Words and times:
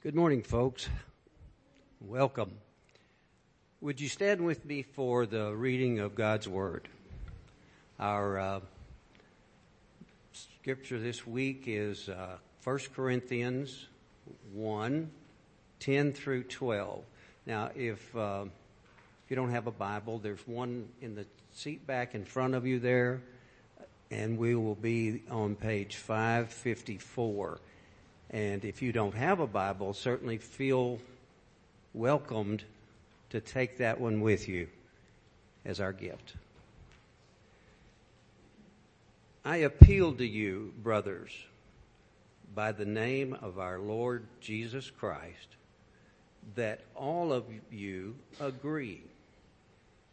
Good 0.00 0.14
morning, 0.14 0.44
folks. 0.44 0.88
Welcome. 2.00 2.52
Would 3.80 4.00
you 4.00 4.08
stand 4.08 4.44
with 4.44 4.64
me 4.64 4.82
for 4.82 5.26
the 5.26 5.52
reading 5.52 5.98
of 5.98 6.14
God's 6.14 6.46
Word? 6.46 6.86
Our 7.98 8.38
uh, 8.38 8.60
scripture 10.32 11.00
this 11.00 11.26
week 11.26 11.64
is 11.66 12.08
uh, 12.08 12.36
1 12.62 12.78
Corinthians 12.94 13.88
1 14.52 15.10
10 15.80 16.12
through 16.12 16.44
12. 16.44 17.02
Now, 17.44 17.70
if, 17.74 18.14
uh, 18.14 18.44
if 18.44 19.30
you 19.30 19.34
don't 19.34 19.50
have 19.50 19.66
a 19.66 19.72
Bible, 19.72 20.20
there's 20.20 20.46
one 20.46 20.88
in 21.02 21.16
the 21.16 21.26
seat 21.54 21.88
back 21.88 22.14
in 22.14 22.24
front 22.24 22.54
of 22.54 22.64
you 22.64 22.78
there, 22.78 23.20
and 24.12 24.38
we 24.38 24.54
will 24.54 24.76
be 24.76 25.24
on 25.28 25.56
page 25.56 25.96
554. 25.96 27.58
And 28.30 28.64
if 28.64 28.82
you 28.82 28.92
don't 28.92 29.14
have 29.14 29.40
a 29.40 29.46
Bible, 29.46 29.94
certainly 29.94 30.38
feel 30.38 30.98
welcomed 31.94 32.64
to 33.30 33.40
take 33.40 33.78
that 33.78 34.00
one 34.00 34.20
with 34.20 34.48
you 34.48 34.68
as 35.64 35.80
our 35.80 35.92
gift. 35.92 36.34
I 39.44 39.58
appeal 39.58 40.12
to 40.14 40.26
you, 40.26 40.72
brothers, 40.82 41.30
by 42.54 42.72
the 42.72 42.84
name 42.84 43.36
of 43.40 43.58
our 43.58 43.78
Lord 43.78 44.26
Jesus 44.40 44.90
Christ, 44.90 45.56
that 46.54 46.80
all 46.94 47.32
of 47.32 47.44
you 47.70 48.16
agree 48.40 49.02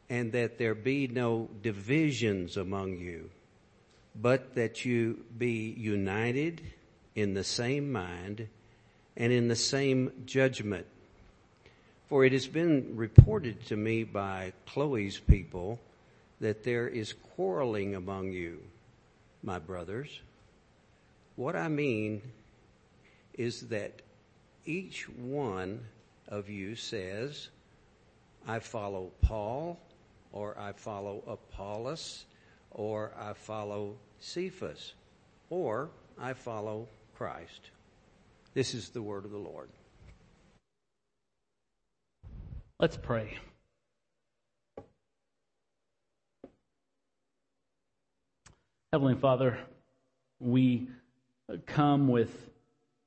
and 0.10 0.32
that 0.32 0.58
there 0.58 0.76
be 0.76 1.08
no 1.08 1.50
divisions 1.62 2.58
among 2.58 2.98
you, 2.98 3.30
but 4.16 4.56
that 4.56 4.86
you 4.86 5.26
be 5.38 5.74
united 5.78 6.62
in 7.16 7.34
the 7.34 7.44
same 7.44 7.92
mind 7.92 8.48
and 9.18 9.32
in 9.32 9.48
the 9.48 9.56
same 9.56 10.12
judgment. 10.26 10.86
For 12.08 12.24
it 12.24 12.34
has 12.34 12.48
been 12.48 12.96
reported 12.96 13.66
to 13.68 13.76
me 13.76 14.04
by 14.04 14.54
Chloe's 14.68 15.18
people 15.18 15.80
that 16.40 16.64
there 16.64 16.88
is 16.88 17.14
quarreling 17.36 17.96
among 17.96 18.32
you, 18.32 18.62
my 19.42 19.58
brothers. 19.58 20.20
What 21.36 21.56
I 21.56 21.68
mean 21.70 22.22
is 23.34 23.62
that 23.70 24.02
each 24.66 25.10
one 25.10 25.80
of 26.28 26.50
you 26.50 26.76
says, 26.76 27.50
I 28.48 28.60
follow 28.60 29.12
Paul, 29.22 29.80
or 30.32 30.58
I 30.60 30.74
follow 30.74 31.24
Apollos, 31.28 32.26
or 32.72 33.12
I 33.20 33.34
follow 33.34 33.96
Cephas, 34.20 34.94
or 35.50 35.90
I 36.20 36.34
follow 36.34 36.88
Christ. 37.16 37.72
This 38.54 38.74
is 38.74 38.90
the 38.90 39.02
word 39.02 39.26
of 39.26 39.32
the 39.32 39.38
Lord. 39.38 39.70
Let's 42.80 42.98
pray. 42.98 43.38
Heavenly 48.92 49.16
Father, 49.16 49.58
we 50.40 50.90
come 51.66 52.10
with 52.10 52.50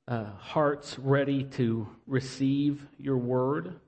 uh, 0.07 0.25
hearts 0.39 0.97
ready 0.97 1.43
to 1.43 1.87
receive 2.07 2.87
your 2.97 3.17
word. 3.17 3.79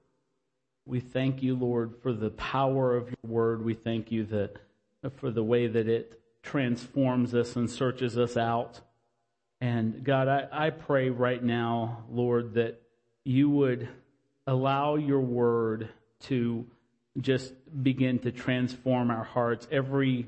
We 0.86 1.00
thank 1.00 1.42
you, 1.42 1.56
Lord, 1.56 1.96
for 2.04 2.14
the 2.14 2.30
power 2.32 2.96
of 2.96 3.08
your 3.08 3.32
word. 3.32 3.66
We 3.66 3.74
thank 3.74 4.12
you 4.12 4.26
that 4.26 4.58
for 5.16 5.32
the 5.32 5.44
way 5.44 5.66
that 5.66 5.88
it 5.88 6.22
transforms 6.44 7.34
us 7.34 7.56
and 7.56 7.70
searches 7.70 8.18
us 8.18 8.38
out. 8.38 8.82
And 9.62 10.04
God, 10.04 10.28
I, 10.28 10.48
I 10.52 10.70
pray 10.72 11.10
right 11.12 11.42
now, 11.42 12.04
Lord, 12.10 12.56
that 12.56 12.82
you 13.24 13.48
would 13.50 13.88
allow 14.48 14.96
your 14.96 15.22
word 15.22 15.90
to 16.22 16.66
just 17.20 17.54
begin 17.84 18.18
to 18.20 18.32
transform 18.32 19.12
our 19.12 19.24
hearts. 19.24 19.68
Every 19.72 20.26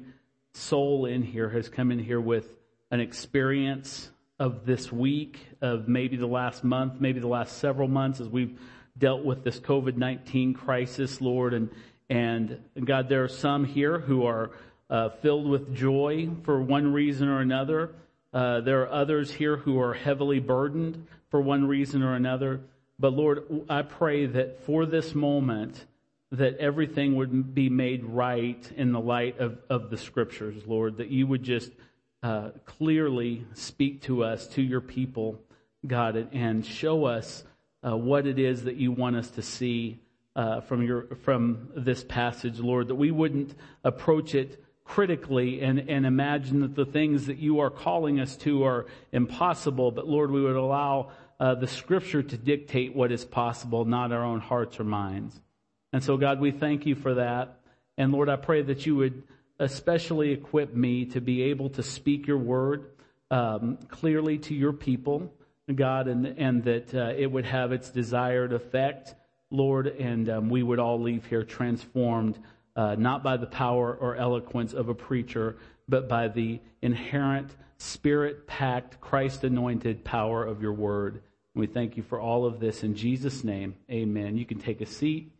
soul 0.53 1.07
in 1.07 1.23
here 1.23 1.49
has 1.49 1.67
come 1.67 1.91
in 1.91 1.97
here 1.97 2.21
with 2.21 2.47
an 2.91 2.99
experience 2.99 4.09
of 4.37 4.67
this 4.67 4.91
week, 4.91 5.39
of 5.61 5.87
maybe 5.87 6.15
the 6.15 6.27
last 6.27 6.63
month, 6.63 7.01
maybe 7.01 7.19
the 7.19 7.27
last 7.27 7.57
several 7.57 7.87
months 7.87 8.19
as 8.19 8.29
we've 8.29 8.59
dealt 8.99 9.25
with 9.25 9.43
this 9.43 9.59
COVID-19 9.59 10.53
crisis, 10.53 11.21
Lord. 11.21 11.55
And, 11.55 11.69
and 12.07 12.59
God, 12.85 13.09
there 13.09 13.23
are 13.23 13.29
some 13.29 13.65
here 13.65 13.99
who 13.99 14.27
are 14.27 14.51
uh, 14.91 15.09
filled 15.09 15.49
with 15.49 15.73
joy 15.73 16.29
for 16.43 16.61
one 16.61 16.93
reason 16.93 17.29
or 17.29 17.39
another. 17.39 17.95
Uh, 18.33 18.61
there 18.61 18.81
are 18.81 18.91
others 18.91 19.31
here 19.31 19.57
who 19.57 19.79
are 19.79 19.93
heavily 19.93 20.39
burdened 20.39 21.05
for 21.29 21.39
one 21.39 21.67
reason 21.67 22.01
or 22.01 22.15
another. 22.15 22.61
But 22.99 23.13
Lord, 23.13 23.43
I 23.69 23.83
pray 23.83 24.25
that 24.25 24.65
for 24.65 24.85
this 24.85 25.13
moment, 25.13 25.85
that 26.31 26.57
everything 26.57 27.15
would 27.15 27.53
be 27.53 27.69
made 27.69 28.03
right 28.03 28.71
in 28.75 28.91
the 28.91 28.99
light 28.99 29.39
of, 29.39 29.59
of 29.69 29.91
the 29.91 29.97
scriptures, 29.97 30.63
Lord, 30.65 30.97
that 30.97 31.09
you 31.09 31.27
would 31.27 31.43
just 31.43 31.71
uh, 32.23 32.49
clearly 32.65 33.45
speak 33.53 34.01
to 34.03 34.23
us, 34.23 34.47
to 34.49 34.61
your 34.61 34.81
people, 34.81 35.39
God, 35.85 36.29
and 36.31 36.65
show 36.65 37.05
us 37.05 37.43
uh, 37.85 37.95
what 37.95 38.25
it 38.25 38.39
is 38.39 38.63
that 38.63 38.77
you 38.77 38.91
want 38.91 39.15
us 39.15 39.29
to 39.31 39.43
see 39.43 39.99
uh, 40.35 40.61
from 40.61 40.81
your 40.81 41.15
from 41.17 41.69
this 41.75 42.03
passage, 42.03 42.59
Lord, 42.59 42.87
that 42.87 42.95
we 42.95 43.11
wouldn't 43.11 43.53
approach 43.83 44.33
it 44.33 44.62
critically 44.85 45.61
and, 45.61 45.89
and 45.89 46.05
imagine 46.05 46.61
that 46.61 46.75
the 46.75 46.85
things 46.85 47.27
that 47.27 47.37
you 47.37 47.59
are 47.59 47.69
calling 47.69 48.19
us 48.19 48.35
to 48.37 48.63
are 48.63 48.85
impossible, 49.11 49.91
but 49.91 50.07
Lord, 50.07 50.31
we 50.31 50.41
would 50.41 50.55
allow 50.55 51.11
uh, 51.39 51.55
the 51.55 51.67
scripture 51.67 52.21
to 52.21 52.37
dictate 52.37 52.95
what 52.95 53.11
is 53.11 53.25
possible, 53.25 53.85
not 53.85 54.11
our 54.11 54.23
own 54.23 54.39
hearts 54.39 54.79
or 54.79 54.83
minds. 54.83 55.39
And 55.91 56.03
so 56.03 56.17
God, 56.17 56.39
we 56.39 56.51
thank 56.51 56.85
you 56.85 56.95
for 56.95 57.15
that. 57.15 57.59
And 57.97 58.11
Lord, 58.11 58.29
I 58.29 58.35
pray 58.35 58.61
that 58.63 58.85
you 58.85 58.95
would 58.97 59.23
especially 59.59 60.31
equip 60.31 60.73
me 60.73 61.05
to 61.05 61.21
be 61.21 61.43
able 61.43 61.69
to 61.71 61.83
speak 61.83 62.27
your 62.27 62.37
word 62.37 62.85
um, 63.31 63.77
clearly 63.87 64.37
to 64.39 64.53
your 64.53 64.73
people, 64.73 65.33
God, 65.73 66.07
and, 66.07 66.25
and 66.25 66.63
that 66.65 66.93
uh, 66.93 67.13
it 67.17 67.31
would 67.31 67.45
have 67.45 67.71
its 67.71 67.89
desired 67.89 68.53
effect, 68.53 69.15
Lord, 69.49 69.87
and 69.87 70.29
um, 70.29 70.49
we 70.49 70.63
would 70.63 70.79
all 70.79 71.01
leave 71.01 71.25
here 71.25 71.43
transformed 71.43 72.37
uh, 72.75 72.95
not 72.95 73.23
by 73.23 73.37
the 73.37 73.45
power 73.45 73.93
or 73.93 74.15
eloquence 74.15 74.73
of 74.73 74.89
a 74.89 74.95
preacher, 74.95 75.57
but 75.87 76.07
by 76.07 76.27
the 76.27 76.59
inherent 76.81 77.51
spirit 77.77 78.47
packed, 78.47 78.99
Christ 79.01 79.43
anointed 79.43 80.03
power 80.03 80.43
of 80.43 80.61
your 80.61 80.73
word. 80.73 81.15
And 81.53 81.61
we 81.61 81.67
thank 81.67 81.97
you 81.97 82.03
for 82.03 82.19
all 82.19 82.45
of 82.45 82.59
this 82.59 82.83
in 82.83 82.95
Jesus' 82.95 83.43
name. 83.43 83.75
Amen. 83.91 84.37
You 84.37 84.45
can 84.45 84.59
take 84.59 84.81
a 84.81 84.85
seat. 84.85 85.31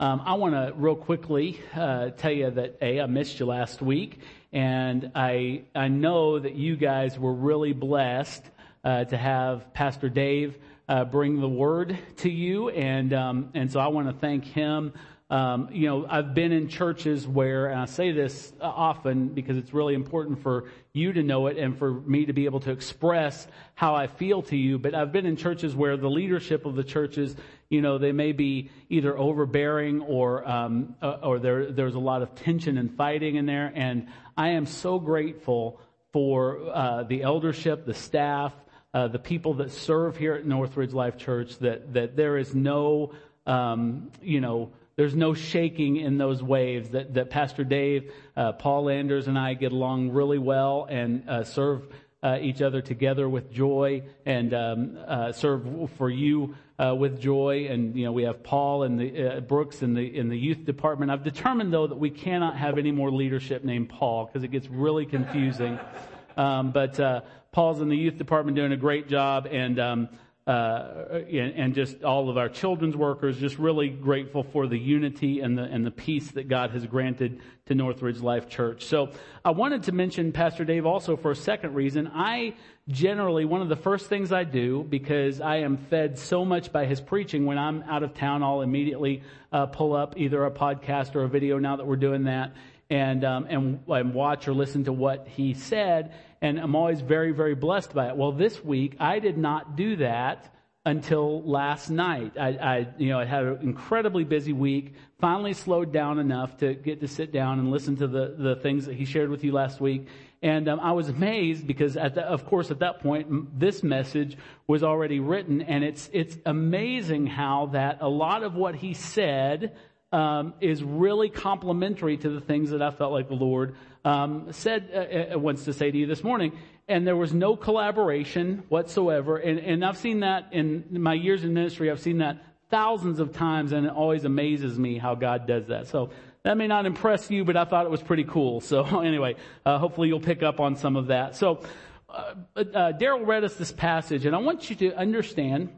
Um, 0.00 0.22
I 0.24 0.34
want 0.34 0.54
to 0.54 0.72
real 0.76 0.96
quickly 0.96 1.60
uh, 1.74 2.10
tell 2.10 2.32
you 2.32 2.50
that 2.50 2.78
a 2.82 3.00
I 3.00 3.06
missed 3.06 3.38
you 3.38 3.46
last 3.46 3.80
week, 3.80 4.18
and 4.52 5.12
I 5.14 5.62
I 5.74 5.86
know 5.86 6.38
that 6.38 6.56
you 6.56 6.76
guys 6.76 7.16
were 7.16 7.32
really 7.32 7.72
blessed 7.72 8.42
uh, 8.82 9.04
to 9.04 9.16
have 9.16 9.72
Pastor 9.72 10.08
Dave 10.08 10.58
uh, 10.88 11.04
bring 11.04 11.40
the 11.40 11.48
word 11.48 11.96
to 12.18 12.28
you, 12.28 12.70
and 12.70 13.12
um, 13.12 13.50
and 13.54 13.70
so 13.70 13.78
I 13.78 13.86
want 13.86 14.08
to 14.08 14.14
thank 14.14 14.44
him 14.44 14.92
um, 15.30 15.70
you 15.72 15.88
know, 15.88 16.06
I've 16.08 16.34
been 16.34 16.52
in 16.52 16.68
churches 16.68 17.26
where, 17.26 17.66
and 17.66 17.80
I 17.80 17.86
say 17.86 18.12
this 18.12 18.52
often 18.60 19.28
because 19.28 19.56
it's 19.56 19.72
really 19.72 19.94
important 19.94 20.42
for 20.42 20.64
you 20.92 21.14
to 21.14 21.22
know 21.22 21.46
it 21.46 21.56
and 21.56 21.78
for 21.78 21.92
me 21.92 22.26
to 22.26 22.34
be 22.34 22.44
able 22.44 22.60
to 22.60 22.70
express 22.70 23.46
how 23.74 23.94
I 23.94 24.06
feel 24.06 24.42
to 24.42 24.56
you, 24.56 24.78
but 24.78 24.94
I've 24.94 25.12
been 25.12 25.24
in 25.24 25.36
churches 25.36 25.74
where 25.74 25.96
the 25.96 26.10
leadership 26.10 26.66
of 26.66 26.76
the 26.76 26.84
churches, 26.84 27.34
you 27.70 27.80
know, 27.80 27.96
they 27.96 28.12
may 28.12 28.32
be 28.32 28.70
either 28.90 29.16
overbearing 29.16 30.02
or, 30.02 30.46
um, 30.46 30.94
uh, 31.00 31.16
or 31.22 31.38
there, 31.38 31.72
there's 31.72 31.94
a 31.94 32.00
lot 32.00 32.20
of 32.20 32.34
tension 32.34 32.76
and 32.76 32.94
fighting 32.94 33.36
in 33.36 33.46
there. 33.46 33.72
And 33.74 34.08
I 34.36 34.50
am 34.50 34.66
so 34.66 34.98
grateful 34.98 35.80
for 36.12 36.70
uh, 36.72 37.04
the 37.04 37.22
eldership, 37.22 37.86
the 37.86 37.94
staff, 37.94 38.52
uh, 38.92 39.08
the 39.08 39.18
people 39.18 39.54
that 39.54 39.72
serve 39.72 40.18
here 40.18 40.34
at 40.34 40.44
Northridge 40.44 40.92
Life 40.92 41.16
Church, 41.16 41.58
that, 41.58 41.94
that 41.94 42.14
there 42.14 42.36
is 42.36 42.54
no, 42.54 43.12
um, 43.46 44.12
you 44.22 44.40
know, 44.40 44.70
there's 44.96 45.14
no 45.14 45.34
shaking 45.34 45.96
in 45.96 46.18
those 46.18 46.42
waves. 46.42 46.90
That, 46.90 47.14
that 47.14 47.30
Pastor 47.30 47.64
Dave, 47.64 48.12
uh, 48.36 48.52
Paul 48.52 48.84
Landers, 48.84 49.28
and 49.28 49.38
I 49.38 49.54
get 49.54 49.72
along 49.72 50.10
really 50.10 50.38
well 50.38 50.86
and 50.88 51.28
uh, 51.28 51.44
serve 51.44 51.88
uh, 52.22 52.38
each 52.40 52.62
other 52.62 52.80
together 52.80 53.28
with 53.28 53.52
joy 53.52 54.02
and 54.24 54.54
um, 54.54 54.98
uh, 55.06 55.32
serve 55.32 55.90
for 55.98 56.08
you 56.08 56.54
uh, 56.78 56.94
with 56.96 57.20
joy. 57.20 57.66
And 57.68 57.94
you 57.94 58.04
know 58.04 58.12
we 58.12 58.22
have 58.22 58.42
Paul 58.42 58.84
and 58.84 58.98
the 58.98 59.36
uh, 59.36 59.40
Brooks 59.40 59.82
in 59.82 59.94
the 59.94 60.02
in 60.02 60.28
the 60.28 60.38
youth 60.38 60.64
department. 60.64 61.10
I've 61.10 61.24
determined 61.24 61.72
though 61.72 61.86
that 61.86 61.98
we 61.98 62.10
cannot 62.10 62.56
have 62.56 62.78
any 62.78 62.92
more 62.92 63.10
leadership 63.10 63.62
named 63.62 63.90
Paul 63.90 64.26
because 64.26 64.42
it 64.42 64.48
gets 64.48 64.68
really 64.68 65.06
confusing. 65.06 65.78
Um, 66.36 66.72
but 66.72 66.98
uh 66.98 67.20
Paul's 67.52 67.80
in 67.80 67.88
the 67.88 67.96
youth 67.96 68.18
department 68.18 68.56
doing 68.56 68.72
a 68.72 68.76
great 68.76 69.08
job 69.08 69.46
and. 69.48 69.78
Um, 69.78 70.08
and 70.46 71.74
just 71.74 72.04
all 72.04 72.28
of 72.28 72.36
our 72.36 72.48
children's 72.48 72.96
workers, 72.96 73.38
just 73.38 73.58
really 73.58 73.88
grateful 73.88 74.42
for 74.42 74.66
the 74.66 74.78
unity 74.78 75.40
and 75.40 75.56
the, 75.56 75.62
and 75.62 75.86
the 75.86 75.90
peace 75.90 76.30
that 76.32 76.48
God 76.48 76.70
has 76.70 76.84
granted 76.86 77.40
to 77.66 77.74
Northridge 77.74 78.20
Life 78.20 78.48
Church. 78.48 78.84
So 78.84 79.10
I 79.44 79.52
wanted 79.52 79.84
to 79.84 79.92
mention 79.92 80.32
Pastor 80.32 80.64
Dave 80.64 80.84
also 80.84 81.16
for 81.16 81.30
a 81.30 81.36
second 81.36 81.74
reason. 81.74 82.10
I 82.12 82.54
generally, 82.88 83.46
one 83.46 83.62
of 83.62 83.70
the 83.70 83.76
first 83.76 84.08
things 84.08 84.32
I 84.32 84.44
do, 84.44 84.84
because 84.84 85.40
I 85.40 85.56
am 85.56 85.78
fed 85.78 86.18
so 86.18 86.44
much 86.44 86.70
by 86.70 86.84
his 86.84 87.00
preaching, 87.00 87.46
when 87.46 87.56
I'm 87.56 87.82
out 87.84 88.02
of 88.02 88.12
town, 88.12 88.42
I'll 88.42 88.60
immediately 88.60 89.22
uh, 89.50 89.66
pull 89.66 89.94
up 89.94 90.14
either 90.18 90.44
a 90.44 90.50
podcast 90.50 91.14
or 91.14 91.22
a 91.22 91.28
video 91.28 91.58
now 91.58 91.76
that 91.76 91.86
we're 91.86 91.96
doing 91.96 92.24
that 92.24 92.52
and, 92.90 93.24
um, 93.24 93.46
and, 93.48 93.80
and 93.88 94.12
watch 94.12 94.46
or 94.46 94.52
listen 94.52 94.84
to 94.84 94.92
what 94.92 95.26
he 95.26 95.54
said 95.54 96.12
and 96.44 96.60
I'm 96.60 96.76
always 96.76 97.00
very, 97.00 97.32
very 97.32 97.54
blessed 97.54 97.94
by 97.94 98.08
it. 98.08 98.16
Well, 98.16 98.30
this 98.30 98.62
week 98.62 98.96
I 99.00 99.18
did 99.18 99.38
not 99.38 99.76
do 99.76 99.96
that 99.96 100.54
until 100.84 101.42
last 101.42 101.88
night. 101.88 102.32
I, 102.38 102.48
I, 102.48 102.88
you 102.98 103.08
know, 103.08 103.18
I 103.18 103.24
had 103.24 103.44
an 103.44 103.58
incredibly 103.62 104.24
busy 104.24 104.52
week. 104.52 104.92
Finally, 105.18 105.54
slowed 105.54 105.90
down 105.90 106.18
enough 106.18 106.58
to 106.58 106.74
get 106.74 107.00
to 107.00 107.08
sit 107.08 107.32
down 107.32 107.60
and 107.60 107.70
listen 107.70 107.96
to 107.96 108.06
the 108.06 108.34
the 108.36 108.56
things 108.56 108.84
that 108.84 108.94
he 108.94 109.06
shared 109.06 109.30
with 109.30 109.42
you 109.42 109.52
last 109.52 109.80
week. 109.80 110.06
And 110.42 110.68
um, 110.68 110.80
I 110.80 110.92
was 110.92 111.08
amazed 111.08 111.66
because, 111.66 111.94
the, 111.94 112.22
of 112.22 112.44
course, 112.44 112.70
at 112.70 112.80
that 112.80 113.00
point, 113.00 113.58
this 113.58 113.82
message 113.82 114.36
was 114.66 114.82
already 114.82 115.20
written, 115.20 115.62
and 115.62 115.82
it's 115.82 116.10
it's 116.12 116.36
amazing 116.44 117.26
how 117.26 117.70
that 117.72 118.02
a 118.02 118.08
lot 118.08 118.42
of 118.42 118.54
what 118.54 118.74
he 118.74 118.92
said 118.92 119.74
um, 120.14 120.54
is 120.60 120.80
really 120.84 121.28
complementary 121.28 122.16
to 122.16 122.30
the 122.30 122.40
things 122.40 122.70
that 122.70 122.80
I 122.80 122.92
felt 122.92 123.12
like 123.12 123.28
the 123.28 123.34
Lord 123.34 123.74
um, 124.04 124.52
said 124.52 124.88
uh, 124.94 125.34
uh, 125.34 125.38
wants 125.40 125.64
to 125.64 125.72
say 125.72 125.90
to 125.90 125.98
you 125.98 126.06
this 126.06 126.22
morning. 126.22 126.52
And 126.86 127.04
there 127.04 127.16
was 127.16 127.34
no 127.34 127.56
collaboration 127.56 128.62
whatsoever. 128.68 129.38
And, 129.38 129.58
and 129.58 129.84
I've 129.84 129.98
seen 129.98 130.20
that 130.20 130.52
in 130.52 130.84
my 131.02 131.14
years 131.14 131.42
in 131.42 131.52
ministry. 131.52 131.90
I've 131.90 132.00
seen 132.00 132.18
that 132.18 132.44
thousands 132.70 133.18
of 133.18 133.32
times, 133.32 133.72
and 133.72 133.86
it 133.86 133.92
always 133.92 134.24
amazes 134.24 134.78
me 134.78 134.98
how 134.98 135.16
God 135.16 135.48
does 135.48 135.66
that. 135.66 135.88
So 135.88 136.10
that 136.44 136.56
may 136.56 136.68
not 136.68 136.86
impress 136.86 137.28
you, 137.28 137.44
but 137.44 137.56
I 137.56 137.64
thought 137.64 137.84
it 137.84 137.90
was 137.90 138.02
pretty 138.02 138.24
cool. 138.24 138.60
So 138.60 139.00
anyway, 139.00 139.34
uh, 139.66 139.78
hopefully 139.78 140.06
you'll 140.06 140.20
pick 140.20 140.44
up 140.44 140.60
on 140.60 140.76
some 140.76 140.94
of 140.94 141.08
that. 141.08 141.34
So 141.34 141.60
uh, 142.08 142.34
uh, 142.54 142.92
Daryl 142.92 143.26
read 143.26 143.42
us 143.42 143.56
this 143.56 143.72
passage, 143.72 144.26
and 144.26 144.36
I 144.36 144.38
want 144.38 144.70
you 144.70 144.76
to 144.76 144.94
understand 144.94 145.70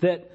that 0.00 0.32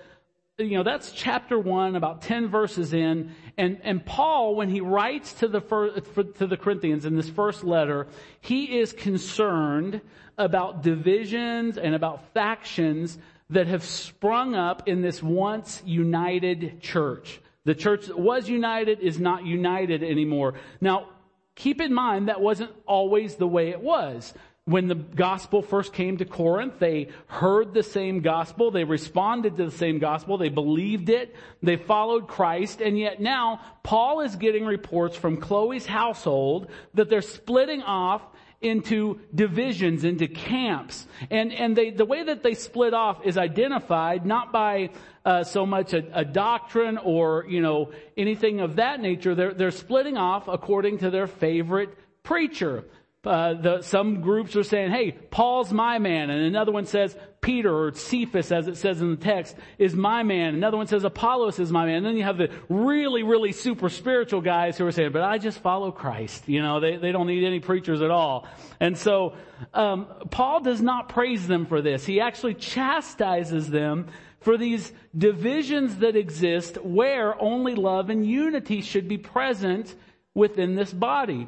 you 0.70 0.78
know, 0.78 0.84
that's 0.84 1.12
chapter 1.12 1.58
one, 1.58 1.96
about 1.96 2.22
10 2.22 2.50
verses 2.50 2.94
in. 2.94 3.32
And, 3.58 3.80
and 3.84 4.06
Paul, 4.06 4.56
when 4.56 4.70
he 4.70 4.82
writes 4.82 5.34
to 5.34 5.48
the, 5.48 5.62
first, 5.62 6.06
to 6.36 6.48
the 6.48 6.58
Corinthians 6.58 7.06
in 7.06 7.16
this 7.16 7.30
first 7.30 7.64
letter, 7.64 8.08
he 8.40 8.80
is 8.80 8.94
concerned 8.94 10.02
about 10.38 10.84
divisions 10.84 11.78
and 11.78 11.96
about 11.96 12.34
factions 12.34 13.18
that 13.50 13.68
have 13.68 13.84
sprung 13.84 14.56
up 14.56 14.88
in 14.88 15.02
this 15.02 15.22
once 15.22 15.84
united 15.86 16.82
church. 16.82 17.42
The 17.66 17.76
church 17.76 18.08
that 18.08 18.18
was 18.18 18.50
united 18.50 19.00
is 19.02 19.20
not 19.20 19.46
united 19.46 20.04
anymore. 20.04 20.56
Now, 20.80 21.10
keep 21.56 21.82
in 21.82 21.94
mind 21.94 22.30
that 22.30 22.42
wasn't 22.42 22.72
always 22.88 23.36
the 23.36 23.48
way 23.48 23.70
it 23.70 23.82
was 23.82 24.34
when 24.72 24.88
the 24.88 24.96
gospel 24.96 25.62
first 25.62 25.94
came 25.94 26.18
to 26.18 26.26
Corinth, 26.26 26.80
they 26.80 27.10
heard 27.28 27.74
the 27.74 27.84
same 27.84 28.22
gospel, 28.22 28.72
they 28.72 28.84
responded 28.84 29.58
to 29.58 29.66
the 29.66 29.72
same 29.72 30.00
gospel, 30.00 30.38
they 30.38 30.50
believed 30.50 31.10
it, 31.10 31.36
they 31.62 31.76
followed 31.76 32.28
Christ, 32.28 32.82
and 32.82 32.98
yet 32.98 33.22
now 33.22 33.62
Paul 33.84 34.22
is 34.22 34.36
getting 34.36 34.66
reports 34.66 35.16
from 35.16 35.38
Chloe's 35.38 35.86
household 35.86 36.68
that 36.94 37.10
they're 37.10 37.22
splitting 37.22 37.82
off 37.82 38.22
into 38.62 39.20
divisions, 39.34 40.04
into 40.04 40.28
camps. 40.28 41.08
And, 41.32 41.52
and 41.52 41.76
they, 41.76 41.90
the 41.90 42.06
way 42.06 42.24
that 42.24 42.44
they 42.44 42.54
split 42.54 42.94
off 42.94 43.26
is 43.26 43.38
identified 43.38 44.26
not 44.26 44.52
by 44.52 44.92
uh, 45.26 45.44
so 45.44 45.66
much 45.66 45.94
a, 45.94 46.04
a, 46.14 46.24
doctrine 46.24 46.98
or, 47.00 47.46
you 47.48 47.62
know, 47.62 47.92
anything 48.16 48.60
of 48.60 48.76
that 48.76 49.00
nature. 49.00 49.34
They're, 49.34 49.54
they're 49.54 49.72
splitting 49.72 50.18
off 50.18 50.48
according 50.48 51.00
to 51.00 51.10
their 51.10 51.28
favorite 51.28 51.98
preacher. 52.24 52.86
Uh, 53.24 53.54
the, 53.54 53.82
some 53.84 54.22
groups 54.22 54.56
are 54.56 54.64
saying, 54.64 54.90
hey, 54.90 55.12
Paul's 55.12 55.72
my 55.72 56.00
man. 56.00 56.32
And 56.32 56.44
another 56.44 56.72
one 56.72 56.88
says, 56.88 57.16
Peter 57.40 57.72
or 57.72 57.94
Cephas, 57.94 58.52
as 58.52 58.68
it 58.68 58.78
says 58.78 59.00
in 59.00 59.12
the 59.12 59.16
text, 59.16 59.56
is 59.78 59.96
my 59.96 60.24
man. 60.24 60.56
Another 60.56 60.78
one 60.78 60.88
says, 60.88 61.04
Apollos 61.04 61.60
is 61.60 61.72
my 61.72 61.86
man. 61.86 61.98
And 61.98 62.06
then 62.08 62.18
you 62.18 62.24
have 62.24 62.38
the 62.38 62.50
really, 62.68 63.22
really 63.22 63.52
super 63.52 63.90
spiritual 63.90 64.42
guys 64.42 64.78
who 64.78 64.88
are 64.88 64.92
saying, 64.92 65.12
but 65.12 65.22
I 65.22 65.38
just 65.38 65.60
follow 65.60 65.92
Christ. 65.92 66.50
You 66.50 66.64
know, 66.64 66.80
they, 66.80 66.98
they 66.98 67.12
don't 67.12 67.28
need 67.28 67.46
any 67.46 67.60
preachers 67.60 68.02
at 68.02 68.10
all. 68.10 68.48
And 68.80 68.98
so, 68.98 69.36
um, 69.74 70.08
Paul 70.32 70.62
does 70.62 70.82
not 70.82 71.10
praise 71.10 71.48
them 71.48 71.68
for 71.68 71.82
this. 71.82 72.04
He 72.04 72.22
actually 72.22 72.56
chastises 72.56 73.70
them 73.70 74.08
for 74.40 74.58
these 74.58 74.92
divisions 75.16 75.98
that 75.98 76.16
exist 76.16 76.78
where 76.84 77.40
only 77.40 77.76
love 77.76 78.10
and 78.10 78.26
unity 78.26 78.82
should 78.82 79.08
be 79.08 79.20
present 79.20 79.94
within 80.34 80.74
this 80.74 80.92
body. 80.92 81.48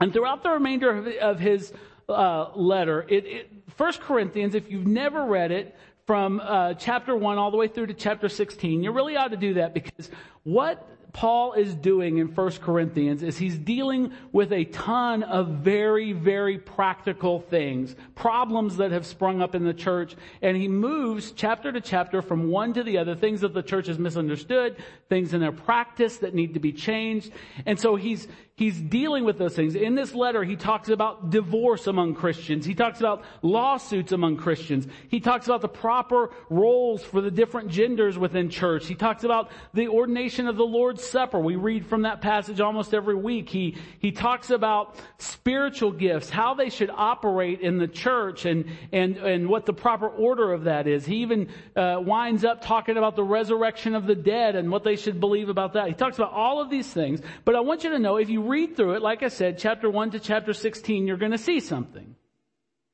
And 0.00 0.12
throughout 0.12 0.42
the 0.42 0.50
remainder 0.50 1.18
of, 1.20 1.38
his 1.38 1.72
uh, 2.08 2.50
letter, 2.54 3.04
it, 3.08 3.26
it, 3.26 3.52
1 3.76 3.92
Corinthians, 4.00 4.54
if 4.54 4.70
you've 4.70 4.86
never 4.86 5.24
read 5.24 5.52
it, 5.52 5.76
from 6.06 6.40
uh, 6.40 6.74
chapter 6.74 7.14
1 7.14 7.38
all 7.38 7.52
the 7.52 7.56
way 7.56 7.68
through 7.68 7.86
to 7.86 7.94
chapter 7.94 8.28
16, 8.28 8.82
you 8.82 8.90
really 8.90 9.16
ought 9.16 9.28
to 9.28 9.36
do 9.36 9.54
that 9.54 9.72
because 9.72 10.10
what 10.42 10.88
Paul 11.12 11.52
is 11.54 11.74
doing 11.74 12.18
in 12.18 12.34
1 12.34 12.50
Corinthians 12.58 13.22
is 13.22 13.38
he's 13.38 13.58
dealing 13.58 14.12
with 14.32 14.52
a 14.52 14.64
ton 14.66 15.22
of 15.22 15.48
very, 15.48 16.12
very 16.12 16.58
practical 16.58 17.40
things, 17.40 17.94
problems 18.14 18.76
that 18.78 18.92
have 18.92 19.06
sprung 19.06 19.42
up 19.42 19.54
in 19.54 19.64
the 19.64 19.74
church, 19.74 20.16
and 20.42 20.56
he 20.56 20.68
moves 20.68 21.32
chapter 21.32 21.72
to 21.72 21.80
chapter 21.80 22.22
from 22.22 22.48
one 22.48 22.72
to 22.74 22.82
the 22.82 22.98
other, 22.98 23.14
things 23.14 23.40
that 23.40 23.54
the 23.54 23.62
church 23.62 23.86
has 23.86 23.98
misunderstood, 23.98 24.76
things 25.08 25.34
in 25.34 25.40
their 25.40 25.52
practice 25.52 26.18
that 26.18 26.34
need 26.34 26.54
to 26.54 26.60
be 26.60 26.72
changed. 26.72 27.32
And 27.66 27.78
so 27.78 27.96
he's, 27.96 28.28
he's 28.60 28.78
dealing 28.78 29.24
with 29.24 29.38
those 29.38 29.56
things. 29.56 29.74
In 29.74 29.94
this 29.94 30.14
letter, 30.14 30.44
he 30.44 30.54
talks 30.54 30.90
about 30.90 31.30
divorce 31.30 31.86
among 31.86 32.14
Christians. 32.14 32.66
He 32.66 32.74
talks 32.74 33.00
about 33.00 33.24
lawsuits 33.40 34.12
among 34.12 34.36
Christians. 34.36 34.86
He 35.08 35.18
talks 35.18 35.46
about 35.46 35.62
the 35.62 35.68
proper 35.68 36.28
roles 36.50 37.02
for 37.02 37.22
the 37.22 37.30
different 37.30 37.70
genders 37.70 38.18
within 38.18 38.50
church. 38.50 38.86
He 38.86 38.94
talks 38.94 39.24
about 39.24 39.50
the 39.72 39.88
ordination 39.88 40.46
of 40.46 40.58
the 40.58 40.66
Lord's 40.66 41.02
Supper. 41.02 41.40
We 41.40 41.56
read 41.56 41.86
from 41.86 42.02
that 42.02 42.20
passage 42.20 42.60
almost 42.60 42.92
every 42.92 43.14
week. 43.14 43.48
He, 43.48 43.78
he 43.98 44.12
talks 44.12 44.50
about 44.50 44.94
spiritual 45.16 45.92
gifts, 45.92 46.28
how 46.28 46.52
they 46.52 46.68
should 46.68 46.90
operate 46.90 47.62
in 47.62 47.78
the 47.78 47.88
church 47.88 48.44
and, 48.44 48.66
and, 48.92 49.16
and 49.16 49.48
what 49.48 49.64
the 49.64 49.72
proper 49.72 50.06
order 50.06 50.52
of 50.52 50.64
that 50.64 50.86
is. 50.86 51.06
He 51.06 51.22
even 51.22 51.48
uh, 51.74 51.96
winds 51.98 52.44
up 52.44 52.60
talking 52.60 52.98
about 52.98 53.16
the 53.16 53.24
resurrection 53.24 53.94
of 53.94 54.06
the 54.06 54.14
dead 54.14 54.54
and 54.54 54.70
what 54.70 54.84
they 54.84 54.96
should 54.96 55.18
believe 55.18 55.48
about 55.48 55.72
that. 55.72 55.88
He 55.88 55.94
talks 55.94 56.18
about 56.18 56.32
all 56.32 56.60
of 56.60 56.68
these 56.68 56.86
things. 56.86 57.22
But 57.46 57.56
I 57.56 57.60
want 57.60 57.84
you 57.84 57.90
to 57.92 57.98
know 57.98 58.18
if 58.18 58.28
you 58.28 58.49
read 58.50 58.76
through 58.76 58.94
it, 58.94 59.02
like 59.02 59.22
I 59.22 59.28
said, 59.28 59.58
chapter 59.58 59.88
1 59.88 60.10
to 60.10 60.20
chapter 60.20 60.52
16, 60.52 61.06
you're 61.06 61.16
going 61.16 61.32
to 61.32 61.38
see 61.38 61.60
something. 61.60 62.16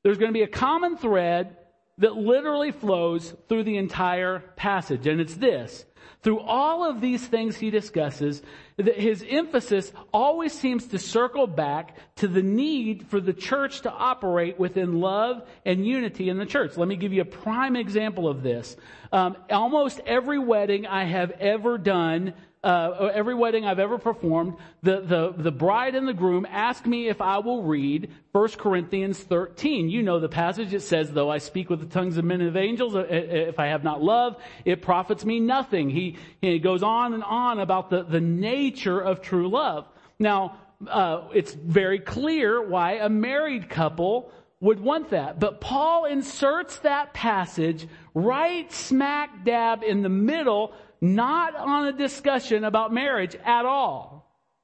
There's 0.03 0.17
going 0.17 0.29
to 0.29 0.37
be 0.37 0.43
a 0.43 0.47
common 0.47 0.95
thread 0.95 1.57
that 1.97 2.15
literally 2.15 2.71
flows 2.71 3.35
through 3.49 3.63
the 3.63 3.77
entire 3.77 4.39
passage, 4.55 5.07
and 5.07 5.19
it's 5.19 5.33
this. 5.33 5.85
Through 6.21 6.39
all 6.39 6.89
of 6.89 7.01
these 7.01 7.25
things 7.25 7.55
he 7.55 7.69
discusses, 7.69 8.41
his 8.77 9.25
emphasis 9.27 9.91
always 10.13 10.53
seems 10.53 10.87
to 10.87 10.99
circle 10.99 11.47
back 11.47 11.95
to 12.17 12.27
the 12.27 12.41
need 12.41 13.07
for 13.07 13.19
the 13.19 13.33
church 13.33 13.81
to 13.81 13.91
operate 13.91 14.59
within 14.59 14.99
love 14.99 15.47
and 15.65 15.85
unity 15.85 16.29
in 16.29 16.37
the 16.37 16.45
church. 16.45 16.77
Let 16.77 16.87
me 16.87 16.95
give 16.95 17.13
you 17.13 17.21
a 17.21 17.25
prime 17.25 17.75
example 17.75 18.27
of 18.27 18.43
this. 18.43 18.75
Um, 19.11 19.37
almost 19.49 19.99
every 20.05 20.39
wedding 20.39 20.85
I 20.85 21.05
have 21.05 21.31
ever 21.31 21.77
done 21.77 22.33
uh, 22.63 23.11
every 23.13 23.35
wedding 23.35 23.65
I've 23.65 23.79
ever 23.79 23.97
performed, 23.97 24.55
the, 24.81 24.99
the, 24.99 25.33
the 25.37 25.51
bride 25.51 25.95
and 25.95 26.07
the 26.07 26.13
groom 26.13 26.45
ask 26.49 26.85
me 26.85 27.07
if 27.07 27.21
I 27.21 27.37
will 27.37 27.63
read 27.63 28.11
1 28.31 28.49
Corinthians 28.57 29.19
13. 29.19 29.89
You 29.89 30.03
know 30.03 30.19
the 30.19 30.27
passage. 30.27 30.73
It 30.73 30.81
says, 30.81 31.11
though 31.11 31.29
I 31.29 31.37
speak 31.37 31.69
with 31.69 31.79
the 31.79 31.85
tongues 31.85 32.17
of 32.17 32.25
men 32.25 32.41
and 32.41 32.49
of 32.49 32.57
angels, 32.57 32.95
uh, 32.95 32.99
uh, 32.99 33.03
if 33.09 33.59
I 33.59 33.67
have 33.67 33.83
not 33.83 34.01
love, 34.01 34.35
it 34.65 34.81
profits 34.81 35.23
me 35.23 35.39
nothing. 35.39 35.89
He, 35.97 36.15
he 36.41 36.59
goes 36.59 36.83
on 36.83 37.13
and 37.13 37.23
on 37.23 37.59
about 37.59 37.89
the, 37.89 38.03
the 38.03 38.21
nature 38.21 38.99
of 38.99 39.21
true 39.21 39.49
love. 39.49 39.87
Now, 40.19 40.57
uh, 40.87 41.27
it's 41.33 41.53
very 41.53 41.99
clear 41.99 42.61
why 42.61 42.93
a 42.93 43.09
married 43.09 43.69
couple 43.69 44.31
would 44.59 44.79
want 44.79 45.09
that. 45.11 45.39
But 45.39 45.61
Paul 45.61 46.05
inserts 46.05 46.79
that 46.79 47.13
passage 47.13 47.87
right 48.13 48.71
smack 48.71 49.43
dab 49.45 49.83
in 49.83 50.01
the 50.01 50.09
middle 50.09 50.73
not 50.99 51.55
on 51.55 51.87
a 51.87 51.93
discussion 51.93 52.63
about 52.63 52.93
marriage 52.93 53.35
at 53.45 53.65
all. 53.65 54.17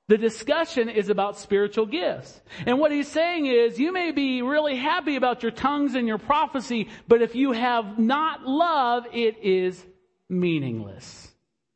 The 0.09 0.17
discussion 0.17 0.89
is 0.89 1.09
about 1.09 1.39
spiritual 1.39 1.85
gifts. 1.85 2.41
And 2.65 2.77
what 2.77 2.91
he's 2.91 3.07
saying 3.07 3.45
is, 3.45 3.79
you 3.79 3.93
may 3.93 4.11
be 4.11 4.41
really 4.41 4.75
happy 4.75 5.15
about 5.15 5.43
your 5.43 5.51
tongues 5.51 5.95
and 5.95 6.07
your 6.07 6.17
prophecy, 6.17 6.89
but 7.07 7.21
if 7.21 7.35
you 7.35 7.53
have 7.53 7.97
not 7.97 8.45
love, 8.45 9.05
it 9.13 9.37
is 9.43 9.83
meaningless. 10.29 11.29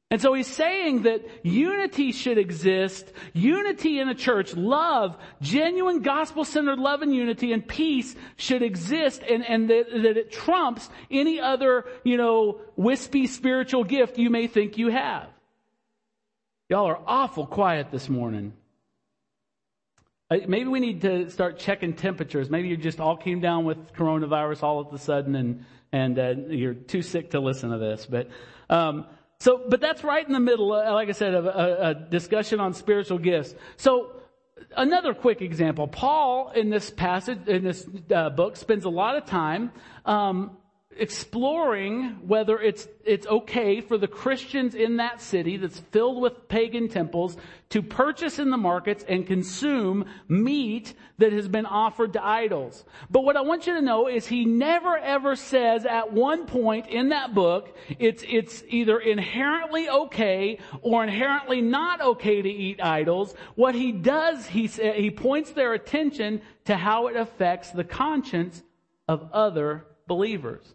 And 0.10 0.22
so 0.22 0.34
he's 0.34 0.48
saying 0.48 1.01
that 1.01 1.25
unity 1.44 2.13
should 2.13 2.38
exist, 2.38 3.12
unity 3.34 4.00
in 4.00 4.08
a 4.08 4.16
church, 4.16 4.56
love, 4.56 5.18
genuine 5.42 6.01
gospel-centered 6.01 6.80
love 6.80 7.01
and 7.01 7.13
unity 7.13 7.51
and 7.51 7.68
peace 7.68 8.16
should 8.38 8.62
exist 8.62 9.22
and, 9.30 9.46
and 9.46 9.70
that, 9.70 9.88
that 9.92 10.18
it 10.18 10.32
trumps 10.32 10.89
any 11.12 11.42
other, 11.42 11.86
you 12.06 12.16
know, 12.16 12.62
wispy 12.77 13.27
spiritual 13.27 13.84
gift 13.84 14.18
you 14.18 14.30
may 14.30 14.48
think 14.48 14.77
you 14.77 14.89
have. 14.89 15.27
Y'all 16.70 16.88
are 16.88 17.01
awful 17.06 17.46
quiet 17.46 17.92
this 17.92 18.08
morning. 18.08 18.54
Uh, 20.29 20.38
maybe 20.48 20.67
we 20.67 20.79
need 20.79 21.01
to 21.01 21.29
start 21.29 21.57
checking 21.57 21.93
temperatures. 21.93 22.50
Maybe 22.50 22.67
you 22.67 22.75
just 22.75 23.00
all 23.00 23.15
came 23.15 23.39
down 23.39 23.63
with 23.63 23.93
coronavirus 23.93 24.63
all 24.63 24.79
of 24.79 24.93
a 24.93 24.98
sudden 24.98 25.36
and, 25.36 25.65
and 25.93 26.19
uh, 26.19 26.34
you're 26.50 26.74
too 26.74 27.01
sick 27.01 27.31
to 27.31 27.39
listen 27.39 27.69
to 27.69 27.77
this. 27.77 28.05
But, 28.05 28.29
um, 28.69 29.05
so, 29.39 29.63
but 29.69 29.79
that's 29.79 30.03
right 30.03 30.25
in 30.25 30.34
the 30.34 30.39
middle, 30.39 30.74
uh, 30.74 30.93
like 30.93 31.07
I 31.07 31.13
said, 31.13 31.34
of 31.34 31.46
a, 31.46 31.50
a 31.50 31.93
discussion 31.93 32.60
on 32.60 32.74
spiritual 32.74 33.19
gifts. 33.19 33.55
So, 33.77 34.17
another 34.75 35.13
quick 35.13 35.41
example. 35.41 35.88
Paul, 35.88 36.51
in 36.55 36.69
this 36.69 36.89
passage, 36.89 37.48
in 37.48 37.63
this 37.63 37.88
uh, 38.13 38.29
book, 38.29 38.57
spends 38.57 38.84
a 38.84 38.89
lot 38.89 39.15
of 39.15 39.25
time 39.25 39.72
um, 40.05 40.57
exploring 41.00 42.27
whether 42.27 42.60
it's, 42.60 42.88
it's 43.06 43.27
okay 43.27 43.82
for 43.82 43.98
the 43.98 44.08
Christians 44.08 44.75
in 44.75 44.98
that 44.98 45.22
city 45.22 45.58
that's 45.58 45.80
filled 45.80 46.22
with 46.22 46.48
pagan 46.48 46.89
temples 46.89 47.38
to 47.70 47.82
purchase 47.82 48.39
in 48.39 48.50
the 48.50 48.58
markets 48.58 49.04
and 49.08 49.27
consume 49.27 50.06
meat 50.27 50.94
that 51.18 51.34
has 51.34 51.48
been 51.48 51.66
offered 51.66 52.13
to 52.13 52.25
idols. 52.25 52.86
But 53.10 53.24
what 53.24 53.36
I 53.36 53.42
want 53.42 53.68
you 53.68 53.74
to 53.74 53.82
know 53.82 54.08
is 54.08 54.27
he 54.27 54.46
never 54.46 54.98
ever 54.98 55.36
says 55.36 55.86
at 55.86 56.13
one 56.13 56.46
point 56.46 56.88
in 56.88 57.10
that 57.10 57.34
book, 57.34 57.75
it's, 58.00 58.24
it's 58.27 58.63
either 58.68 59.00
inherently 59.00 59.89
okay 59.89 60.60
or 60.82 61.04
inherently 61.04 61.62
not 61.62 62.01
okay 62.01 62.42
to 62.42 62.50
eat 62.50 62.82
idols. 62.82 63.36
What 63.56 63.75
he 63.75 63.92
does, 63.92 64.46
he, 64.46 64.68
he 64.68 65.12
points 65.12 65.51
their 65.51 65.74
attention 65.74 66.42
to 66.66 66.77
how 66.77 67.08
it 67.08 67.16
affects 67.16 67.72
the 67.72 67.84
conscience 67.84 68.63
of 69.08 69.30
other 69.34 69.86
believers. 70.08 70.74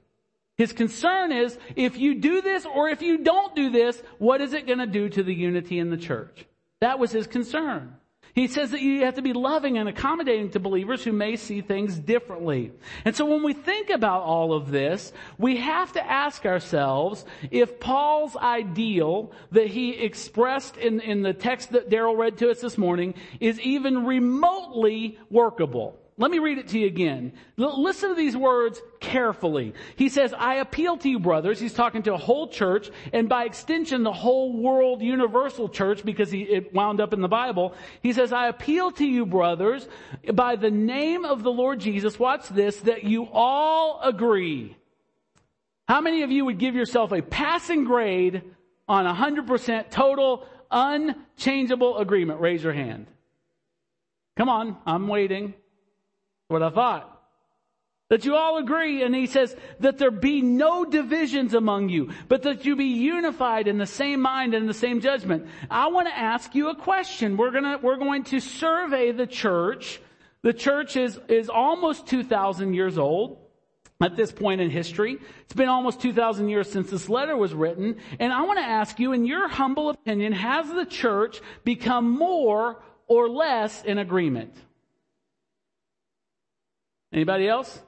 His 0.59 0.73
concern 0.73 1.33
is 1.33 1.59
if 1.77 1.97
you 1.97 2.17
do 2.17 2.41
this 2.43 2.67
or 2.67 2.89
if 2.89 3.03
you 3.03 3.19
don't 3.19 3.55
do 3.57 3.71
this, 3.71 4.03
what 4.19 4.41
is 4.41 4.53
it 4.53 4.67
going 4.67 4.79
to 4.79 4.87
do 4.87 5.09
to 5.09 5.23
the 5.23 5.35
unity 5.35 5.79
in 5.79 5.91
the 5.91 5.97
church? 5.97 6.47
That 6.81 6.99
was 6.99 7.13
his 7.13 7.27
concern. 7.27 7.95
He 8.35 8.49
says 8.49 8.71
that 8.71 8.81
you 8.81 9.05
have 9.05 9.17
to 9.17 9.23
be 9.23 9.35
loving 9.35 9.77
and 9.77 9.89
accommodating 9.89 10.51
to 10.51 10.61
believers 10.61 11.05
who 11.05 11.13
may 11.13 11.37
see 11.37 11.61
things 11.61 11.99
differently. 11.99 12.73
And 13.05 13.15
so 13.15 13.27
when 13.27 13.43
we 13.43 13.53
think 13.53 13.91
about 13.91 14.23
all 14.23 14.55
of 14.55 14.71
this, 14.71 15.13
we 15.37 15.59
have 15.59 15.93
to 15.93 16.11
ask 16.11 16.47
ourselves 16.47 17.27
if 17.51 17.79
Paul's 17.79 18.35
ideal 18.35 19.33
that 19.51 19.67
he 19.67 19.91
expressed 19.91 20.79
in, 20.79 21.01
in 21.01 21.21
the 21.21 21.35
text 21.35 21.73
that 21.73 21.91
Daryl 21.91 22.17
read 22.17 22.39
to 22.39 22.51
us 22.51 22.63
this 22.63 22.79
morning 22.79 23.15
is 23.39 23.61
even 23.61 24.07
remotely 24.07 25.19
workable. 25.29 25.99
Let 26.19 26.31
me 26.31 26.39
read 26.41 26.59
it 26.59 26.69
to 26.69 26.79
you 26.79 26.87
again. 26.87 27.33
L- 27.59 27.83
listen 27.83 28.11
to 28.11 28.15
these 28.15 28.37
words 28.37 28.81
carefully. 29.01 29.73
He 29.97 30.11
says, 30.11 30.35
I 30.37 30.57
appeal 30.57 30.99
to 30.99 31.09
you 31.09 31.19
brothers. 31.19 31.59
He's 31.59 31.73
talking 31.73 32.03
to 32.03 32.15
a 32.15 32.19
whole 32.19 32.49
church 32.49 32.91
and 33.13 33.29
by 33.29 33.45
extension 33.45 34.03
the 34.03 34.13
whole 34.13 34.53
world 34.53 35.01
universal 35.01 35.71
church 35.71 36.05
because 36.05 36.31
he, 36.31 36.43
it 36.43 36.75
wound 36.75 37.01
up 37.01 37.15
in 37.15 37.23
the 37.23 37.29
Bible. 37.29 37.75
He 38.03 38.13
says, 38.13 38.33
I 38.33 38.49
appeal 38.49 38.91
to 38.93 39.07
you 39.07 39.25
brothers 39.25 39.89
by 40.35 40.57
the 40.57 40.71
name 40.71 41.25
of 41.25 41.43
the 41.43 41.51
Lord 41.51 41.81
Jesus. 41.81 42.19
Watch 42.19 42.49
this, 42.51 42.77
that 42.81 43.05
you 43.05 43.29
all 43.33 44.01
agree. 44.03 44.77
How 45.89 46.03
many 46.03 46.23
of 46.23 46.31
you 46.31 46.45
would 46.45 46.59
give 46.59 46.75
yourself 46.75 47.13
a 47.13 47.23
passing 47.23 47.85
grade 47.85 48.43
on 48.87 49.07
a 49.07 49.15
100% 49.15 49.91
total 49.91 50.47
unchangeable 50.71 51.97
agreement? 51.97 52.41
Raise 52.41 52.63
your 52.63 52.75
hand. 52.75 53.07
Come 54.37 54.51
on, 54.51 54.77
I'm 54.87 55.09
waiting 55.09 55.55
what 56.53 56.63
I 56.63 56.71
thought. 56.71 57.09
That 58.09 58.27
you 58.27 58.37
all 58.37 58.59
agree, 58.59 59.03
and 59.03 59.15
he 59.15 59.27
says 59.27 59.57
that 59.81 59.97
there 59.97 60.11
be 60.11 60.43
no 60.43 60.85
divisions 60.85 61.55
among 61.55 61.89
you, 61.89 62.11
but 62.29 62.43
that 62.43 62.67
you 62.67 62.77
be 62.77 62.85
unified 62.85 63.67
in 63.67 63.79
the 63.79 63.87
same 63.87 64.21
mind 64.21 64.53
and 64.53 64.69
the 64.69 64.75
same 64.75 65.01
judgment. 65.01 65.47
I 65.71 65.89
want 65.89 66.09
to 66.09 66.17
ask 66.17 66.55
you 66.55 66.69
a 66.69 66.75
question. 66.75 67.39
We're 67.39 67.53
gonna, 67.53 67.79
we're 67.83 67.97
going 67.97 68.25
to 68.25 68.41
survey 68.41 69.13
the 69.13 69.27
church. 69.27 69.99
The 70.43 70.53
church 70.53 70.97
is, 70.97 71.19
is 71.29 71.49
almost 71.49 72.07
2,000 72.07 72.75
years 72.75 72.99
old 72.99 73.39
at 74.03 74.15
this 74.15 74.31
point 74.31 74.61
in 74.61 74.69
history. 74.69 75.17
It's 75.45 75.55
been 75.55 75.71
almost 75.71 76.03
2,000 76.03 76.51
years 76.51 76.71
since 76.71 76.91
this 76.91 77.09
letter 77.09 77.37
was 77.37 77.55
written. 77.55 77.97
And 78.19 78.31
I 78.33 78.43
want 78.43 78.59
to 78.59 78.65
ask 78.65 78.99
you, 78.99 79.13
in 79.13 79.25
your 79.25 79.49
humble 79.49 79.89
opinion, 79.89 80.33
has 80.33 80.69
the 80.69 80.85
church 80.85 81.41
become 81.65 82.11
more 82.11 82.83
or 83.07 83.29
less 83.29 83.83
in 83.85 83.99
agreement? 83.99 84.55
Anybody 87.13 87.49
else? 87.49 87.81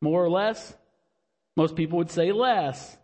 More 0.00 0.24
or 0.24 0.30
less? 0.30 0.74
Most 1.56 1.76
people 1.76 1.98
would 1.98 2.10
say 2.10 2.32
less. 2.32 2.96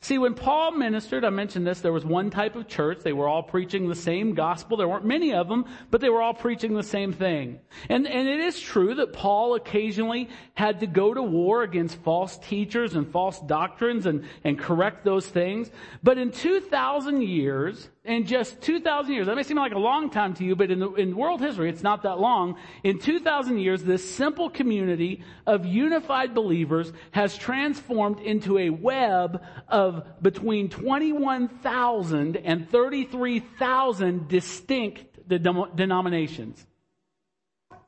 See, 0.00 0.16
when 0.18 0.34
Paul 0.34 0.72
ministered, 0.72 1.24
I 1.24 1.30
mentioned 1.30 1.66
this, 1.66 1.80
there 1.80 1.92
was 1.92 2.04
one 2.04 2.30
type 2.30 2.54
of 2.54 2.68
church. 2.68 3.00
They 3.02 3.12
were 3.12 3.28
all 3.28 3.42
preaching 3.42 3.88
the 3.88 3.96
same 3.96 4.34
gospel. 4.34 4.76
There 4.76 4.86
weren't 4.86 5.04
many 5.04 5.34
of 5.34 5.48
them, 5.48 5.64
but 5.90 6.00
they 6.00 6.08
were 6.08 6.22
all 6.22 6.34
preaching 6.34 6.74
the 6.74 6.84
same 6.84 7.12
thing. 7.12 7.58
And, 7.88 8.06
and 8.06 8.28
it 8.28 8.38
is 8.38 8.60
true 8.60 8.94
that 8.94 9.12
Paul 9.12 9.56
occasionally 9.56 10.28
had 10.54 10.80
to 10.80 10.86
go 10.86 11.12
to 11.12 11.22
war 11.22 11.64
against 11.64 11.96
false 12.02 12.38
teachers 12.38 12.94
and 12.94 13.10
false 13.10 13.40
doctrines 13.40 14.06
and, 14.06 14.24
and 14.44 14.56
correct 14.58 15.04
those 15.04 15.26
things. 15.26 15.68
But 16.02 16.16
in 16.16 16.30
2,000 16.30 17.22
years, 17.22 17.88
in 18.08 18.24
just 18.24 18.62
2,000 18.62 19.12
years, 19.12 19.26
that 19.26 19.36
may 19.36 19.42
seem 19.42 19.58
like 19.58 19.72
a 19.72 19.78
long 19.78 20.08
time 20.08 20.32
to 20.34 20.44
you, 20.44 20.56
but 20.56 20.70
in, 20.70 20.78
the, 20.78 20.90
in 20.94 21.14
world 21.14 21.40
history, 21.40 21.68
it's 21.68 21.82
not 21.82 22.02
that 22.04 22.18
long. 22.18 22.56
In 22.82 22.98
2,000 22.98 23.58
years, 23.58 23.82
this 23.82 24.08
simple 24.08 24.48
community 24.48 25.22
of 25.46 25.66
unified 25.66 26.34
believers 26.34 26.90
has 27.10 27.36
transformed 27.36 28.20
into 28.20 28.58
a 28.58 28.70
web 28.70 29.42
of 29.68 30.06
between 30.22 30.70
21,000 30.70 32.36
and 32.36 32.70
33,000 32.70 34.28
distinct 34.28 35.28
denominations. 35.28 36.66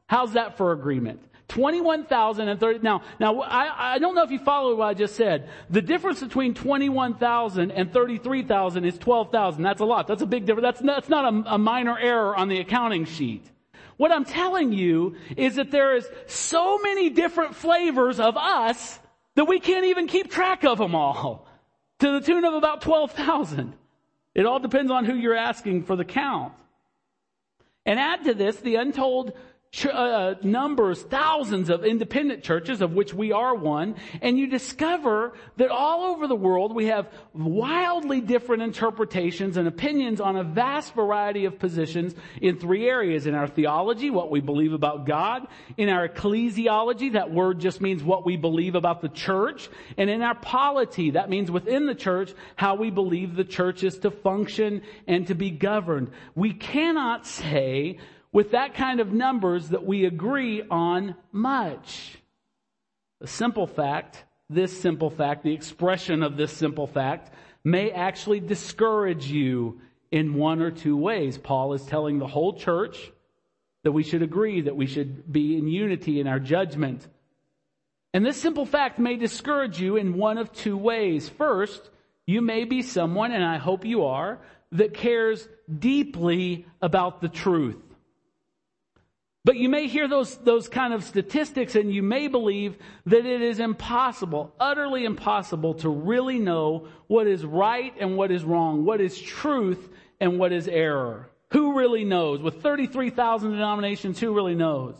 How's 0.06 0.34
that 0.34 0.58
for 0.58 0.72
agreement? 0.72 1.22
21,000 1.50 2.48
and 2.48 2.58
30. 2.58 2.78
Now, 2.78 3.02
now, 3.18 3.40
I, 3.42 3.94
I 3.94 3.98
don't 3.98 4.14
know 4.14 4.22
if 4.22 4.30
you 4.30 4.38
follow 4.38 4.74
what 4.76 4.86
I 4.86 4.94
just 4.94 5.16
said. 5.16 5.48
The 5.68 5.82
difference 5.82 6.20
between 6.20 6.54
21,000 6.54 7.70
and 7.72 7.92
33,000 7.92 8.84
is 8.84 8.96
12,000. 8.98 9.62
That's 9.62 9.80
a 9.80 9.84
lot. 9.84 10.06
That's 10.06 10.22
a 10.22 10.26
big 10.26 10.46
difference. 10.46 10.62
That's, 10.62 10.80
that's 10.80 11.08
not 11.08 11.32
a, 11.32 11.54
a 11.54 11.58
minor 11.58 11.98
error 11.98 12.34
on 12.34 12.48
the 12.48 12.60
accounting 12.60 13.04
sheet. 13.04 13.44
What 13.96 14.12
I'm 14.12 14.24
telling 14.24 14.72
you 14.72 15.16
is 15.36 15.56
that 15.56 15.70
there 15.70 15.94
is 15.96 16.08
so 16.26 16.78
many 16.78 17.10
different 17.10 17.54
flavors 17.54 18.18
of 18.18 18.36
us 18.36 18.98
that 19.34 19.44
we 19.44 19.60
can't 19.60 19.86
even 19.86 20.06
keep 20.06 20.30
track 20.30 20.64
of 20.64 20.78
them 20.78 20.94
all 20.94 21.46
to 21.98 22.12
the 22.12 22.20
tune 22.20 22.44
of 22.44 22.54
about 22.54 22.80
12,000. 22.80 23.74
It 24.34 24.46
all 24.46 24.58
depends 24.60 24.90
on 24.90 25.04
who 25.04 25.14
you're 25.14 25.36
asking 25.36 25.84
for 25.84 25.96
the 25.96 26.04
count. 26.04 26.54
And 27.84 27.98
add 27.98 28.24
to 28.24 28.34
this 28.34 28.56
the 28.56 28.76
untold 28.76 29.32
ch- 29.72 29.86
uh, 29.86 30.34
numbers, 30.42 31.02
thousands 31.02 31.70
of 31.70 31.84
independent 31.84 32.42
churches, 32.42 32.80
of 32.80 32.92
which 32.92 33.14
we 33.14 33.32
are 33.32 33.54
one, 33.54 33.94
and 34.20 34.38
you 34.38 34.46
discover 34.46 35.34
that 35.56 35.70
all 35.70 36.12
over 36.12 36.26
the 36.26 36.34
world 36.34 36.74
we 36.74 36.86
have 36.86 37.08
wildly 37.32 38.20
different 38.20 38.62
interpretations 38.62 39.56
and 39.56 39.68
opinions 39.68 40.20
on 40.20 40.36
a 40.36 40.44
vast 40.44 40.94
variety 40.94 41.44
of 41.44 41.58
positions 41.58 42.14
in 42.40 42.58
three 42.58 42.88
areas. 42.88 43.26
In 43.26 43.34
our 43.34 43.46
theology, 43.46 44.10
what 44.10 44.30
we 44.30 44.40
believe 44.40 44.72
about 44.72 45.06
God. 45.06 45.46
In 45.76 45.88
our 45.88 46.08
ecclesiology, 46.08 47.12
that 47.12 47.30
word 47.30 47.60
just 47.60 47.80
means 47.80 48.02
what 48.02 48.26
we 48.26 48.36
believe 48.36 48.74
about 48.74 49.00
the 49.00 49.08
church. 49.08 49.68
And 49.96 50.10
in 50.10 50.22
our 50.22 50.34
polity, 50.34 51.12
that 51.12 51.30
means 51.30 51.50
within 51.50 51.86
the 51.86 51.94
church, 51.94 52.32
how 52.56 52.74
we 52.74 52.90
believe 52.90 53.36
the 53.36 53.44
church 53.44 53.84
is 53.84 53.98
to 54.00 54.10
function 54.10 54.82
and 55.06 55.26
to 55.28 55.34
be 55.34 55.50
governed. 55.50 56.10
We 56.34 56.52
cannot 56.52 57.26
say 57.26 57.98
with 58.32 58.52
that 58.52 58.74
kind 58.74 59.00
of 59.00 59.12
numbers 59.12 59.70
that 59.70 59.84
we 59.84 60.04
agree 60.04 60.62
on 60.70 61.16
much. 61.32 62.18
The 63.20 63.26
simple 63.26 63.66
fact, 63.66 64.24
this 64.48 64.80
simple 64.80 65.10
fact, 65.10 65.42
the 65.42 65.52
expression 65.52 66.22
of 66.22 66.36
this 66.36 66.52
simple 66.52 66.86
fact 66.86 67.32
may 67.64 67.90
actually 67.90 68.40
discourage 68.40 69.26
you 69.26 69.80
in 70.10 70.34
one 70.34 70.62
or 70.62 70.70
two 70.70 70.96
ways. 70.96 71.38
Paul 71.38 71.74
is 71.74 71.84
telling 71.84 72.18
the 72.18 72.26
whole 72.26 72.54
church 72.54 73.12
that 73.84 73.92
we 73.92 74.02
should 74.02 74.22
agree, 74.22 74.62
that 74.62 74.76
we 74.76 74.86
should 74.86 75.30
be 75.30 75.56
in 75.56 75.68
unity 75.68 76.20
in 76.20 76.26
our 76.26 76.40
judgment. 76.40 77.06
And 78.12 78.24
this 78.24 78.40
simple 78.40 78.66
fact 78.66 78.98
may 78.98 79.16
discourage 79.16 79.80
you 79.80 79.96
in 79.96 80.16
one 80.16 80.38
of 80.38 80.52
two 80.52 80.76
ways. 80.76 81.28
First, 81.28 81.90
you 82.26 82.40
may 82.40 82.64
be 82.64 82.82
someone, 82.82 83.32
and 83.32 83.44
I 83.44 83.58
hope 83.58 83.84
you 83.84 84.04
are, 84.04 84.38
that 84.72 84.94
cares 84.94 85.48
deeply 85.78 86.66
about 86.82 87.20
the 87.20 87.28
truth. 87.28 87.89
But 89.42 89.56
you 89.56 89.70
may 89.70 89.86
hear 89.86 90.06
those, 90.06 90.36
those 90.36 90.68
kind 90.68 90.92
of 90.92 91.02
statistics 91.02 91.74
and 91.74 91.92
you 91.92 92.02
may 92.02 92.28
believe 92.28 92.76
that 93.06 93.24
it 93.24 93.40
is 93.40 93.58
impossible, 93.58 94.54
utterly 94.60 95.04
impossible 95.04 95.74
to 95.74 95.88
really 95.88 96.38
know 96.38 96.88
what 97.06 97.26
is 97.26 97.44
right 97.44 97.94
and 97.98 98.16
what 98.16 98.30
is 98.30 98.44
wrong, 98.44 98.84
what 98.84 99.00
is 99.00 99.18
truth 99.18 99.88
and 100.20 100.38
what 100.38 100.52
is 100.52 100.68
error. 100.68 101.30
Who 101.52 101.78
really 101.78 102.04
knows? 102.04 102.42
With 102.42 102.62
33,000 102.62 103.50
denominations, 103.50 104.20
who 104.20 104.34
really 104.34 104.54
knows? 104.54 104.94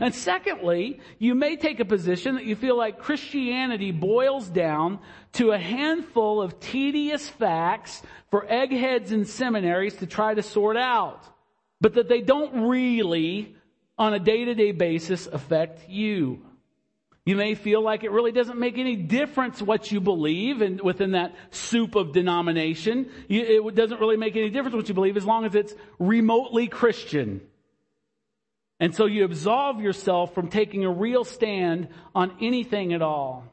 And 0.00 0.14
secondly, 0.14 1.00
you 1.18 1.34
may 1.34 1.56
take 1.56 1.80
a 1.80 1.84
position 1.84 2.36
that 2.36 2.44
you 2.44 2.54
feel 2.54 2.76
like 2.76 3.00
Christianity 3.00 3.90
boils 3.90 4.46
down 4.46 5.00
to 5.32 5.50
a 5.50 5.58
handful 5.58 6.40
of 6.40 6.60
tedious 6.60 7.28
facts 7.28 8.00
for 8.30 8.46
eggheads 8.48 9.10
in 9.10 9.24
seminaries 9.24 9.96
to 9.96 10.06
try 10.06 10.34
to 10.34 10.42
sort 10.42 10.76
out, 10.76 11.24
but 11.80 11.94
that 11.94 12.08
they 12.08 12.20
don't 12.20 12.68
really 12.68 13.56
on 13.98 14.14
a 14.14 14.18
day 14.18 14.44
to 14.44 14.54
day 14.54 14.72
basis 14.72 15.26
affect 15.26 15.88
you. 15.88 16.42
You 17.24 17.36
may 17.36 17.54
feel 17.54 17.80
like 17.80 18.02
it 18.02 18.10
really 18.10 18.32
doesn't 18.32 18.58
make 18.58 18.78
any 18.78 18.96
difference 18.96 19.62
what 19.62 19.92
you 19.92 20.00
believe 20.00 20.60
and 20.60 20.80
within 20.80 21.12
that 21.12 21.34
soup 21.52 21.94
of 21.94 22.12
denomination. 22.12 23.10
It 23.28 23.74
doesn't 23.76 24.00
really 24.00 24.16
make 24.16 24.34
any 24.34 24.50
difference 24.50 24.74
what 24.74 24.88
you 24.88 24.94
believe 24.94 25.16
as 25.16 25.24
long 25.24 25.44
as 25.44 25.54
it's 25.54 25.72
remotely 26.00 26.66
Christian. 26.66 27.40
And 28.80 28.92
so 28.92 29.06
you 29.06 29.24
absolve 29.24 29.80
yourself 29.80 30.34
from 30.34 30.48
taking 30.48 30.84
a 30.84 30.90
real 30.90 31.22
stand 31.22 31.86
on 32.12 32.36
anything 32.40 32.92
at 32.92 33.02
all. 33.02 33.44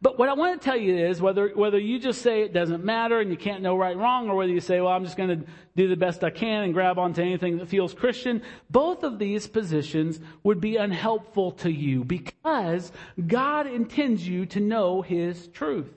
But 0.00 0.18
what 0.18 0.28
I 0.28 0.34
want 0.34 0.60
to 0.60 0.64
tell 0.64 0.76
you 0.76 0.96
is 0.96 1.20
whether, 1.20 1.48
whether 1.48 1.78
you 1.78 1.98
just 1.98 2.22
say 2.22 2.42
it 2.42 2.52
doesn't 2.52 2.84
matter 2.84 3.20
and 3.20 3.30
you 3.30 3.36
can't 3.36 3.62
know 3.62 3.76
right 3.76 3.92
and 3.92 4.00
wrong, 4.00 4.28
or 4.28 4.36
whether 4.36 4.52
you 4.52 4.60
say, 4.60 4.80
well, 4.80 4.92
I'm 4.92 5.04
just 5.04 5.16
going 5.16 5.40
to 5.40 5.46
do 5.76 5.88
the 5.88 5.96
best 5.96 6.22
I 6.22 6.30
can 6.30 6.64
and 6.64 6.74
grab 6.74 6.98
onto 6.98 7.22
anything 7.22 7.58
that 7.58 7.68
feels 7.68 7.94
Christian, 7.94 8.42
both 8.70 9.02
of 9.02 9.18
these 9.18 9.46
positions 9.46 10.20
would 10.42 10.60
be 10.60 10.76
unhelpful 10.76 11.52
to 11.52 11.70
you 11.70 12.04
because 12.04 12.92
God 13.26 13.66
intends 13.66 14.26
you 14.26 14.46
to 14.46 14.60
know 14.60 15.02
His 15.02 15.48
truth. 15.48 15.92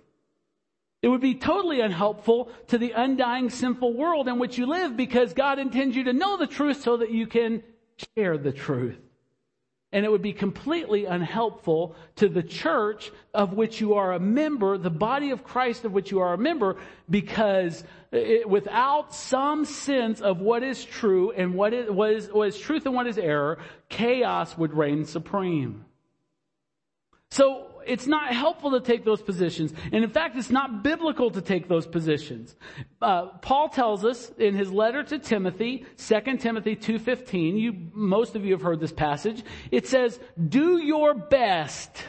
It 1.02 1.08
would 1.08 1.22
be 1.22 1.36
totally 1.36 1.82
unhelpful 1.82 2.52
to 2.68 2.78
the 2.78 2.92
undying 2.92 3.50
sinful 3.50 3.94
world 3.94 4.28
in 4.28 4.38
which 4.38 4.58
you 4.58 4.68
live 4.68 4.96
because 4.96 5.34
God 5.34 5.58
intends 5.58 5.96
you 5.96 6.04
to 6.06 6.14
know 6.14 6.38
the 6.38 6.48
truth 6.48 6.82
so 6.82 6.98
that 6.98 7.12
you 7.12 7.26
can 7.26 7.64
share 8.16 8.38
the 8.38 8.52
truth 8.52 8.98
and 9.92 10.06
it 10.06 10.12
would 10.12 10.22
be 10.22 10.34
completely 10.34 11.06
unhelpful 11.06 11.96
to 12.16 12.30
the 12.30 12.44
church 12.44 13.12
of 13.34 13.54
which 13.54 13.82
you 13.82 13.96
are 13.96 14.14
a 14.14 14.20
member, 14.20 14.78
the 14.78 14.90
body 14.90 15.32
of 15.32 15.44
Christ 15.44 15.84
of 15.84 15.92
which 15.92 16.12
you 16.12 16.20
are 16.20 16.34
a 16.34 16.38
member, 16.38 16.78
because 17.10 17.84
it, 18.12 18.48
without 18.48 19.14
some 19.14 19.66
sense 19.66 20.22
of 20.22 20.40
what 20.40 20.64
is 20.64 20.84
true 20.84 21.32
and 21.32 21.54
what 21.54 21.74
is, 21.74 21.90
what, 21.90 22.12
is, 22.12 22.30
what 22.32 22.48
is 22.48 22.58
truth 22.58 22.86
and 22.86 22.96
what 22.96 23.08
is 23.08 23.18
error, 23.18 23.60
chaos 23.90 24.58
would 24.58 24.74
reign 24.74 25.06
supreme. 25.06 25.86
So 27.32 27.71
it's 27.86 28.08
not 28.08 28.34
helpful 28.34 28.72
to 28.72 28.82
take 28.82 29.06
those 29.06 29.22
positions. 29.22 29.74
And 29.92 30.04
in 30.04 30.10
fact, 30.10 30.36
it's 30.38 30.50
not 30.50 30.84
biblical 30.84 31.32
to 31.32 31.42
take 31.42 31.68
those 31.68 31.88
positions. 31.88 32.56
Uh, 33.02 33.28
Paul 33.42 33.70
tells 33.70 34.06
us 34.06 34.32
in 34.38 34.56
his 34.56 34.72
letter 34.72 35.04
to 35.04 35.20
Timothy, 35.20 35.86
2 35.98 36.38
Timothy 36.38 36.76
2.15, 36.76 37.60
you, 37.60 37.74
most 37.94 38.36
of 38.36 38.46
you 38.46 38.54
have 38.54 38.62
heard 38.62 38.80
this 38.80 38.92
passage. 38.92 39.44
It 39.72 39.88
says, 39.88 40.20
do 40.50 40.78
your 40.78 41.14
best. 41.14 42.04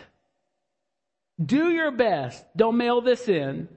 Do 1.44 1.70
your 1.70 1.90
best. 1.90 2.44
Don't 2.56 2.76
mail 2.76 3.00
this 3.00 3.28
in 3.28 3.68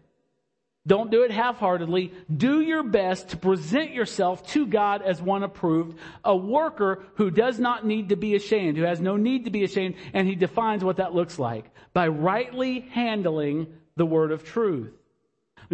don't 0.87 1.09
do 1.09 1.23
it 1.23 1.31
half-heartedly. 1.31 2.13
Do 2.35 2.61
your 2.61 2.83
best 2.83 3.29
to 3.29 3.37
present 3.37 3.91
yourself 3.91 4.45
to 4.47 4.67
God 4.67 5.01
as 5.01 5.21
one 5.21 5.43
approved, 5.43 5.97
a 6.23 6.35
worker 6.35 7.03
who 7.15 7.31
does 7.31 7.59
not 7.59 7.85
need 7.85 8.09
to 8.09 8.15
be 8.15 8.35
ashamed, 8.35 8.77
who 8.77 8.83
has 8.83 9.01
no 9.01 9.17
need 9.17 9.45
to 9.45 9.51
be 9.51 9.63
ashamed, 9.63 9.95
and 10.13 10.27
he 10.27 10.35
defines 10.35 10.83
what 10.83 10.97
that 10.97 11.15
looks 11.15 11.39
like 11.39 11.65
by 11.93 12.07
rightly 12.07 12.81
handling 12.91 13.67
the 13.95 14.05
word 14.05 14.31
of 14.31 14.43
truth. 14.43 14.93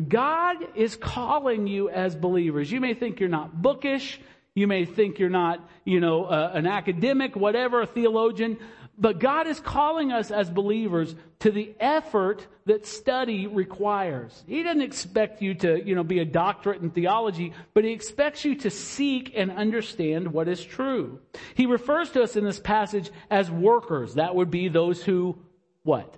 God 0.08 0.58
is 0.76 0.96
calling 0.96 1.68
you 1.68 1.90
as 1.90 2.16
believers. 2.16 2.72
You 2.72 2.80
may 2.80 2.94
think 2.94 3.20
you're 3.20 3.28
not 3.28 3.62
bookish. 3.62 4.22
You 4.54 4.68
may 4.68 4.86
think 4.86 5.20
you're 5.20 5.30
not, 5.30 5.70
you 5.86 6.00
know, 6.00 6.26
uh, 6.26 6.52
an 6.54 6.68
academic, 6.68 7.36
whatever, 7.36 7.82
a 7.82 7.88
theologian. 7.88 8.58
But 9.02 9.18
God 9.18 9.48
is 9.48 9.60
calling 9.60 10.12
us 10.12 10.30
as 10.30 10.52
believers 10.52 11.16
to 11.40 11.50
the 11.50 11.74
effort 11.80 12.46
that 12.68 12.86
study 12.86 13.48
requires. 13.48 14.44
He 14.48 14.62
doesn't 14.62 14.84
expect 14.84 15.42
you 15.42 15.56
to, 15.56 15.84
you 15.84 15.96
know, 15.96 16.04
be 16.04 16.20
a 16.20 16.26
doctorate 16.26 16.84
in 16.84 16.92
theology, 16.92 17.52
but 17.74 17.84
He 17.84 17.94
expects 17.94 18.46
you 18.46 18.54
to 18.58 18.70
seek 18.70 19.34
and 19.36 19.52
understand 19.52 20.32
what 20.32 20.48
is 20.48 20.64
true. 20.64 21.20
He 21.56 21.66
refers 21.66 22.12
to 22.12 22.22
us 22.22 22.36
in 22.36 22.46
this 22.46 22.60
passage 22.60 23.10
as 23.32 23.50
workers. 23.50 24.14
That 24.14 24.36
would 24.36 24.52
be 24.52 24.70
those 24.70 25.04
who, 25.04 25.36
what? 25.82 26.16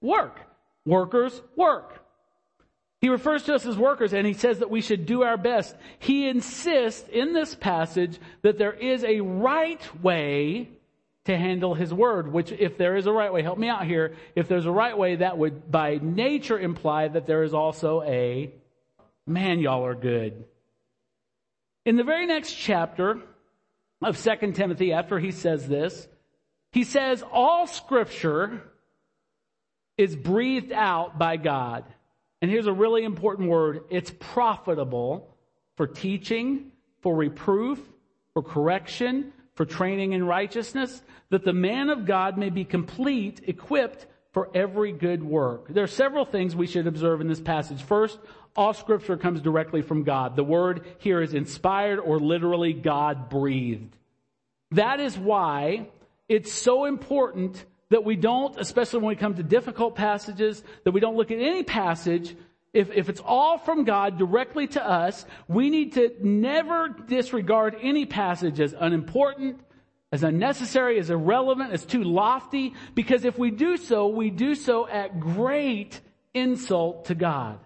Work. 0.00 0.38
Workers 0.84 1.42
work. 1.56 2.04
He 3.00 3.08
refers 3.08 3.42
to 3.44 3.54
us 3.54 3.66
as 3.66 3.76
workers 3.76 4.12
and 4.12 4.26
he 4.26 4.32
says 4.32 4.60
that 4.60 4.70
we 4.70 4.80
should 4.80 5.06
do 5.06 5.22
our 5.22 5.36
best. 5.36 5.76
He 5.98 6.28
insists 6.28 7.08
in 7.08 7.32
this 7.32 7.56
passage 7.56 8.18
that 8.42 8.58
there 8.58 8.72
is 8.72 9.02
a 9.02 9.20
right 9.20 10.02
way 10.02 10.70
to 11.26 11.36
handle 11.36 11.74
his 11.74 11.92
word, 11.92 12.32
which 12.32 12.52
if 12.52 12.78
there 12.78 12.96
is 12.96 13.06
a 13.06 13.12
right 13.12 13.32
way, 13.32 13.42
help 13.42 13.58
me 13.58 13.68
out 13.68 13.84
here. 13.84 14.14
If 14.34 14.48
there's 14.48 14.66
a 14.66 14.70
right 14.70 14.96
way, 14.96 15.16
that 15.16 15.36
would 15.36 15.70
by 15.70 15.98
nature 16.00 16.58
imply 16.58 17.08
that 17.08 17.26
there 17.26 17.42
is 17.42 17.52
also 17.52 18.02
a 18.02 18.52
man, 19.26 19.58
y'all 19.58 19.84
are 19.84 19.94
good. 19.94 20.44
In 21.84 21.96
the 21.96 22.04
very 22.04 22.26
next 22.26 22.52
chapter 22.52 23.20
of 24.02 24.22
2 24.22 24.52
Timothy, 24.52 24.92
after 24.92 25.18
he 25.18 25.32
says 25.32 25.68
this, 25.68 26.08
he 26.72 26.84
says 26.84 27.24
all 27.32 27.66
scripture 27.66 28.62
is 29.98 30.14
breathed 30.14 30.72
out 30.72 31.18
by 31.18 31.36
God. 31.36 31.84
And 32.40 32.50
here's 32.50 32.66
a 32.66 32.72
really 32.72 33.02
important 33.02 33.48
word. 33.48 33.84
It's 33.90 34.12
profitable 34.20 35.34
for 35.76 35.86
teaching, 35.86 36.70
for 37.02 37.16
reproof, 37.16 37.80
for 38.34 38.42
correction, 38.42 39.32
for 39.56 39.64
training 39.64 40.12
in 40.12 40.24
righteousness, 40.24 41.02
that 41.30 41.44
the 41.44 41.52
man 41.52 41.90
of 41.90 42.06
God 42.06 42.38
may 42.38 42.50
be 42.50 42.64
complete, 42.64 43.40
equipped 43.46 44.06
for 44.32 44.50
every 44.54 44.92
good 44.92 45.24
work. 45.24 45.66
There 45.68 45.82
are 45.82 45.88
several 45.88 46.24
things 46.24 46.54
we 46.54 46.66
should 46.66 46.86
observe 46.86 47.20
in 47.20 47.26
this 47.26 47.40
passage. 47.40 47.82
First, 47.82 48.18
all 48.54 48.74
scripture 48.74 49.16
comes 49.16 49.40
directly 49.40 49.82
from 49.82 50.04
God. 50.04 50.36
The 50.36 50.44
word 50.44 50.84
here 50.98 51.20
is 51.22 51.34
inspired 51.34 51.98
or 51.98 52.20
literally 52.20 52.74
God 52.74 53.28
breathed. 53.28 53.96
That 54.72 55.00
is 55.00 55.18
why 55.18 55.88
it's 56.28 56.52
so 56.52 56.84
important 56.84 57.64
that 57.88 58.04
we 58.04 58.16
don't, 58.16 58.58
especially 58.58 58.98
when 58.98 59.08
we 59.08 59.16
come 59.16 59.34
to 59.34 59.42
difficult 59.42 59.94
passages, 59.94 60.62
that 60.84 60.90
we 60.90 61.00
don't 61.00 61.16
look 61.16 61.30
at 61.30 61.38
any 61.38 61.62
passage 61.62 62.36
if, 62.76 62.90
if 62.90 63.08
it's 63.08 63.22
all 63.24 63.56
from 63.56 63.84
God 63.84 64.18
directly 64.18 64.66
to 64.68 64.86
us, 64.86 65.24
we 65.48 65.70
need 65.70 65.94
to 65.94 66.12
never 66.20 66.88
disregard 66.88 67.74
any 67.80 68.04
passage 68.04 68.60
as 68.60 68.74
unimportant, 68.78 69.58
as 70.12 70.22
unnecessary, 70.22 70.98
as 70.98 71.08
irrelevant, 71.08 71.72
as 71.72 71.86
too 71.86 72.04
lofty, 72.04 72.74
because 72.94 73.24
if 73.24 73.38
we 73.38 73.50
do 73.50 73.78
so, 73.78 74.08
we 74.08 74.28
do 74.30 74.54
so 74.54 74.86
at 74.86 75.18
great 75.18 76.00
insult 76.34 77.06
to 77.06 77.14
God, 77.14 77.58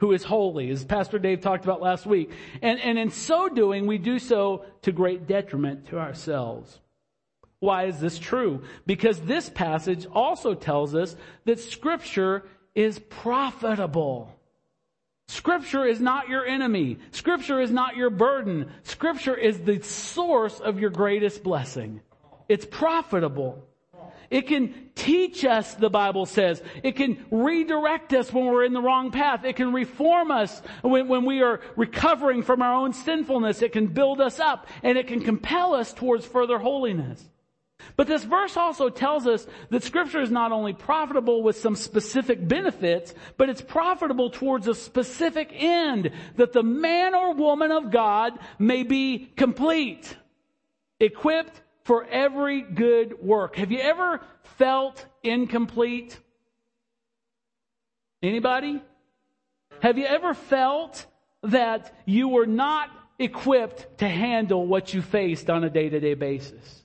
who 0.00 0.12
is 0.12 0.24
holy, 0.24 0.68
as 0.70 0.84
Pastor 0.84 1.20
Dave 1.20 1.40
talked 1.40 1.64
about 1.64 1.80
last 1.80 2.04
week. 2.04 2.32
And, 2.60 2.80
and 2.80 2.98
in 2.98 3.10
so 3.10 3.48
doing, 3.48 3.86
we 3.86 3.98
do 3.98 4.18
so 4.18 4.64
to 4.82 4.90
great 4.90 5.28
detriment 5.28 5.86
to 5.90 5.98
ourselves. 5.98 6.80
Why 7.60 7.84
is 7.84 8.00
this 8.00 8.18
true? 8.18 8.64
Because 8.84 9.20
this 9.20 9.48
passage 9.48 10.06
also 10.06 10.54
tells 10.54 10.94
us 10.94 11.14
that 11.44 11.60
scripture 11.60 12.44
is 12.74 12.98
profitable. 12.98 14.39
Scripture 15.30 15.86
is 15.86 16.00
not 16.00 16.28
your 16.28 16.44
enemy. 16.44 16.98
Scripture 17.12 17.60
is 17.60 17.70
not 17.70 17.94
your 17.94 18.10
burden. 18.10 18.68
Scripture 18.82 19.36
is 19.36 19.60
the 19.60 19.80
source 19.80 20.58
of 20.58 20.80
your 20.80 20.90
greatest 20.90 21.44
blessing. 21.44 22.00
It's 22.48 22.66
profitable. 22.66 23.64
It 24.28 24.48
can 24.48 24.90
teach 24.96 25.44
us, 25.44 25.74
the 25.74 25.88
Bible 25.88 26.26
says. 26.26 26.60
It 26.82 26.96
can 26.96 27.24
redirect 27.30 28.12
us 28.12 28.32
when 28.32 28.46
we're 28.46 28.64
in 28.64 28.72
the 28.72 28.82
wrong 28.82 29.12
path. 29.12 29.44
It 29.44 29.54
can 29.54 29.72
reform 29.72 30.32
us 30.32 30.60
when, 30.82 31.06
when 31.06 31.24
we 31.24 31.42
are 31.42 31.60
recovering 31.76 32.42
from 32.42 32.60
our 32.60 32.74
own 32.74 32.92
sinfulness. 32.92 33.62
It 33.62 33.70
can 33.70 33.86
build 33.86 34.20
us 34.20 34.40
up 34.40 34.66
and 34.82 34.98
it 34.98 35.06
can 35.06 35.20
compel 35.20 35.74
us 35.74 35.92
towards 35.92 36.26
further 36.26 36.58
holiness. 36.58 37.24
But 37.96 38.06
this 38.06 38.24
verse 38.24 38.56
also 38.56 38.88
tells 38.88 39.26
us 39.26 39.46
that 39.70 39.82
scripture 39.82 40.20
is 40.20 40.30
not 40.30 40.52
only 40.52 40.72
profitable 40.72 41.42
with 41.42 41.56
some 41.56 41.76
specific 41.76 42.46
benefits, 42.46 43.14
but 43.36 43.48
it's 43.48 43.62
profitable 43.62 44.30
towards 44.30 44.68
a 44.68 44.74
specific 44.74 45.50
end, 45.52 46.10
that 46.36 46.52
the 46.52 46.62
man 46.62 47.14
or 47.14 47.34
woman 47.34 47.72
of 47.72 47.90
God 47.90 48.38
may 48.58 48.82
be 48.82 49.32
complete, 49.36 50.16
equipped 50.98 51.60
for 51.84 52.04
every 52.04 52.62
good 52.62 53.20
work. 53.22 53.56
Have 53.56 53.72
you 53.72 53.80
ever 53.80 54.20
felt 54.58 55.04
incomplete? 55.22 56.18
Anybody? 58.22 58.82
Have 59.80 59.96
you 59.96 60.04
ever 60.04 60.34
felt 60.34 61.06
that 61.42 61.94
you 62.04 62.28
were 62.28 62.46
not 62.46 62.90
equipped 63.20 63.98
to 63.98 64.08
handle 64.08 64.66
what 64.66 64.94
you 64.94 65.02
faced 65.02 65.50
on 65.50 65.62
a 65.62 65.70
day 65.70 65.88
to 65.88 66.00
day 66.00 66.14
basis. 66.14 66.79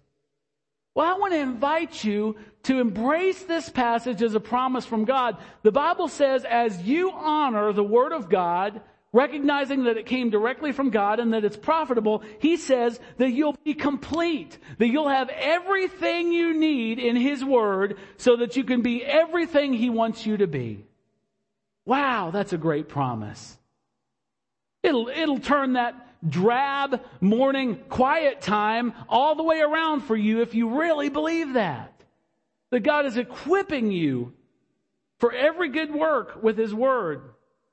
Well, 0.96 1.06
I 1.06 1.20
want 1.20 1.34
to 1.34 1.40
invite 1.40 2.06
you 2.06 2.38
to 2.64 2.80
embrace 2.80 3.44
this 3.44 3.68
passage 3.68 4.24
as 4.24 4.34
a 4.34 4.40
promise 4.40 4.86
from 4.86 5.04
God. 5.04 5.38
The 5.62 5.72
Bible 5.72 6.08
says, 6.08 6.46
as 6.46 6.82
you 6.82 7.12
honor 7.12 7.74
the 7.74 7.84
Word 7.84 8.14
of 8.14 8.30
God, 8.30 8.80
recognizing 9.12 9.84
that 9.84 9.98
it 9.98 10.06
came 10.06 10.30
directly 10.30 10.72
from 10.72 10.92
God 10.92 11.20
and 11.20 11.34
that 11.34 11.44
it's 11.44 11.58
profitable, 11.58 12.24
He 12.40 12.56
says 12.56 12.98
that 13.18 13.32
you'll 13.32 13.58
be 13.66 13.74
complete, 13.74 14.58
that 14.78 14.88
you'll 14.88 15.10
have 15.10 15.30
everything 15.30 16.32
you 16.32 16.54
need 16.58 17.00
in 17.00 17.18
His 17.18 17.44
Word 17.44 17.98
so 18.16 18.38
that 18.38 18.56
you 18.56 18.64
can 18.64 18.82
be 18.82 19.04
everything 19.04 19.74
He 19.74 19.90
wants 19.90 20.26
you 20.26 20.38
to 20.38 20.48
be. 20.48 20.86
Wow, 21.86 22.32
that's 22.32 22.54
a 22.54 22.58
great 22.58 22.88
promise. 22.88 23.58
It'll, 24.82 25.10
it'll 25.10 25.40
turn 25.40 25.74
that 25.74 26.05
drab 26.30 27.02
morning 27.22 27.78
quiet 27.90 28.42
time 28.42 28.94
all 29.08 29.36
the 29.36 29.44
way 29.44 29.60
around 29.60 30.02
for 30.02 30.16
you 30.16 30.42
if 30.42 30.56
you 30.56 30.80
really 30.80 31.10
believe 31.10 31.54
that. 31.54 31.92
That 32.72 32.82
God 32.82 33.06
is 33.06 33.18
equipping 33.18 33.92
you 33.92 34.34
for 35.20 35.32
every 35.32 35.70
good 35.70 35.94
work 35.94 36.44
with 36.44 36.58
His 36.58 36.74
Word. 36.74 37.22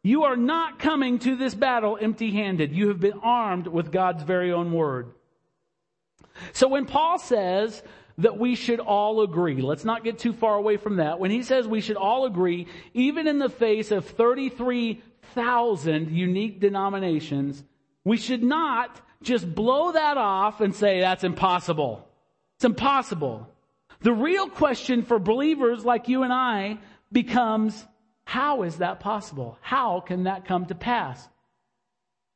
You 0.02 0.24
are 0.24 0.36
not 0.36 0.78
coming 0.78 1.18
to 1.20 1.36
this 1.36 1.54
battle 1.54 1.98
empty 2.00 2.32
handed. 2.32 2.72
You 2.72 2.88
have 2.88 3.00
been 3.00 3.20
armed 3.22 3.66
with 3.66 3.92
God's 3.92 4.22
very 4.22 4.52
own 4.52 4.72
Word. 4.72 5.12
So 6.52 6.68
when 6.68 6.86
Paul 6.86 7.18
says 7.18 7.82
that 8.18 8.38
we 8.38 8.54
should 8.54 8.80
all 8.80 9.22
agree, 9.22 9.62
let's 9.62 9.84
not 9.84 10.04
get 10.04 10.18
too 10.18 10.32
far 10.32 10.56
away 10.56 10.76
from 10.76 10.96
that. 10.96 11.18
When 11.18 11.30
he 11.30 11.42
says 11.42 11.66
we 11.66 11.80
should 11.80 11.96
all 11.96 12.26
agree, 12.26 12.66
even 12.94 13.26
in 13.26 13.38
the 13.38 13.48
face 13.48 13.90
of 13.90 14.06
33,000 14.06 16.10
unique 16.10 16.60
denominations, 16.60 17.64
we 18.04 18.16
should 18.16 18.42
not 18.42 19.00
just 19.22 19.54
blow 19.54 19.92
that 19.92 20.16
off 20.16 20.60
and 20.60 20.74
say 20.74 21.00
that's 21.00 21.24
impossible. 21.24 22.08
It's 22.56 22.64
impossible. 22.64 23.48
The 24.00 24.12
real 24.12 24.48
question 24.48 25.02
for 25.02 25.18
believers 25.18 25.84
like 25.84 26.08
you 26.08 26.24
and 26.24 26.32
I 26.32 26.78
becomes, 27.12 27.86
how 28.24 28.62
is 28.62 28.78
that 28.78 29.00
possible? 29.00 29.58
How 29.60 30.00
can 30.00 30.24
that 30.24 30.44
come 30.44 30.66
to 30.66 30.74
pass? 30.74 31.28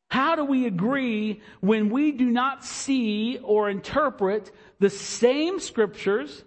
How 0.09 0.37
do 0.37 0.45
we 0.45 0.67
agree 0.67 1.43
when 1.61 1.91
we 1.91 2.13
do 2.13 2.27
not 2.27 2.65
see 2.65 3.39
or 3.43 3.69
interpret 3.69 4.53
the 4.79 4.91
same 4.91 5.59
scriptures 5.59 6.45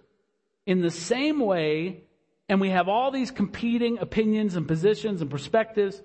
in 0.66 0.80
the 0.80 0.90
same 0.90 1.40
way 1.40 2.04
and 2.48 2.60
we 2.60 2.70
have 2.70 2.88
all 2.88 3.10
these 3.10 3.30
competing 3.30 3.98
opinions 3.98 4.56
and 4.56 4.66
positions 4.66 5.20
and 5.20 5.30
perspectives? 5.30 6.00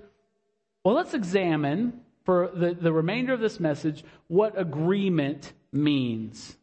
Well, 0.83 0.95
let's 0.95 1.13
examine 1.13 2.01
for 2.25 2.51
the, 2.53 2.73
the 2.73 2.91
remainder 2.91 3.33
of 3.33 3.39
this 3.39 3.59
message 3.59 4.03
what 4.27 4.59
agreement 4.59 5.53
means. 5.71 6.57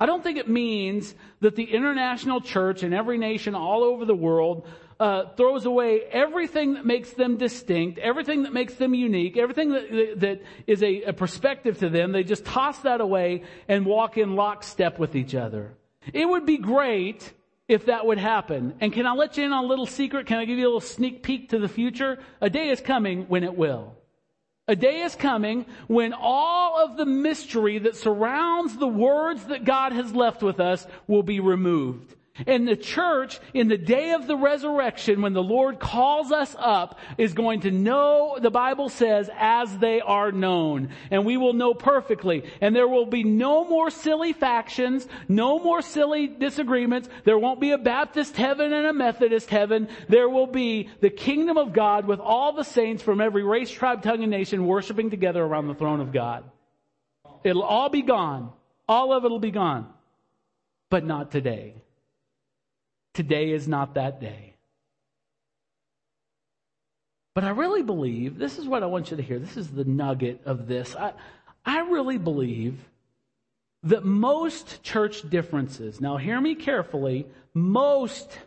I 0.00 0.06
don't 0.06 0.22
think 0.22 0.38
it 0.38 0.48
means 0.48 1.14
that 1.40 1.54
the 1.54 1.64
international 1.64 2.40
church 2.40 2.82
in 2.82 2.92
every 2.92 3.18
nation 3.18 3.54
all 3.54 3.84
over 3.84 4.04
the 4.04 4.14
world 4.14 4.66
uh, 4.98 5.28
throws 5.36 5.66
away 5.66 6.00
everything 6.10 6.74
that 6.74 6.86
makes 6.86 7.10
them 7.10 7.36
distinct, 7.36 7.98
everything 7.98 8.44
that 8.44 8.52
makes 8.52 8.74
them 8.74 8.94
unique, 8.94 9.36
everything 9.36 9.70
that, 9.70 10.20
that 10.20 10.42
is 10.66 10.82
a, 10.82 11.02
a 11.02 11.12
perspective 11.12 11.78
to 11.78 11.88
them. 11.88 12.12
They 12.12 12.24
just 12.24 12.44
toss 12.44 12.78
that 12.80 13.00
away 13.00 13.44
and 13.68 13.86
walk 13.86 14.18
in 14.18 14.34
lockstep 14.34 14.98
with 14.98 15.14
each 15.14 15.34
other. 15.34 15.74
It 16.12 16.28
would 16.28 16.46
be 16.46 16.58
great 16.58 17.32
if 17.68 17.86
that 17.86 18.06
would 18.06 18.18
happen. 18.18 18.74
And 18.80 18.92
can 18.92 19.06
I 19.06 19.12
let 19.12 19.36
you 19.36 19.44
in 19.44 19.52
on 19.52 19.64
a 19.64 19.66
little 19.66 19.86
secret? 19.86 20.26
Can 20.26 20.38
I 20.38 20.44
give 20.44 20.58
you 20.58 20.64
a 20.64 20.68
little 20.68 20.80
sneak 20.80 21.22
peek 21.22 21.50
to 21.50 21.58
the 21.58 21.68
future? 21.68 22.18
A 22.40 22.50
day 22.50 22.68
is 22.68 22.80
coming 22.80 23.22
when 23.28 23.42
it 23.42 23.56
will. 23.56 23.94
A 24.66 24.74
day 24.74 25.02
is 25.02 25.14
coming 25.14 25.66
when 25.88 26.14
all 26.14 26.82
of 26.82 26.96
the 26.96 27.04
mystery 27.04 27.78
that 27.80 27.96
surrounds 27.96 28.76
the 28.76 28.88
words 28.88 29.44
that 29.46 29.64
God 29.64 29.92
has 29.92 30.14
left 30.14 30.42
with 30.42 30.58
us 30.58 30.86
will 31.06 31.22
be 31.22 31.38
removed. 31.38 32.14
And 32.46 32.66
the 32.66 32.76
church, 32.76 33.38
in 33.52 33.68
the 33.68 33.78
day 33.78 34.10
of 34.10 34.26
the 34.26 34.36
resurrection, 34.36 35.22
when 35.22 35.34
the 35.34 35.42
Lord 35.42 35.78
calls 35.78 36.32
us 36.32 36.56
up, 36.58 36.98
is 37.16 37.32
going 37.32 37.60
to 37.60 37.70
know, 37.70 38.38
the 38.42 38.50
Bible 38.50 38.88
says, 38.88 39.30
as 39.38 39.78
they 39.78 40.00
are 40.00 40.32
known. 40.32 40.88
And 41.12 41.24
we 41.24 41.36
will 41.36 41.52
know 41.52 41.74
perfectly. 41.74 42.42
And 42.60 42.74
there 42.74 42.88
will 42.88 43.06
be 43.06 43.22
no 43.22 43.64
more 43.64 43.88
silly 43.88 44.32
factions, 44.32 45.06
no 45.28 45.60
more 45.60 45.80
silly 45.80 46.26
disagreements. 46.26 47.08
There 47.22 47.38
won't 47.38 47.60
be 47.60 47.70
a 47.70 47.78
Baptist 47.78 48.36
heaven 48.36 48.72
and 48.72 48.88
a 48.88 48.92
Methodist 48.92 49.48
heaven. 49.48 49.86
There 50.08 50.28
will 50.28 50.48
be 50.48 50.90
the 51.00 51.10
kingdom 51.10 51.56
of 51.56 51.72
God 51.72 52.04
with 52.04 52.18
all 52.18 52.52
the 52.52 52.64
saints 52.64 53.00
from 53.00 53.20
every 53.20 53.44
race, 53.44 53.70
tribe, 53.70 54.02
tongue, 54.02 54.22
and 54.22 54.30
nation 54.32 54.66
worshiping 54.66 55.08
together 55.08 55.40
around 55.40 55.68
the 55.68 55.74
throne 55.74 56.00
of 56.00 56.12
God. 56.12 56.42
It'll 57.44 57.62
all 57.62 57.90
be 57.90 58.02
gone. 58.02 58.50
All 58.88 59.12
of 59.12 59.24
it'll 59.24 59.38
be 59.38 59.52
gone. 59.52 59.86
But 60.90 61.04
not 61.04 61.30
today. 61.30 61.76
Today 63.14 63.52
is 63.52 63.66
not 63.66 63.94
that 63.94 64.20
day. 64.20 64.54
But 67.34 67.44
I 67.44 67.50
really 67.50 67.82
believe, 67.82 68.38
this 68.38 68.58
is 68.58 68.66
what 68.66 68.82
I 68.82 68.86
want 68.86 69.10
you 69.10 69.16
to 69.16 69.22
hear. 69.22 69.38
This 69.38 69.56
is 69.56 69.68
the 69.68 69.84
nugget 69.84 70.42
of 70.44 70.68
this. 70.68 70.94
I, 70.94 71.12
I 71.64 71.80
really 71.80 72.18
believe 72.18 72.78
that 73.84 74.04
most 74.04 74.82
church 74.82 75.28
differences, 75.28 76.00
now 76.00 76.16
hear 76.16 76.40
me 76.40 76.54
carefully, 76.54 77.26
most 77.52 78.38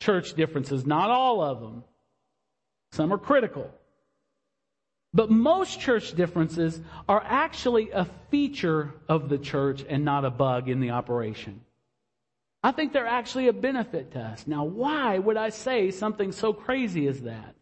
church 0.00 0.34
differences, 0.34 0.86
not 0.86 1.10
all 1.10 1.40
of 1.40 1.60
them, 1.60 1.84
some 2.92 3.12
are 3.12 3.18
critical, 3.18 3.70
but 5.12 5.30
most 5.30 5.80
church 5.80 6.14
differences 6.14 6.80
are 7.08 7.22
actually 7.24 7.90
a 7.90 8.06
feature 8.30 8.94
of 9.08 9.28
the 9.28 9.38
church 9.38 9.84
and 9.88 10.04
not 10.04 10.24
a 10.24 10.30
bug 10.30 10.68
in 10.68 10.80
the 10.80 10.90
operation. 10.90 11.60
I 12.62 12.72
think 12.72 12.92
they're 12.92 13.06
actually 13.06 13.48
a 13.48 13.52
benefit 13.52 14.12
to 14.12 14.20
us. 14.20 14.46
Now, 14.46 14.64
why 14.64 15.18
would 15.18 15.36
I 15.36 15.50
say 15.50 15.90
something 15.90 16.32
so 16.32 16.52
crazy 16.52 17.06
as 17.06 17.22
that? 17.22 17.54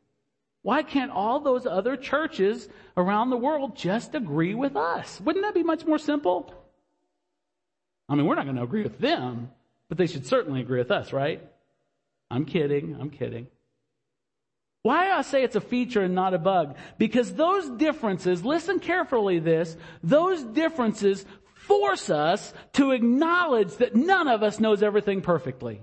Why 0.63 0.83
can't 0.83 1.11
all 1.11 1.41
those 1.41 1.67
other 1.67 1.97
churches 1.97 2.69
around 2.97 3.29
the 3.29 3.37
world 3.37 3.77
just 3.77 4.15
agree 4.15 4.55
with 4.55 4.77
us? 4.77 5.21
Wouldn't 5.21 5.45
that 5.45 5.53
be 5.53 5.63
much 5.63 5.85
more 5.85 5.99
simple? 5.99 6.55
I 8.09 8.15
mean, 8.15 8.25
we're 8.25 8.35
not 8.35 8.45
going 8.45 8.57
to 8.57 8.63
agree 8.63 8.83
with 8.83 8.99
them, 8.99 9.51
but 9.89 9.99
they 9.99 10.07
should 10.07 10.27
certainly 10.27 10.63
agree 10.63 10.79
with 10.79 10.91
us, 10.91 11.13
right? 11.13 11.43
I'm 12.31 12.47
kidding. 12.47 12.97
I'm 12.99 13.11
kidding. 13.11 13.47
Why 14.83 15.11
I 15.11 15.23
say 15.23 15.43
it's 15.43 15.57
a 15.57 15.61
feature 15.61 16.03
and 16.03 16.15
not 16.15 16.35
a 16.35 16.39
bug? 16.39 16.77
Because 16.99 17.33
those 17.35 17.71
differences, 17.71 18.45
listen 18.45 18.81
carefully 18.81 19.39
this, 19.39 19.77
those 20.03 20.43
differences 20.43 21.25
force 21.67 22.11
us 22.11 22.53
to 22.75 22.93
acknowledge 22.93 23.77
that 23.77 23.95
none 23.95 24.29
of 24.29 24.43
us 24.43 24.61
knows 24.61 24.83
everything 24.83 25.23
perfectly. 25.23 25.81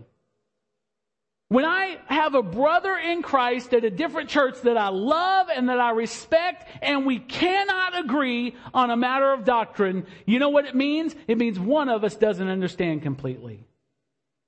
When 1.50 1.66
I 1.66 1.98
have 2.06 2.34
a 2.34 2.42
brother 2.42 2.96
in 2.96 3.22
Christ 3.22 3.74
at 3.74 3.84
a 3.84 3.90
different 3.90 4.30
church 4.30 4.62
that 4.62 4.78
I 4.78 4.88
love 4.88 5.48
and 5.54 5.68
that 5.68 5.82
I 5.82 5.92
respect 5.92 6.66
and 6.82 7.06
we 7.06 7.20
cannot 7.20 8.00
agree 8.00 8.56
on 8.74 8.90
a 8.90 8.96
matter 8.96 9.34
of 9.34 9.44
doctrine, 9.44 10.06
you 10.26 10.40
know 10.40 10.48
what 10.48 10.66
it 10.66 10.76
means? 10.76 11.14
It 11.28 11.38
means 11.38 11.60
one 11.60 11.90
of 11.90 12.06
us 12.06 12.16
doesn't 12.16 12.48
understand 12.48 13.02
completely. 13.02 13.66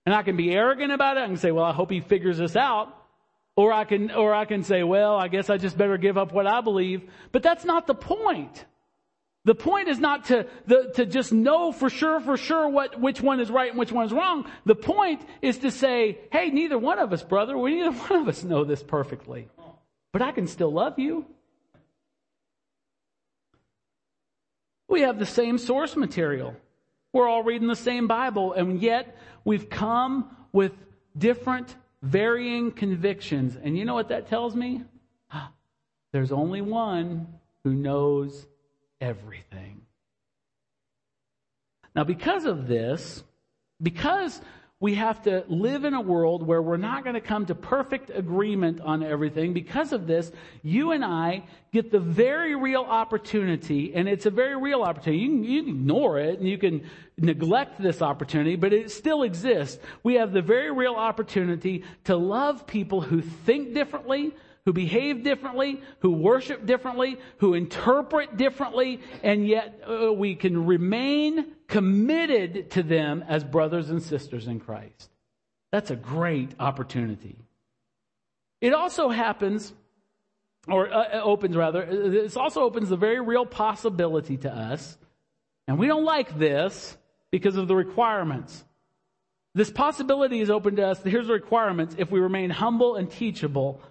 And 0.06 0.16
I 0.16 0.24
can 0.24 0.38
be 0.38 0.54
arrogant 0.54 0.94
about 0.94 1.18
it. 1.18 1.24
I 1.24 1.28
can 1.28 1.36
say, 1.36 1.52
well, 1.52 1.66
I 1.66 1.74
hope 1.74 1.92
he 1.92 2.00
figures 2.00 2.38
this 2.38 2.56
out. 2.56 2.98
Or 3.58 3.74
I 3.74 3.84
can, 3.84 4.10
or 4.10 4.34
I 4.34 4.46
can 4.46 4.64
say, 4.64 4.84
well, 4.84 5.16
I 5.16 5.28
guess 5.28 5.50
I 5.50 5.58
just 5.58 5.78
better 5.78 5.98
give 5.98 6.18
up 6.18 6.32
what 6.32 6.48
I 6.48 6.62
believe. 6.62 7.02
But 7.32 7.44
that's 7.44 7.66
not 7.66 7.86
the 7.86 7.96
point. 7.96 8.66
The 9.46 9.56
point 9.56 9.90
is 9.90 10.00
not 10.00 10.26
to, 10.26 10.48
the, 10.68 10.92
to 10.96 11.06
just 11.06 11.34
know 11.34 11.74
for 11.74 11.90
sure, 11.90 12.22
for 12.22 12.38
sure 12.38 12.70
what, 12.70 13.00
which 13.00 13.20
one 13.22 13.42
is 13.42 13.52
right 13.52 13.70
and 13.70 13.78
which 13.78 13.92
one 13.92 14.06
is 14.06 14.14
wrong. 14.14 14.50
The 14.66 14.76
point 14.76 15.22
is 15.42 15.58
to 15.60 15.72
say, 15.72 16.18
hey, 16.32 16.50
neither 16.50 16.78
one 16.78 16.98
of 16.98 17.12
us, 17.12 17.24
brother, 17.24 17.58
we 17.58 17.76
neither 17.76 17.92
one 18.10 18.22
of 18.22 18.28
us 18.30 18.44
know 18.44 18.64
this 18.64 18.82
perfectly. 18.82 19.50
But 20.14 20.22
I 20.22 20.32
can 20.32 20.48
still 20.48 20.72
love 20.72 20.98
you. 20.98 21.26
We 24.88 25.02
have 25.02 25.20
the 25.20 25.26
same 25.26 25.58
source 25.58 25.96
material. 25.96 26.56
We're 27.12 27.28
all 27.28 27.44
reading 27.44 27.68
the 27.68 27.76
same 27.76 28.08
Bible, 28.08 28.54
and 28.54 28.82
yet 28.82 29.18
we've 29.44 29.70
come 29.70 30.36
with 30.54 30.72
different, 31.18 31.76
varying 32.02 32.72
convictions. 32.72 33.58
And 33.62 33.78
you 33.78 33.84
know 33.84 33.94
what 33.94 34.10
that 34.10 34.28
tells 34.28 34.56
me? 34.56 34.84
There's 36.14 36.32
only 36.32 36.62
one 36.62 37.28
who 37.64 37.74
knows 37.74 38.46
everything. 39.04 39.82
Now, 41.96 42.06
because 42.06 42.46
of 42.46 42.68
this, 42.68 43.24
because 43.82 44.42
we 44.80 44.96
have 44.96 45.22
to 45.24 45.46
live 45.48 45.86
in 45.86 45.94
a 45.94 46.02
world 46.02 46.46
where 46.46 46.62
we're 46.62 46.76
not 46.76 47.04
going 47.06 47.14
to 47.14 47.22
come 47.22 47.46
to 47.46 47.56
perfect 47.56 48.10
agreement 48.14 48.82
on 48.82 49.02
everything. 49.02 49.54
Because 49.54 49.94
of 49.94 50.08
this, 50.08 50.30
you 50.62 50.92
and 50.92 51.06
I 51.06 51.44
get 51.72 51.90
the 51.90 52.02
very 52.02 52.56
real 52.56 52.82
opportunity, 52.82 53.96
and 53.96 54.10
it's 54.10 54.26
a 54.26 54.30
very 54.30 54.58
real 54.58 54.82
opportunity. 54.82 55.24
You 55.24 55.30
can, 55.30 55.44
you 55.46 55.62
can, 55.62 55.70
ignore 55.70 56.20
it 56.20 56.40
and 56.40 56.50
you 56.50 56.58
can 56.58 56.90
neglect 57.18 57.82
this 57.82 58.02
opportunity, 58.02 58.58
but 58.58 58.74
it 58.74 58.92
still 58.92 59.24
exists. 59.24 59.80
We 60.04 60.16
have 60.16 60.34
the 60.34 60.42
very 60.42 60.72
real 60.72 60.96
opportunity 60.96 61.86
to 62.04 62.18
love 62.18 62.68
people 62.68 63.00
who 63.00 63.22
think 63.22 63.74
differently, 63.74 64.34
who 64.66 64.74
behave 64.74 65.24
differently, 65.24 65.82
who 66.00 66.12
worship 66.12 66.66
differently, 66.66 67.18
who 67.38 67.54
interpret 67.54 68.38
differently, 68.38 69.02
and 69.22 69.48
yet 69.48 69.82
uh, 69.88 70.14
we 70.14 70.36
can 70.36 70.66
remain 70.66 71.54
committed 71.68 72.72
to 72.72 72.84
them 72.84 73.24
as 73.28 73.44
brothers 73.44 73.90
and 73.90 74.02
sisters 74.02 74.48
in 74.48 74.60
Christ. 74.60 75.10
That's 75.72 75.92
a 75.92 75.96
great 75.96 76.52
opportunity. 76.60 77.36
It 78.62 78.74
also 78.74 79.10
happens, 79.10 79.74
or 80.68 80.94
uh, 80.94 81.22
opens 81.22 81.58
rather, 81.58 81.86
this 82.10 82.38
also 82.38 82.62
opens 82.62 82.90
the 82.90 82.96
very 82.96 83.20
real 83.20 83.46
possibility 83.46 84.38
to 84.38 84.54
us, 84.54 84.98
and 85.68 85.78
we 85.78 85.88
don't 85.88 86.06
like 86.06 86.38
this 86.38 86.96
because 87.32 87.58
of 87.58 87.68
the 87.68 87.76
requirements. 87.76 88.64
This 89.56 89.70
possibility 89.70 90.40
is 90.40 90.50
open 90.50 90.78
to 90.78 90.88
us. 90.88 91.02
Here's 91.04 91.28
the 91.28 91.34
requirements 91.34 91.96
if 91.98 92.10
we 92.10 92.20
remain 92.20 92.50
humble 92.50 92.96
and 92.96 93.12
teachable. 93.12 93.82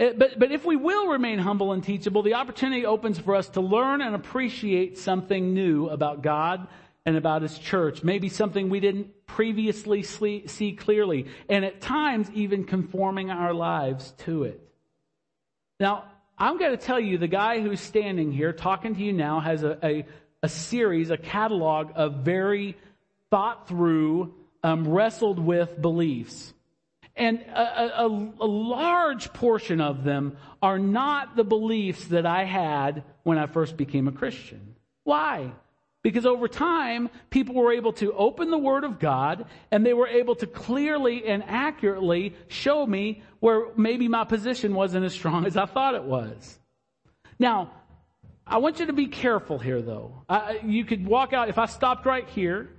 Eh, 0.00 0.12
but, 0.16 0.38
but 0.38 0.50
if 0.50 0.64
we 0.64 0.76
will 0.76 1.08
remain 1.08 1.38
humble 1.38 1.72
and 1.72 1.82
teachable, 1.82 2.22
the 2.22 2.34
opportunity 2.34 2.84
opens 2.84 3.18
for 3.18 3.34
us 3.34 3.48
to 3.50 3.60
learn 3.60 4.02
and 4.02 4.14
appreciate 4.14 4.98
something 4.98 5.54
new 5.54 5.88
about 5.88 6.22
God 6.22 6.66
and 7.06 7.16
about 7.16 7.42
His 7.42 7.58
church. 7.58 8.02
Maybe 8.02 8.28
something 8.28 8.70
we 8.70 8.80
didn't 8.80 9.26
previously 9.26 10.02
see 10.02 10.72
clearly. 10.72 11.26
And 11.48 11.64
at 11.64 11.80
times, 11.80 12.30
even 12.34 12.64
conforming 12.64 13.30
our 13.30 13.54
lives 13.54 14.12
to 14.18 14.44
it. 14.44 14.60
Now, 15.78 16.04
I'm 16.38 16.58
going 16.58 16.72
to 16.72 16.76
tell 16.76 16.98
you, 16.98 17.18
the 17.18 17.28
guy 17.28 17.60
who's 17.60 17.80
standing 17.80 18.32
here 18.32 18.52
talking 18.52 18.96
to 18.96 19.02
you 19.02 19.12
now 19.12 19.38
has 19.40 19.62
a, 19.62 19.78
a, 19.84 20.06
a 20.42 20.48
series, 20.48 21.10
a 21.10 21.16
catalog 21.16 21.92
of 21.94 22.16
very 22.24 22.76
thought 23.30 23.68
through, 23.68 24.34
um, 24.62 24.88
wrestled 24.88 25.38
with 25.38 25.80
beliefs. 25.80 26.53
And 27.16 27.40
a, 27.42 28.02
a, 28.02 28.06
a, 28.40 28.46
large 28.46 29.32
portion 29.32 29.80
of 29.80 30.02
them 30.02 30.36
are 30.60 30.80
not 30.80 31.36
the 31.36 31.44
beliefs 31.44 32.06
that 32.06 32.26
I 32.26 32.42
had 32.42 33.04
when 33.22 33.38
I 33.38 33.46
first 33.46 33.76
became 33.76 34.08
a 34.08 34.12
Christian. 34.12 34.74
Why? 35.04 35.52
Because 36.02 36.26
over 36.26 36.48
time, 36.48 37.08
people 37.30 37.54
were 37.54 37.72
able 37.72 37.92
to 37.94 38.12
open 38.12 38.50
the 38.50 38.58
Word 38.58 38.82
of 38.82 38.98
God 38.98 39.46
and 39.70 39.86
they 39.86 39.94
were 39.94 40.08
able 40.08 40.34
to 40.36 40.46
clearly 40.46 41.24
and 41.26 41.44
accurately 41.46 42.34
show 42.48 42.84
me 42.84 43.22
where 43.38 43.68
maybe 43.76 44.08
my 44.08 44.24
position 44.24 44.74
wasn't 44.74 45.04
as 45.04 45.14
strong 45.14 45.46
as 45.46 45.56
I 45.56 45.66
thought 45.66 45.94
it 45.94 46.04
was. 46.04 46.58
Now, 47.38 47.70
I 48.46 48.58
want 48.58 48.80
you 48.80 48.86
to 48.86 48.92
be 48.92 49.06
careful 49.06 49.58
here 49.58 49.80
though. 49.80 50.24
Uh, 50.28 50.54
you 50.64 50.84
could 50.84 51.06
walk 51.06 51.32
out, 51.32 51.48
if 51.48 51.58
I 51.58 51.66
stopped 51.66 52.06
right 52.06 52.28
here, 52.28 52.70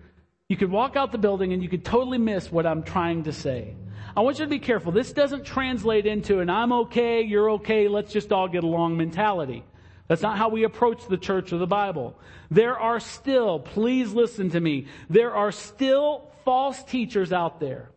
you 0.50 0.58
could 0.58 0.69
walk 0.69 0.95
out 0.95 1.12
the 1.12 1.17
building 1.17 1.54
and 1.54 1.63
you 1.63 1.69
could 1.69 1.84
totally 1.86 2.19
miss 2.19 2.52
what 2.52 2.67
I'm 2.67 2.84
trying 2.84 3.24
to 3.24 3.34
say. 3.34 3.76
I 4.17 4.21
want 4.21 4.39
you 4.39 4.45
to 4.45 4.49
be 4.49 4.60
careful. 4.60 4.93
This 4.93 5.12
doesn't 5.12 5.43
translate 5.43 6.06
into 6.06 6.39
an 6.39 6.49
I'm 6.49 6.71
okay, 6.71 7.21
you're 7.21 7.51
okay, 7.51 7.89
let's 7.89 8.13
just 8.13 8.32
all 8.32 8.47
get 8.47 8.63
along 8.63 8.95
mentality. 8.95 9.63
That's 10.08 10.21
not 10.21 10.38
how 10.38 10.49
we 10.49 10.63
approach 10.63 11.08
the 11.08 11.17
church 11.17 11.51
or 11.51 11.58
the 11.58 11.67
Bible. 11.67 12.17
There 12.49 12.80
are 12.80 12.99
still, 12.99 13.60
please 13.60 14.13
listen 14.13 14.51
to 14.51 14.60
me, 14.60 14.88
there 15.10 15.34
are 15.34 15.51
still 15.51 16.32
false 16.45 16.82
teachers 16.84 17.34
out 17.34 17.60
there 17.60 17.89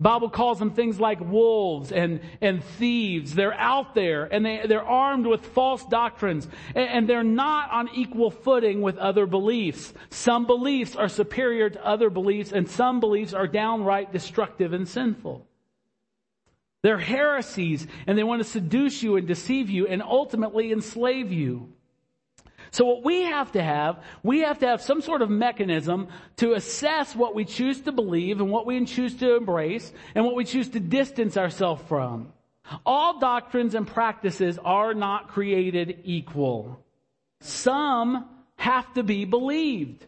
Bible 0.00 0.28
calls 0.28 0.58
them 0.58 0.72
things 0.72 0.98
like 0.98 1.20
wolves 1.20 1.92
and, 1.92 2.20
and 2.40 2.64
thieves. 2.64 3.34
They're 3.34 3.54
out 3.54 3.94
there 3.94 4.24
and 4.24 4.44
they, 4.44 4.66
they're 4.66 4.82
armed 4.82 5.24
with 5.26 5.46
false 5.46 5.84
doctrines 5.86 6.48
and, 6.74 6.88
and 6.88 7.08
they're 7.08 7.22
not 7.22 7.70
on 7.70 7.88
equal 7.94 8.30
footing 8.30 8.82
with 8.82 8.98
other 8.98 9.26
beliefs. 9.26 9.94
Some 10.10 10.46
beliefs 10.46 10.96
are 10.96 11.08
superior 11.08 11.70
to 11.70 11.86
other 11.86 12.10
beliefs 12.10 12.50
and 12.50 12.68
some 12.68 12.98
beliefs 12.98 13.34
are 13.34 13.46
downright 13.46 14.12
destructive 14.12 14.72
and 14.72 14.88
sinful. 14.88 15.46
They're 16.82 16.98
heresies 16.98 17.86
and 18.08 18.18
they 18.18 18.24
want 18.24 18.42
to 18.42 18.48
seduce 18.48 19.00
you 19.00 19.16
and 19.16 19.28
deceive 19.28 19.70
you 19.70 19.86
and 19.86 20.02
ultimately 20.02 20.72
enslave 20.72 21.32
you. 21.32 21.72
So 22.74 22.84
what 22.84 23.04
we 23.04 23.22
have 23.22 23.52
to 23.52 23.62
have, 23.62 24.02
we 24.24 24.40
have 24.40 24.58
to 24.58 24.66
have 24.66 24.82
some 24.82 25.00
sort 25.00 25.22
of 25.22 25.30
mechanism 25.30 26.08
to 26.38 26.54
assess 26.54 27.14
what 27.14 27.32
we 27.32 27.44
choose 27.44 27.80
to 27.82 27.92
believe 27.92 28.40
and 28.40 28.50
what 28.50 28.66
we 28.66 28.84
choose 28.84 29.14
to 29.18 29.36
embrace 29.36 29.92
and 30.16 30.24
what 30.24 30.34
we 30.34 30.44
choose 30.44 30.70
to 30.70 30.80
distance 30.80 31.36
ourselves 31.36 31.84
from. 31.86 32.32
All 32.84 33.20
doctrines 33.20 33.76
and 33.76 33.86
practices 33.86 34.58
are 34.58 34.92
not 34.92 35.28
created 35.28 36.00
equal. 36.02 36.84
Some 37.42 38.28
have 38.56 38.92
to 38.94 39.04
be 39.04 39.24
believed 39.24 40.04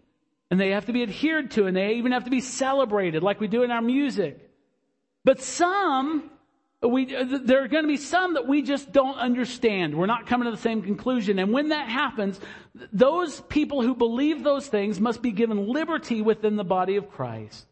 and 0.51 0.59
they 0.59 0.71
have 0.71 0.87
to 0.87 0.93
be 0.93 1.05
adhered 1.05 1.53
to 1.53 1.67
and 1.67 1.77
they 1.77 1.95
even 1.95 2.11
have 2.11 2.25
to 2.25 2.31
be 2.31 2.41
celebrated 2.41 3.23
like 3.23 3.39
we 3.39 3.47
do 3.47 3.63
in 3.63 3.71
our 3.71 3.81
music. 3.81 4.41
But 5.25 5.41
some 5.41 6.33
we, 6.83 7.15
uh, 7.15 7.39
there 7.45 7.65
are 7.65 7.69
going 7.69 7.85
to 7.85 7.89
be 7.89 7.97
some 7.97 8.35
that 8.35 8.47
we 8.47 8.63
just 8.63 8.93
don't 8.93 9.17
understand. 9.17 9.95
We're 9.95 10.07
not 10.07 10.27
coming 10.27 10.45
to 10.47 10.51
the 10.51 10.63
same 10.63 10.83
conclusion. 10.83 11.39
And 11.39 11.53
when 11.53 11.71
that 11.71 11.89
happens, 11.89 12.39
those 12.93 13.41
people 13.43 13.83
who 13.83 13.95
believe 13.95 14.45
those 14.45 14.67
things 14.67 15.01
must 15.01 15.23
be 15.23 15.33
given 15.33 15.69
liberty 15.69 16.21
within 16.21 16.57
the 16.57 16.65
body 16.65 16.97
of 16.97 17.11
Christ. 17.11 17.67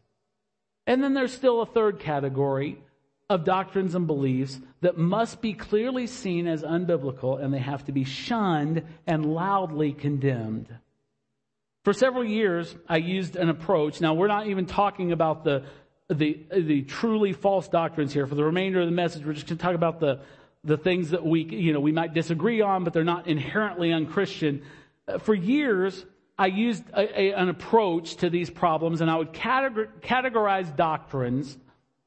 And 0.87 1.03
then 1.03 1.13
there's 1.13 1.33
still 1.33 1.61
a 1.61 1.65
third 1.65 1.99
category 1.99 2.81
of 3.29 3.43
doctrines 3.43 3.95
and 3.95 4.05
beliefs 4.05 4.59
that 4.81 4.97
must 4.97 5.41
be 5.41 5.53
clearly 5.53 6.05
seen 6.07 6.47
as 6.47 6.61
unbiblical 6.63 7.41
and 7.41 7.53
they 7.53 7.59
have 7.59 7.83
to 7.85 7.91
be 7.91 8.03
shunned 8.03 8.83
and 9.07 9.25
loudly 9.25 9.93
condemned. 9.93 10.67
For 11.83 11.93
several 11.93 12.23
years, 12.23 12.75
I 12.87 12.97
used 12.97 13.35
an 13.35 13.49
approach. 13.49 14.01
Now, 14.01 14.15
we're 14.15 14.27
not 14.27 14.47
even 14.47 14.65
talking 14.65 15.11
about 15.11 15.43
the 15.43 15.63
the, 16.09 16.39
the 16.51 16.83
truly 16.83 17.33
false 17.33 17.67
doctrines 17.67 18.13
here. 18.13 18.27
For 18.27 18.35
the 18.35 18.43
remainder 18.43 18.79
of 18.81 18.85
the 18.85 18.91
message, 18.91 19.25
we're 19.25 19.33
just 19.33 19.47
going 19.47 19.57
to 19.57 19.63
talk 19.63 19.75
about 19.75 19.99
the, 19.99 20.19
the 20.63 20.77
things 20.77 21.11
that 21.11 21.25
we, 21.25 21.43
you 21.43 21.73
know, 21.73 21.79
we 21.79 21.91
might 21.91 22.13
disagree 22.13 22.61
on, 22.61 22.83
but 22.83 22.93
they're 22.93 23.03
not 23.03 23.27
inherently 23.27 23.91
unchristian. 23.91 24.61
Uh, 25.07 25.17
for 25.17 25.33
years, 25.33 26.05
I 26.37 26.47
used 26.47 26.83
a, 26.93 27.19
a, 27.19 27.33
an 27.33 27.49
approach 27.49 28.17
to 28.17 28.29
these 28.29 28.49
problems, 28.49 29.01
and 29.01 29.09
I 29.09 29.15
would 29.15 29.33
categor- 29.33 29.89
categorize 30.01 30.75
doctrines 30.75 31.57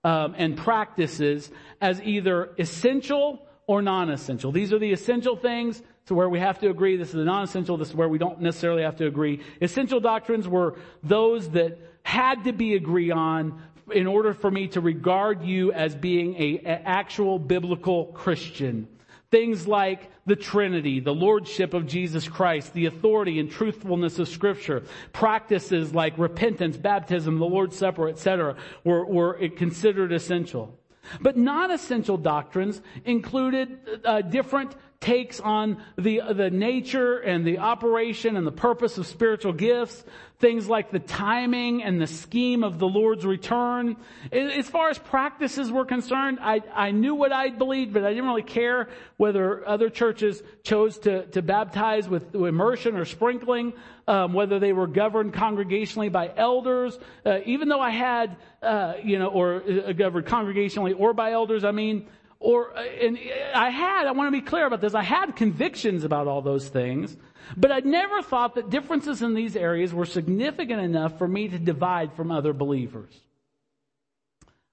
um, 0.04 0.34
and 0.36 0.56
practices 0.56 1.50
as 1.80 2.00
either 2.02 2.50
essential 2.58 3.46
or 3.66 3.82
non-essential. 3.82 4.52
These 4.52 4.72
are 4.72 4.78
the 4.78 4.92
essential 4.92 5.36
things. 5.36 5.82
So 6.06 6.14
where 6.14 6.28
we 6.28 6.38
have 6.38 6.58
to 6.60 6.70
agree, 6.70 6.96
this 6.96 7.08
is 7.08 7.14
the 7.14 7.24
non-essential, 7.24 7.76
this 7.76 7.88
is 7.88 7.94
where 7.94 8.08
we 8.08 8.16
don't 8.16 8.40
necessarily 8.40 8.82
have 8.82 8.96
to 8.96 9.06
agree. 9.06 9.42
Essential 9.60 10.00
doctrines 10.00 10.48
were 10.48 10.76
those 11.02 11.50
that 11.50 11.78
had 12.02 12.44
to 12.44 12.52
be 12.52 12.74
agreed 12.74 13.10
on 13.10 13.62
in 13.92 14.06
order 14.06 14.32
for 14.34 14.50
me 14.50 14.68
to 14.68 14.80
regard 14.80 15.42
you 15.42 15.72
as 15.72 15.94
being 15.94 16.34
a, 16.36 16.58
actual 16.64 17.38
biblical 17.38 18.06
Christian. 18.06 18.88
Things 19.30 19.66
like 19.66 20.10
the 20.26 20.36
Trinity, 20.36 21.00
the 21.00 21.14
Lordship 21.14 21.74
of 21.74 21.86
Jesus 21.86 22.28
Christ, 22.28 22.72
the 22.72 22.86
authority 22.86 23.38
and 23.38 23.50
truthfulness 23.50 24.18
of 24.18 24.28
Scripture, 24.28 24.84
practices 25.12 25.94
like 25.94 26.16
repentance, 26.16 26.76
baptism, 26.76 27.38
the 27.38 27.46
Lord's 27.46 27.76
Supper, 27.76 28.08
etc., 28.08 28.56
were, 28.84 29.04
were 29.04 29.48
considered 29.50 30.12
essential. 30.12 30.78
But 31.20 31.36
non-essential 31.36 32.18
doctrines 32.18 32.80
included 33.04 33.78
uh, 34.04 34.22
different 34.22 34.76
takes 35.00 35.38
on 35.38 35.80
the, 35.96 36.20
the 36.32 36.50
nature 36.50 37.18
and 37.18 37.46
the 37.46 37.58
operation 37.58 38.36
and 38.36 38.46
the 38.46 38.52
purpose 38.52 38.98
of 38.98 39.06
spiritual 39.06 39.52
gifts, 39.52 40.04
things 40.40 40.68
like 40.68 40.90
the 40.90 40.98
timing 40.98 41.82
and 41.84 42.00
the 42.00 42.06
scheme 42.06 42.64
of 42.64 42.78
the 42.78 42.86
Lord's 42.86 43.24
return. 43.24 43.96
As 44.32 44.68
far 44.68 44.88
as 44.88 44.98
practices 44.98 45.70
were 45.70 45.84
concerned, 45.84 46.38
I, 46.40 46.62
I 46.74 46.90
knew 46.90 47.14
what 47.14 47.32
I 47.32 47.50
believed, 47.50 47.92
but 47.92 48.04
I 48.04 48.10
didn't 48.10 48.26
really 48.26 48.42
care 48.42 48.88
whether 49.16 49.66
other 49.66 49.88
churches 49.88 50.42
chose 50.64 50.98
to, 51.00 51.26
to 51.26 51.42
baptize 51.42 52.08
with 52.08 52.34
immersion 52.34 52.96
or 52.96 53.04
sprinkling, 53.04 53.74
um, 54.08 54.32
whether 54.32 54.58
they 54.58 54.72
were 54.72 54.86
governed 54.86 55.32
congregationally 55.32 56.10
by 56.10 56.32
elders. 56.36 56.98
Uh, 57.24 57.38
even 57.46 57.68
though 57.68 57.80
I 57.80 57.90
had, 57.90 58.36
uh, 58.62 58.94
you 59.02 59.18
know, 59.18 59.28
or 59.28 59.62
uh, 59.62 59.92
governed 59.92 60.26
congregationally 60.26 60.98
or 60.98 61.14
by 61.14 61.32
elders, 61.32 61.64
I 61.64 61.70
mean, 61.70 62.08
or, 62.40 62.76
uh, 62.76 62.82
and 62.82 63.18
I 63.54 63.70
had, 63.70 64.06
I 64.06 64.12
want 64.12 64.28
to 64.28 64.40
be 64.40 64.44
clear 64.44 64.66
about 64.66 64.80
this, 64.80 64.94
I 64.94 65.02
had 65.02 65.34
convictions 65.34 66.04
about 66.04 66.28
all 66.28 66.40
those 66.40 66.68
things, 66.68 67.16
but 67.56 67.72
I 67.72 67.80
never 67.80 68.22
thought 68.22 68.54
that 68.54 68.70
differences 68.70 69.22
in 69.22 69.34
these 69.34 69.56
areas 69.56 69.92
were 69.92 70.06
significant 70.06 70.80
enough 70.80 71.18
for 71.18 71.26
me 71.26 71.48
to 71.48 71.58
divide 71.58 72.12
from 72.12 72.30
other 72.30 72.52
believers. 72.52 73.12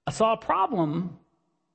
I 0.06 0.12
saw 0.12 0.34
a 0.34 0.36
problem 0.36 1.18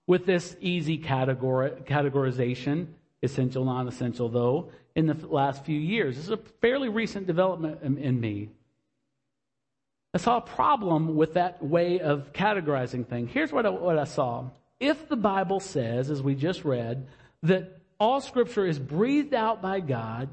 with 0.08 0.26
this 0.26 0.56
easy 0.62 0.98
categori- 0.98 1.86
categorization, 1.86 2.88
essential, 3.22 3.66
non-essential 3.66 4.30
though, 4.30 4.70
in 4.96 5.08
the 5.08 5.28
last 5.28 5.66
few 5.66 5.80
years. 5.80 6.16
This 6.16 6.26
is 6.26 6.32
a 6.32 6.38
fairly 6.62 6.90
recent 6.90 7.28
development 7.28 7.80
in, 7.84 7.98
in 7.98 8.20
me. 8.20 8.50
I 10.14 10.18
saw 10.18 10.38
a 10.38 10.42
problem 10.42 11.16
with 11.16 11.36
that 11.36 11.64
way 11.64 12.00
of 12.00 12.34
categorizing 12.34 13.08
things. 13.08 13.32
Here's 13.32 13.52
what 13.52 13.66
I, 13.66 13.70
what 13.70 13.98
I 13.98 14.04
saw 14.04 14.50
if 14.82 15.08
the 15.08 15.16
Bible 15.16 15.62
says, 15.62 16.10
as 16.10 16.22
we 16.22 16.36
just 16.36 16.66
read, 16.66 17.08
that 17.44 17.80
all 18.00 18.20
scripture 18.20 18.66
is 18.66 18.80
breathed 18.80 19.34
out 19.34 19.62
by 19.62 19.80
God 19.80 20.28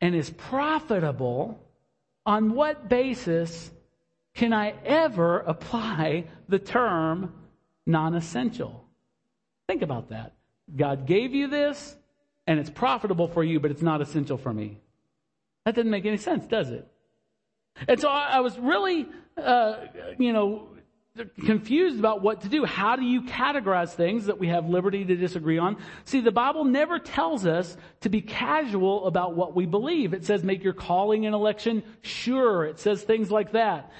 and 0.00 0.14
is 0.14 0.30
profitable, 0.30 1.60
on 2.24 2.54
what 2.54 2.88
basis 2.88 3.70
can 4.34 4.52
I 4.52 4.74
ever 4.84 5.40
apply 5.40 6.26
the 6.48 6.58
term 6.58 7.34
non 7.84 8.14
essential? 8.14 8.84
Think 9.66 9.82
about 9.82 10.10
that. 10.10 10.34
God 10.74 11.06
gave 11.06 11.34
you 11.34 11.48
this 11.48 11.96
and 12.46 12.60
it's 12.60 12.70
profitable 12.70 13.28
for 13.28 13.42
you, 13.42 13.58
but 13.58 13.70
it's 13.70 13.82
not 13.82 14.00
essential 14.00 14.38
for 14.38 14.52
me. 14.52 14.78
That 15.64 15.74
doesn't 15.74 15.90
make 15.90 16.06
any 16.06 16.16
sense, 16.16 16.46
does 16.46 16.70
it? 16.70 16.86
And 17.88 18.00
so 18.00 18.08
I, 18.08 18.40
was 18.40 18.58
really, 18.58 19.06
uh, 19.36 19.76
you 20.18 20.32
know, 20.32 20.68
confused 21.44 21.98
about 21.98 22.22
what 22.22 22.42
to 22.42 22.48
do. 22.48 22.64
How 22.64 22.94
do 22.94 23.02
you 23.02 23.22
categorize 23.22 23.90
things 23.90 24.26
that 24.26 24.38
we 24.38 24.46
have 24.46 24.68
liberty 24.68 25.04
to 25.04 25.16
disagree 25.16 25.58
on? 25.58 25.76
See, 26.04 26.20
the 26.20 26.30
Bible 26.30 26.64
never 26.64 26.98
tells 26.98 27.46
us 27.46 27.76
to 28.02 28.08
be 28.08 28.20
casual 28.20 29.06
about 29.06 29.34
what 29.34 29.54
we 29.54 29.66
believe. 29.66 30.14
It 30.14 30.24
says 30.24 30.44
make 30.44 30.62
your 30.62 30.72
calling 30.72 31.26
and 31.26 31.34
election 31.34 31.82
sure. 32.02 32.64
It 32.64 32.78
says 32.78 33.02
things 33.02 33.30
like 33.30 33.52
that. 33.52 33.92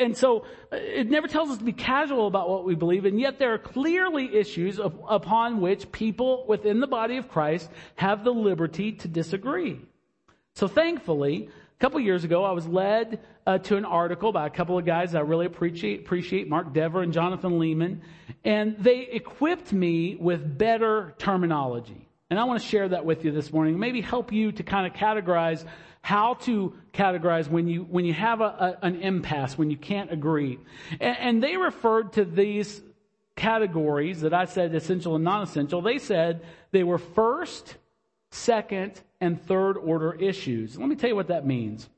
And 0.00 0.16
so 0.16 0.46
it 0.72 1.08
never 1.08 1.28
tells 1.28 1.50
us 1.50 1.58
to 1.58 1.64
be 1.64 1.72
casual 1.72 2.26
about 2.26 2.50
what 2.50 2.64
we 2.64 2.74
believe, 2.74 3.04
and 3.04 3.18
yet 3.18 3.38
there 3.38 3.54
are 3.54 3.58
clearly 3.58 4.34
issues 4.34 4.78
upon 4.78 5.60
which 5.60 5.90
people 5.92 6.44
within 6.46 6.80
the 6.80 6.86
body 6.86 7.16
of 7.16 7.28
Christ 7.28 7.70
have 7.94 8.24
the 8.24 8.32
liberty 8.32 8.92
to 8.92 9.08
disagree. 9.08 9.80
So 10.54 10.66
thankfully, 10.66 11.50
a 11.78 11.80
couple 11.80 12.00
years 12.00 12.24
ago, 12.24 12.42
I 12.42 12.50
was 12.50 12.66
led 12.66 13.20
uh, 13.46 13.58
to 13.58 13.76
an 13.76 13.84
article 13.84 14.32
by 14.32 14.48
a 14.48 14.50
couple 14.50 14.76
of 14.76 14.84
guys 14.84 15.14
I 15.14 15.20
really 15.20 15.46
appreciate, 15.46 16.00
appreciate, 16.00 16.48
Mark 16.48 16.72
Dever 16.72 17.02
and 17.02 17.12
Jonathan 17.12 17.52
Leeman, 17.52 18.00
and 18.44 18.76
they 18.80 19.02
equipped 19.02 19.72
me 19.72 20.16
with 20.16 20.58
better 20.58 21.14
terminology. 21.18 22.08
And 22.30 22.38
I 22.40 22.44
want 22.44 22.60
to 22.60 22.66
share 22.66 22.88
that 22.88 23.04
with 23.04 23.24
you 23.24 23.30
this 23.30 23.52
morning, 23.52 23.78
maybe 23.78 24.00
help 24.00 24.32
you 24.32 24.50
to 24.50 24.62
kind 24.64 24.88
of 24.88 24.92
categorize 24.92 25.64
how 26.02 26.34
to 26.34 26.74
categorize 26.92 27.48
when 27.48 27.68
you 27.68 27.84
when 27.84 28.04
you 28.04 28.12
have 28.12 28.40
a, 28.40 28.78
a, 28.82 28.84
an 28.84 29.00
impasse, 29.00 29.56
when 29.56 29.70
you 29.70 29.76
can't 29.76 30.12
agree. 30.12 30.58
And, 31.00 31.16
and 31.18 31.42
they 31.42 31.56
referred 31.56 32.14
to 32.14 32.24
these 32.24 32.82
categories 33.36 34.22
that 34.22 34.34
I 34.34 34.46
said 34.46 34.74
essential 34.74 35.14
and 35.14 35.22
non-essential. 35.22 35.80
They 35.80 35.98
said 35.98 36.44
they 36.72 36.82
were 36.82 36.98
first, 36.98 37.76
second, 38.32 39.00
and 39.20 39.42
third 39.46 39.76
order 39.76 40.14
issues. 40.14 40.78
Let 40.78 40.88
me 40.88 40.96
tell 40.96 41.10
you 41.10 41.16
what 41.16 41.28
that 41.28 41.46
means. 41.46 41.88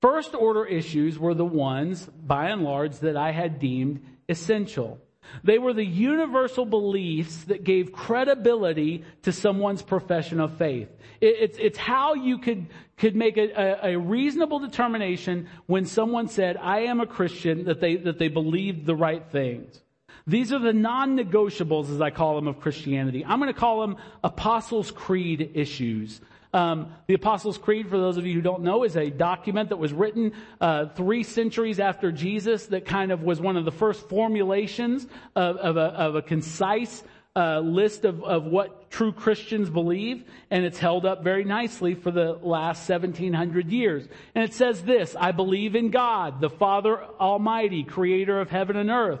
First 0.00 0.34
order 0.34 0.64
issues 0.64 1.18
were 1.18 1.34
the 1.34 1.44
ones, 1.44 2.06
by 2.06 2.48
and 2.48 2.62
large, 2.62 2.98
that 2.98 3.16
I 3.16 3.30
had 3.30 3.60
deemed 3.60 4.04
essential. 4.28 5.00
They 5.44 5.58
were 5.58 5.72
the 5.72 5.84
universal 5.84 6.66
beliefs 6.66 7.44
that 7.44 7.64
gave 7.64 7.92
credibility 7.92 9.04
to 9.22 9.32
someone's 9.32 9.82
profession 9.82 10.40
of 10.40 10.56
faith. 10.58 10.88
It's, 11.20 11.56
it's 11.58 11.78
how 11.78 12.14
you 12.14 12.38
could, 12.38 12.66
could 12.96 13.14
make 13.14 13.36
a, 13.36 13.90
a, 13.90 13.96
reasonable 13.96 14.58
determination 14.58 15.48
when 15.66 15.86
someone 15.86 16.26
said, 16.26 16.56
I 16.56 16.80
am 16.80 17.00
a 17.00 17.06
Christian, 17.06 17.64
that 17.66 17.80
they, 17.80 17.94
that 17.96 18.18
they 18.18 18.26
believed 18.26 18.86
the 18.86 18.96
right 18.96 19.24
things. 19.30 19.80
These 20.26 20.52
are 20.52 20.58
the 20.58 20.72
non-negotiables, 20.72 21.90
as 21.90 22.00
I 22.00 22.10
call 22.10 22.36
them, 22.36 22.48
of 22.48 22.60
Christianity. 22.60 23.24
I'm 23.24 23.40
going 23.40 23.52
to 23.52 23.58
call 23.58 23.80
them 23.80 23.96
Apostles' 24.22 24.90
Creed 24.90 25.50
issues. 25.54 26.20
Um, 26.54 26.92
the 27.06 27.14
Apostles' 27.14 27.56
Creed, 27.56 27.88
for 27.88 27.98
those 27.98 28.18
of 28.18 28.26
you 28.26 28.34
who 28.34 28.42
don't 28.42 28.62
know, 28.62 28.84
is 28.84 28.96
a 28.96 29.08
document 29.08 29.70
that 29.70 29.78
was 29.78 29.92
written 29.92 30.32
uh, 30.60 30.86
three 30.86 31.22
centuries 31.22 31.80
after 31.80 32.12
Jesus 32.12 32.66
that 32.66 32.84
kind 32.84 33.10
of 33.10 33.22
was 33.22 33.40
one 33.40 33.56
of 33.56 33.64
the 33.64 33.72
first 33.72 34.08
formulations 34.08 35.06
of, 35.34 35.56
of, 35.56 35.76
a, 35.78 35.80
of 35.80 36.14
a, 36.14 36.22
concise 36.22 37.02
uh, 37.34 37.60
list 37.60 38.04
of, 38.04 38.22
of 38.22 38.44
what 38.44 38.90
true 38.90 39.12
Christians 39.12 39.70
believe, 39.70 40.24
and 40.50 40.66
it's 40.66 40.78
held 40.78 41.06
up 41.06 41.24
very 41.24 41.44
nicely 41.44 41.94
for 41.94 42.10
the 42.10 42.34
last 42.42 42.86
1700 42.86 43.70
years. 43.70 44.06
And 44.34 44.44
it 44.44 44.52
says 44.52 44.82
this, 44.82 45.16
I 45.18 45.32
believe 45.32 45.74
in 45.74 45.90
God, 45.90 46.42
the 46.42 46.50
Father 46.50 47.02
Almighty, 47.18 47.82
creator 47.82 48.38
of 48.38 48.50
heaven 48.50 48.76
and 48.76 48.90
earth. 48.90 49.20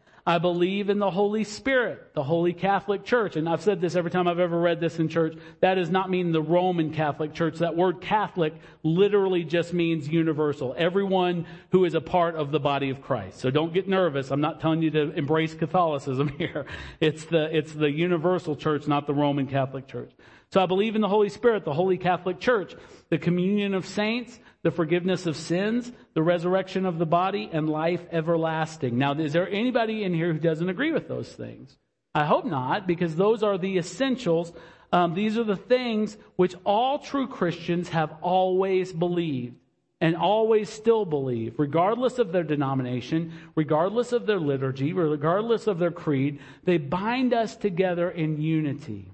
I 0.25 0.37
believe 0.37 0.89
in 0.89 0.99
the 0.99 1.09
Holy 1.09 1.43
Spirit, 1.43 2.13
the 2.13 2.23
Holy 2.23 2.53
Catholic 2.53 3.03
Church. 3.03 3.35
And 3.35 3.49
I've 3.49 3.61
said 3.61 3.81
this 3.81 3.95
every 3.95 4.11
time 4.11 4.27
I've 4.27 4.39
ever 4.39 4.59
read 4.59 4.79
this 4.79 4.99
in 4.99 5.09
church. 5.09 5.35
That 5.61 5.75
does 5.75 5.89
not 5.89 6.11
mean 6.11 6.31
the 6.31 6.41
Roman 6.41 6.93
Catholic 6.93 7.33
Church. 7.33 7.57
That 7.57 7.75
word 7.75 8.01
Catholic 8.01 8.53
literally 8.83 9.43
just 9.43 9.73
means 9.73 10.07
universal. 10.07 10.75
Everyone 10.77 11.47
who 11.71 11.85
is 11.85 11.95
a 11.95 12.01
part 12.01 12.35
of 12.35 12.51
the 12.51 12.59
body 12.59 12.91
of 12.91 13.01
Christ. 13.01 13.39
So 13.39 13.49
don't 13.49 13.73
get 13.73 13.87
nervous. 13.87 14.29
I'm 14.29 14.41
not 14.41 14.61
telling 14.61 14.83
you 14.83 14.91
to 14.91 15.11
embrace 15.13 15.55
Catholicism 15.55 16.27
here. 16.37 16.65
It's 16.99 17.25
the, 17.25 17.55
it's 17.55 17.73
the 17.73 17.89
universal 17.89 18.55
church, 18.55 18.87
not 18.87 19.07
the 19.07 19.15
Roman 19.15 19.47
Catholic 19.47 19.87
Church. 19.87 20.11
So 20.51 20.61
I 20.61 20.65
believe 20.65 20.95
in 20.95 21.01
the 21.01 21.07
Holy 21.07 21.29
Spirit, 21.29 21.63
the 21.63 21.73
Holy 21.73 21.97
Catholic 21.97 22.39
Church, 22.39 22.75
the 23.09 23.17
communion 23.17 23.73
of 23.73 23.85
saints, 23.85 24.37
the 24.63 24.71
forgiveness 24.71 25.25
of 25.25 25.35
sins, 25.35 25.91
the 26.13 26.21
resurrection 26.21 26.85
of 26.85 26.99
the 26.99 27.05
body, 27.05 27.49
and 27.51 27.67
life 27.67 28.05
everlasting. 28.11 28.97
Now, 28.97 29.13
is 29.13 29.33
there 29.33 29.49
anybody 29.49 30.03
in 30.03 30.13
here 30.13 30.33
who 30.33 30.39
doesn't 30.39 30.69
agree 30.69 30.91
with 30.91 31.07
those 31.07 31.31
things? 31.31 31.77
I 32.13 32.25
hope 32.25 32.45
not, 32.45 32.85
because 32.85 33.15
those 33.15 33.41
are 33.41 33.57
the 33.57 33.77
essentials. 33.77 34.53
Um, 34.91 35.13
these 35.15 35.37
are 35.37 35.43
the 35.43 35.55
things 35.55 36.17
which 36.35 36.53
all 36.63 36.99
true 36.99 37.27
Christians 37.27 37.89
have 37.89 38.13
always 38.21 38.93
believed 38.93 39.55
and 39.99 40.15
always 40.15 40.69
still 40.69 41.05
believe, 41.05 41.59
regardless 41.59 42.17
of 42.17 42.31
their 42.31 42.43
denomination, 42.43 43.31
regardless 43.55 44.11
of 44.11 44.25
their 44.25 44.39
liturgy, 44.39 44.93
regardless 44.93 45.67
of 45.67 45.77
their 45.77 45.91
creed. 45.91 46.39
They 46.63 46.77
bind 46.77 47.33
us 47.33 47.55
together 47.55 48.09
in 48.09 48.41
unity. 48.41 49.11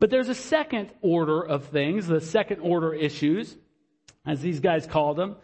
But 0.00 0.10
there's 0.10 0.30
a 0.30 0.34
second 0.34 0.90
order 1.02 1.42
of 1.42 1.66
things, 1.66 2.06
the 2.06 2.20
second 2.20 2.60
order 2.60 2.94
issues 2.94 3.56
as 4.26 4.40
these 4.40 4.60
guys 4.60 4.86
called 4.86 5.16
them. 5.16 5.36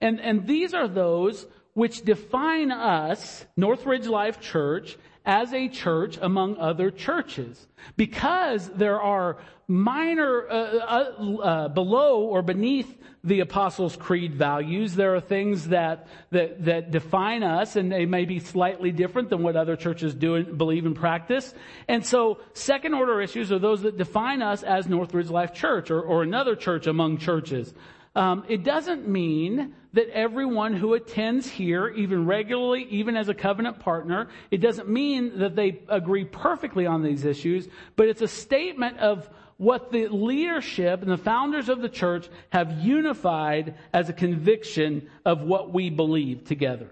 And, 0.00 0.20
and 0.20 0.46
these 0.46 0.74
are 0.74 0.88
those 0.88 1.46
which 1.74 2.02
define 2.02 2.70
us, 2.70 3.44
Northridge 3.56 4.06
Life 4.06 4.40
Church, 4.40 4.96
as 5.26 5.52
a 5.52 5.68
church 5.68 6.18
among 6.20 6.56
other 6.58 6.90
churches. 6.90 7.66
Because 7.96 8.68
there 8.70 9.00
are 9.00 9.38
minor, 9.66 10.46
uh, 10.48 10.54
uh, 10.54 11.36
uh, 11.42 11.68
below 11.68 12.22
or 12.22 12.42
beneath 12.42 12.98
the 13.24 13.40
Apostles' 13.40 13.96
Creed 13.96 14.34
values, 14.34 14.94
there 14.94 15.14
are 15.16 15.20
things 15.20 15.68
that, 15.68 16.08
that, 16.30 16.66
that 16.66 16.90
define 16.90 17.42
us 17.42 17.74
and 17.74 17.90
they 17.90 18.04
may 18.04 18.26
be 18.26 18.38
slightly 18.38 18.92
different 18.92 19.30
than 19.30 19.42
what 19.42 19.56
other 19.56 19.76
churches 19.76 20.14
do 20.14 20.34
and 20.34 20.58
believe 20.58 20.84
and 20.84 20.94
practice. 20.94 21.54
And 21.88 22.04
so 22.04 22.40
second 22.52 22.92
order 22.92 23.22
issues 23.22 23.50
are 23.50 23.58
those 23.58 23.80
that 23.82 23.96
define 23.96 24.42
us 24.42 24.62
as 24.62 24.86
Northridge 24.86 25.30
Life 25.30 25.54
Church 25.54 25.90
or, 25.90 26.02
or 26.02 26.22
another 26.22 26.54
church 26.54 26.86
among 26.86 27.16
churches. 27.16 27.72
Um, 28.14 28.44
it 28.48 28.62
doesn't 28.62 29.08
mean 29.08 29.74
that 29.92 30.08
everyone 30.10 30.74
who 30.74 30.94
attends 30.94 31.48
here, 31.48 31.88
even 31.88 32.26
regularly, 32.26 32.86
even 32.90 33.16
as 33.16 33.28
a 33.28 33.34
covenant 33.34 33.80
partner, 33.80 34.28
it 34.50 34.58
doesn't 34.58 34.88
mean 34.88 35.38
that 35.38 35.56
they 35.56 35.82
agree 35.88 36.24
perfectly 36.24 36.86
on 36.86 37.02
these 37.02 37.24
issues, 37.24 37.68
but 37.96 38.08
it's 38.08 38.22
a 38.22 38.28
statement 38.28 38.98
of 38.98 39.28
what 39.56 39.92
the 39.92 40.08
leadership 40.08 41.02
and 41.02 41.10
the 41.10 41.16
founders 41.16 41.68
of 41.68 41.80
the 41.80 41.88
church 41.88 42.28
have 42.50 42.80
unified 42.80 43.74
as 43.92 44.08
a 44.08 44.12
conviction 44.12 45.08
of 45.24 45.42
what 45.42 45.72
we 45.72 45.90
believe 45.90 46.44
together. 46.44 46.90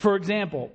For 0.00 0.16
example, 0.16 0.72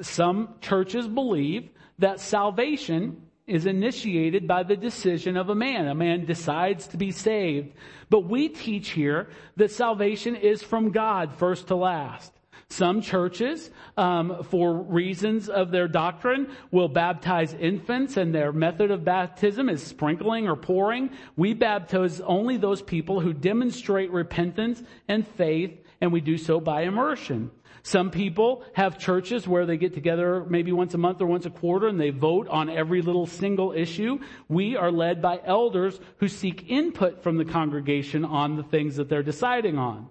some 0.00 0.54
churches 0.60 1.06
believe 1.06 1.70
that 1.98 2.20
salvation 2.20 3.22
is 3.50 3.66
initiated 3.66 4.46
by 4.46 4.62
the 4.62 4.76
decision 4.76 5.36
of 5.36 5.48
a 5.48 5.54
man. 5.54 5.88
A 5.88 5.94
man 5.94 6.24
decides 6.24 6.86
to 6.88 6.96
be 6.96 7.10
saved. 7.10 7.74
But 8.08 8.20
we 8.20 8.48
teach 8.48 8.90
here 8.90 9.28
that 9.56 9.72
salvation 9.72 10.36
is 10.36 10.62
from 10.62 10.92
God 10.92 11.34
first 11.34 11.66
to 11.68 11.76
last. 11.76 12.32
Some 12.68 13.02
churches, 13.02 13.68
um, 13.96 14.44
for 14.44 14.72
reasons 14.74 15.48
of 15.48 15.72
their 15.72 15.88
doctrine, 15.88 16.52
will 16.70 16.88
baptize 16.88 17.52
infants, 17.54 18.16
and 18.16 18.32
their 18.32 18.52
method 18.52 18.92
of 18.92 19.04
baptism 19.04 19.68
is 19.68 19.82
sprinkling 19.82 20.46
or 20.46 20.54
pouring. 20.54 21.10
We 21.36 21.52
baptize 21.52 22.20
only 22.20 22.56
those 22.56 22.80
people 22.80 23.18
who 23.18 23.32
demonstrate 23.32 24.12
repentance 24.12 24.80
and 25.08 25.26
faith, 25.26 25.84
and 26.00 26.12
we 26.12 26.20
do 26.20 26.38
so 26.38 26.60
by 26.60 26.82
immersion. 26.82 27.50
Some 27.90 28.12
people 28.12 28.62
have 28.74 29.00
churches 29.00 29.48
where 29.48 29.66
they 29.66 29.76
get 29.76 29.94
together 29.94 30.44
maybe 30.48 30.70
once 30.70 30.94
a 30.94 30.98
month 30.98 31.20
or 31.20 31.26
once 31.26 31.44
a 31.44 31.50
quarter 31.50 31.88
and 31.88 32.00
they 32.00 32.10
vote 32.10 32.46
on 32.46 32.70
every 32.70 33.02
little 33.02 33.26
single 33.26 33.72
issue. 33.72 34.20
We 34.48 34.76
are 34.76 34.92
led 34.92 35.20
by 35.20 35.40
elders 35.44 35.98
who 36.18 36.28
seek 36.28 36.70
input 36.70 37.24
from 37.24 37.36
the 37.36 37.44
congregation 37.44 38.24
on 38.24 38.54
the 38.54 38.62
things 38.62 38.94
that 38.94 39.08
they're 39.08 39.24
deciding 39.24 39.76
on. 39.76 40.08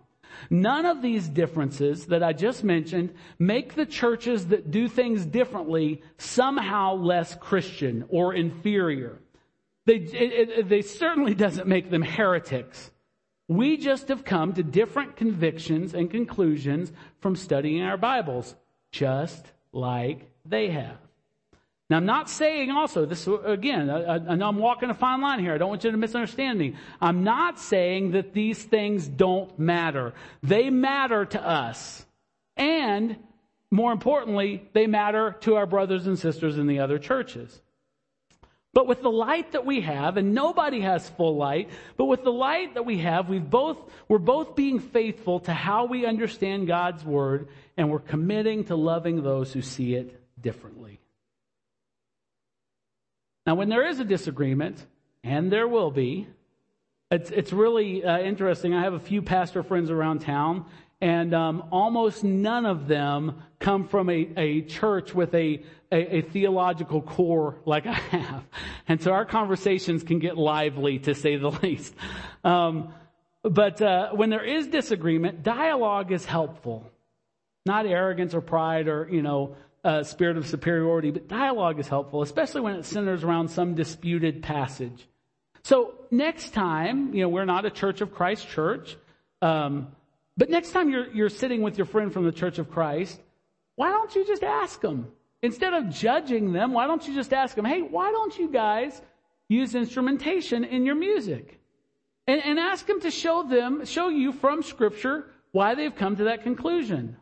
None 0.50 0.86
of 0.86 1.02
these 1.02 1.30
differences 1.30 2.08
that 2.08 2.22
I 2.22 2.34
just 2.34 2.66
mentioned 2.66 3.14
make 3.40 3.76
the 3.76 3.86
churches 3.86 4.48
that 4.48 4.72
do 4.72 4.90
things 4.90 5.26
differently 5.26 6.02
somehow 6.18 6.96
less 6.96 7.34
Christian 7.36 8.04
or 8.10 8.34
inferior. 8.34 9.22
They, 9.86 9.96
it, 9.96 10.50
it, 10.50 10.68
they 10.68 10.82
certainly 10.82 11.34
doesn't 11.34 11.66
make 11.66 11.90
them 11.90 12.02
heretics. 12.02 12.92
We 13.50 13.78
just 13.78 14.10
have 14.10 14.24
come 14.24 14.54
to 14.54 14.64
different 14.64 15.16
convictions 15.16 15.96
and 15.96 16.10
conclusions 16.10 16.94
from 17.20 17.36
studying 17.36 17.82
our 17.82 17.98
Bibles, 17.98 18.56
just 18.92 19.44
like 19.74 20.32
they 20.46 20.70
have. 20.70 20.98
Now, 21.90 21.98
I'm 21.98 22.06
not 22.06 22.30
saying 22.30 22.70
also, 22.70 23.08
this 23.08 23.28
again, 23.28 23.88
know 23.88 24.48
I'm 24.48 24.58
walking 24.58 24.92
a 24.92 24.94
fine 24.94 25.22
line 25.22 25.40
here. 25.40 25.56
I 25.56 25.58
don't 25.58 25.70
want 25.70 25.84
you 25.84 25.90
to 25.90 25.98
misunderstand 25.98 26.60
me. 26.60 26.76
I'm 27.02 27.24
not 27.24 27.60
saying 27.60 28.12
that 28.12 28.34
these 28.34 28.64
things 28.64 29.08
don't 29.08 29.58
matter. 29.58 30.14
They 30.44 30.70
matter 30.70 31.26
to 31.26 31.42
us. 31.42 32.06
And 32.56 33.16
more 33.72 33.92
importantly, 33.92 34.70
they 34.74 34.86
matter 34.86 35.36
to 35.42 35.56
our 35.56 35.66
brothers 35.66 36.06
and 36.06 36.20
sisters 36.20 36.60
in 36.60 36.68
the 36.68 36.80
other 36.80 37.00
churches. 37.00 37.60
But 38.74 38.86
with 38.86 39.02
the 39.02 39.10
light 39.10 39.54
that 39.54 39.66
we 39.66 39.82
have, 39.82 40.18
and 40.18 40.36
nobody 40.36 40.82
has 40.82 41.10
full 41.10 41.36
light, 41.36 41.70
but 41.98 42.06
with 42.06 42.24
the 42.24 42.32
light 42.32 42.76
that 42.76 42.86
we 42.86 43.00
have, 43.00 43.28
we've 43.28 43.50
both, 43.50 43.78
we're 44.08 44.20
both 44.20 44.56
being 44.56 44.80
faithful 44.80 45.40
to 45.42 45.54
how 45.54 45.86
we 45.86 46.06
understand 46.06 46.68
God's 46.68 47.04
word, 47.04 47.50
and 47.78 47.90
we're 47.90 48.00
committing 48.00 48.66
to 48.66 48.76
loving 48.76 49.24
those 49.24 49.52
who 49.52 49.64
see 49.64 49.96
it 49.96 50.22
differently. 50.40 51.00
Now, 53.48 53.56
when 53.56 53.70
there 53.70 53.88
is 53.88 54.00
a 54.00 54.06
disagreement, 54.06 54.86
and 55.24 55.52
there 55.52 55.68
will 55.68 55.90
be, 55.90 56.28
it's, 57.10 57.32
it's 57.32 57.52
really 57.52 58.04
uh, 58.04 58.20
interesting. 58.20 58.76
I 58.76 58.84
have 58.84 58.94
a 58.94 59.00
few 59.00 59.24
pastor 59.24 59.64
friends 59.64 59.90
around 59.90 60.20
town, 60.20 60.66
and 61.02 61.34
um, 61.34 61.64
almost 61.72 62.24
none 62.24 62.66
of 62.66 62.88
them 62.88 63.44
come 63.60 63.88
from 63.88 64.10
a, 64.10 64.30
a 64.36 64.62
church 64.64 65.14
with 65.14 65.34
a, 65.34 65.64
a, 65.92 66.18
a, 66.18 66.22
theological 66.22 67.02
core 67.02 67.58
like 67.66 67.86
I 67.88 67.94
have. 67.94 68.44
And 68.88 69.02
so 69.02 69.12
our 69.12 69.26
conversations 69.26 70.02
can 70.04 70.18
get 70.18 70.36
lively, 70.36 70.98
to 71.00 71.14
say 71.14 71.36
the 71.36 71.52
least. 71.64 71.94
Um, 72.44 72.94
but 73.44 73.82
uh, 73.82 74.10
when 74.14 74.30
there 74.30 74.44
is 74.44 74.68
disagreement, 74.68 75.44
dialogue 75.44 76.12
is 76.12 76.26
helpful. 76.26 76.90
Not 77.66 77.86
arrogance 77.86 78.34
or 78.34 78.42
pride 78.42 78.88
or, 78.88 79.08
you 79.12 79.22
know, 79.22 79.56
uh, 79.84 80.04
spirit 80.04 80.38
of 80.38 80.48
superiority, 80.48 81.12
but 81.12 81.28
dialogue 81.28 81.80
is 81.80 81.88
helpful, 81.88 82.22
especially 82.22 82.62
when 82.62 82.76
it 82.76 82.86
centers 82.86 83.24
around 83.24 83.50
some 83.50 83.76
disputed 83.76 84.42
passage. 84.42 85.08
So 85.64 85.94
next 86.12 86.54
time, 86.54 87.14
you 87.14 87.22
know, 87.22 87.30
we're 87.30 87.46
not 87.46 87.66
a 87.66 87.72
Church 87.72 88.02
of 88.02 88.14
Christ 88.14 88.48
church, 88.48 88.98
um, 89.42 89.90
but 90.40 90.50
next 90.50 90.72
time 90.72 90.90
you're, 90.90 91.10
you're 91.12 91.30
sitting 91.30 91.62
with 91.62 91.78
your 91.78 91.86
friend 91.86 92.14
from 92.14 92.24
the 92.24 92.32
Church 92.32 92.60
of 92.60 92.72
Christ, 92.72 93.20
why 93.76 93.90
don't 93.90 94.16
you 94.16 94.26
just 94.26 94.42
ask 94.42 94.80
them? 94.80 95.12
Instead 95.42 95.74
of 95.74 95.90
judging 95.90 96.54
them, 96.54 96.72
why 96.72 96.88
don't 96.88 97.06
you 97.06 97.14
just 97.14 97.34
ask 97.34 97.56
them, 97.56 97.66
hey, 97.66 97.82
why 97.82 98.10
don't 98.12 98.38
you 98.40 98.50
guys 98.50 99.02
use 99.50 99.76
instrumentation 99.76 100.64
in 100.64 100.86
your 100.86 100.96
music? 100.96 101.60
And, 102.26 102.42
and 102.42 102.58
ask 102.58 102.88
them 102.88 103.02
to 103.02 103.12
show 103.12 103.44
them, 103.44 103.84
show 103.84 104.08
you 104.08 104.32
from 104.32 104.64
Scripture 104.64 105.26
why 105.52 105.76
they've 105.76 105.94
come 105.94 106.16
to 106.16 106.24
that 106.26 106.44
conclusion. 106.44 107.18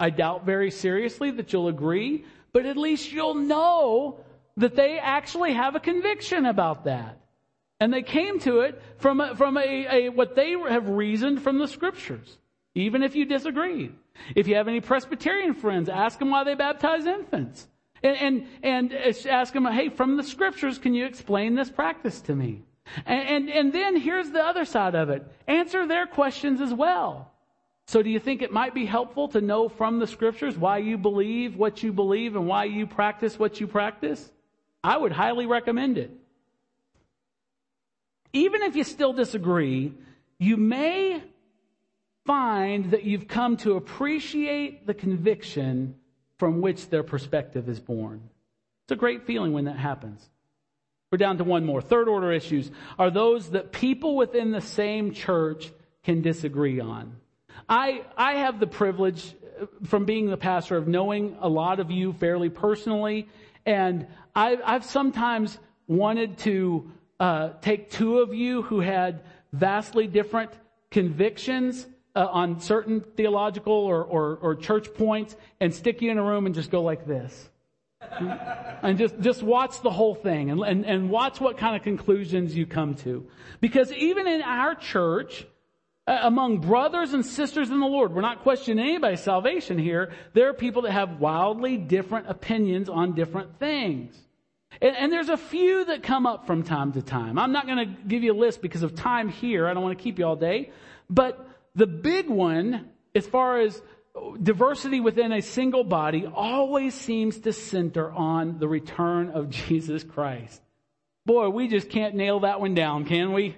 I 0.00 0.08
doubt 0.08 0.46
very 0.46 0.70
seriously 0.70 1.30
that 1.32 1.52
you'll 1.52 1.68
agree, 1.68 2.24
but 2.54 2.64
at 2.64 2.78
least 2.78 3.12
you'll 3.12 3.34
know 3.34 4.20
that 4.56 4.76
they 4.76 4.98
actually 4.98 5.52
have 5.52 5.76
a 5.76 5.80
conviction 5.80 6.46
about 6.46 6.84
that. 6.84 7.18
And 7.80 7.92
they 7.92 8.02
came 8.02 8.38
to 8.40 8.60
it 8.60 8.80
from, 8.96 9.20
a, 9.20 9.36
from 9.36 9.58
a, 9.58 10.06
a, 10.06 10.08
what 10.08 10.36
they 10.36 10.52
have 10.52 10.88
reasoned 10.88 11.42
from 11.42 11.58
the 11.58 11.68
scriptures, 11.68 12.38
even 12.74 13.02
if 13.02 13.14
you 13.14 13.24
disagree. 13.24 13.90
If 14.34 14.46
you 14.48 14.54
have 14.56 14.68
any 14.68 14.80
Presbyterian 14.80 15.54
friends, 15.54 15.88
ask 15.88 16.18
them 16.18 16.30
why 16.30 16.44
they 16.44 16.54
baptize 16.54 17.06
infants. 17.06 17.68
And, 18.02 18.46
and, 18.62 18.92
and 18.92 19.26
ask 19.26 19.52
them, 19.52 19.64
hey, 19.66 19.88
from 19.88 20.16
the 20.16 20.22
scriptures, 20.22 20.78
can 20.78 20.94
you 20.94 21.06
explain 21.06 21.54
this 21.54 21.70
practice 21.70 22.20
to 22.22 22.34
me? 22.34 22.62
And, 23.06 23.28
and, 23.28 23.50
and 23.50 23.72
then 23.72 23.96
here's 23.96 24.30
the 24.30 24.44
other 24.44 24.64
side 24.64 24.94
of 24.94 25.08
it. 25.10 25.24
Answer 25.46 25.86
their 25.86 26.06
questions 26.06 26.60
as 26.60 26.74
well. 26.74 27.30
So 27.86 28.02
do 28.02 28.10
you 28.10 28.18
think 28.18 28.42
it 28.42 28.52
might 28.52 28.74
be 28.74 28.86
helpful 28.86 29.28
to 29.28 29.40
know 29.40 29.68
from 29.68 29.98
the 29.98 30.06
scriptures 30.06 30.56
why 30.56 30.78
you 30.78 30.96
believe 30.96 31.56
what 31.56 31.82
you 31.82 31.92
believe 31.92 32.36
and 32.36 32.46
why 32.46 32.64
you 32.64 32.86
practice 32.86 33.38
what 33.38 33.60
you 33.60 33.66
practice? 33.66 34.32
I 34.82 34.96
would 34.96 35.12
highly 35.12 35.46
recommend 35.46 35.98
it. 35.98 36.10
Even 38.32 38.62
if 38.62 38.76
you 38.76 38.84
still 38.84 39.12
disagree, 39.12 39.92
you 40.38 40.56
may 40.56 41.22
find 42.24 42.90
that 42.92 43.04
you've 43.04 43.28
come 43.28 43.56
to 43.58 43.76
appreciate 43.76 44.86
the 44.86 44.94
conviction 44.94 45.96
from 46.38 46.60
which 46.60 46.88
their 46.88 47.02
perspective 47.02 47.68
is 47.68 47.80
born. 47.80 48.28
It's 48.84 48.92
a 48.92 48.96
great 48.96 49.26
feeling 49.26 49.52
when 49.52 49.66
that 49.66 49.76
happens. 49.76 50.28
We're 51.10 51.18
down 51.18 51.38
to 51.38 51.44
one 51.44 51.64
more. 51.64 51.80
Third 51.80 52.08
order 52.08 52.32
issues 52.32 52.70
are 52.98 53.10
those 53.10 53.50
that 53.50 53.70
people 53.70 54.16
within 54.16 54.50
the 54.50 54.60
same 54.60 55.12
church 55.12 55.70
can 56.04 56.22
disagree 56.22 56.80
on. 56.80 57.16
I, 57.68 58.04
I 58.16 58.34
have 58.36 58.58
the 58.58 58.66
privilege 58.66 59.34
uh, 59.60 59.66
from 59.84 60.04
being 60.04 60.30
the 60.30 60.36
pastor 60.36 60.76
of 60.76 60.88
knowing 60.88 61.36
a 61.40 61.48
lot 61.48 61.80
of 61.80 61.90
you 61.90 62.12
fairly 62.14 62.48
personally, 62.48 63.28
and 63.66 64.06
I, 64.34 64.58
I've 64.64 64.84
sometimes 64.84 65.58
wanted 65.86 66.38
to 66.38 66.90
uh, 67.20 67.50
take 67.60 67.90
two 67.90 68.20
of 68.20 68.34
you 68.34 68.62
who 68.62 68.80
had 68.80 69.22
vastly 69.52 70.06
different 70.06 70.50
convictions 70.90 71.86
uh, 72.14 72.26
on 72.30 72.60
certain 72.60 73.00
theological 73.00 73.72
or, 73.72 74.02
or, 74.04 74.36
or 74.36 74.54
church 74.54 74.92
points 74.94 75.36
and 75.60 75.74
stick 75.74 76.02
you 76.02 76.10
in 76.10 76.18
a 76.18 76.22
room 76.22 76.46
and 76.46 76.54
just 76.54 76.70
go 76.70 76.82
like 76.82 77.06
this. 77.06 77.48
and 78.82 78.98
just, 78.98 79.18
just 79.20 79.42
watch 79.42 79.80
the 79.82 79.90
whole 79.90 80.14
thing 80.14 80.50
and, 80.50 80.60
and, 80.62 80.84
and 80.84 81.08
watch 81.08 81.40
what 81.40 81.56
kind 81.56 81.76
of 81.76 81.82
conclusions 81.82 82.54
you 82.56 82.66
come 82.66 82.94
to. 82.96 83.26
Because 83.60 83.92
even 83.92 84.26
in 84.26 84.42
our 84.42 84.74
church, 84.74 85.46
uh, 86.04 86.18
among 86.22 86.58
brothers 86.58 87.12
and 87.12 87.24
sisters 87.24 87.70
in 87.70 87.78
the 87.78 87.86
Lord. 87.86 88.12
We're 88.12 88.22
not 88.22 88.42
questioning 88.42 88.84
anybody's 88.84 89.20
salvation 89.20 89.78
here. 89.78 90.12
There 90.32 90.48
are 90.48 90.52
people 90.52 90.82
that 90.82 90.90
have 90.90 91.20
wildly 91.20 91.76
different 91.76 92.28
opinions 92.28 92.88
on 92.88 93.14
different 93.14 93.60
things. 93.60 94.16
And, 94.80 94.96
and 94.96 95.12
there's 95.12 95.28
a 95.28 95.36
few 95.36 95.84
that 95.84 96.02
come 96.02 96.26
up 96.26 96.44
from 96.44 96.64
time 96.64 96.92
to 96.94 97.02
time. 97.02 97.38
I'm 97.38 97.52
not 97.52 97.66
going 97.66 97.78
to 97.78 98.02
give 98.08 98.24
you 98.24 98.32
a 98.32 98.36
list 98.36 98.62
because 98.62 98.82
of 98.82 98.96
time 98.96 99.28
here. 99.28 99.68
I 99.68 99.74
don't 99.74 99.82
want 99.84 99.96
to 99.96 100.02
keep 100.02 100.18
you 100.18 100.26
all 100.26 100.34
day. 100.34 100.72
But 101.08 101.46
the 101.74 101.86
big 101.86 102.28
one, 102.28 102.90
as 103.14 103.26
far 103.26 103.60
as 103.60 103.80
diversity 104.42 105.00
within 105.00 105.32
a 105.32 105.40
single 105.40 105.84
body, 105.84 106.26
always 106.26 106.94
seems 106.94 107.38
to 107.40 107.52
center 107.52 108.10
on 108.10 108.58
the 108.58 108.68
return 108.68 109.30
of 109.30 109.50
Jesus 109.68 110.04
Christ. 110.04 110.60
Boy, 111.24 111.48
we 111.50 111.68
just 111.68 111.88
can't 111.88 112.14
nail 112.14 112.40
that 112.40 112.60
one 112.60 112.74
down, 112.74 113.04
can 113.04 113.32
we? 113.32 113.56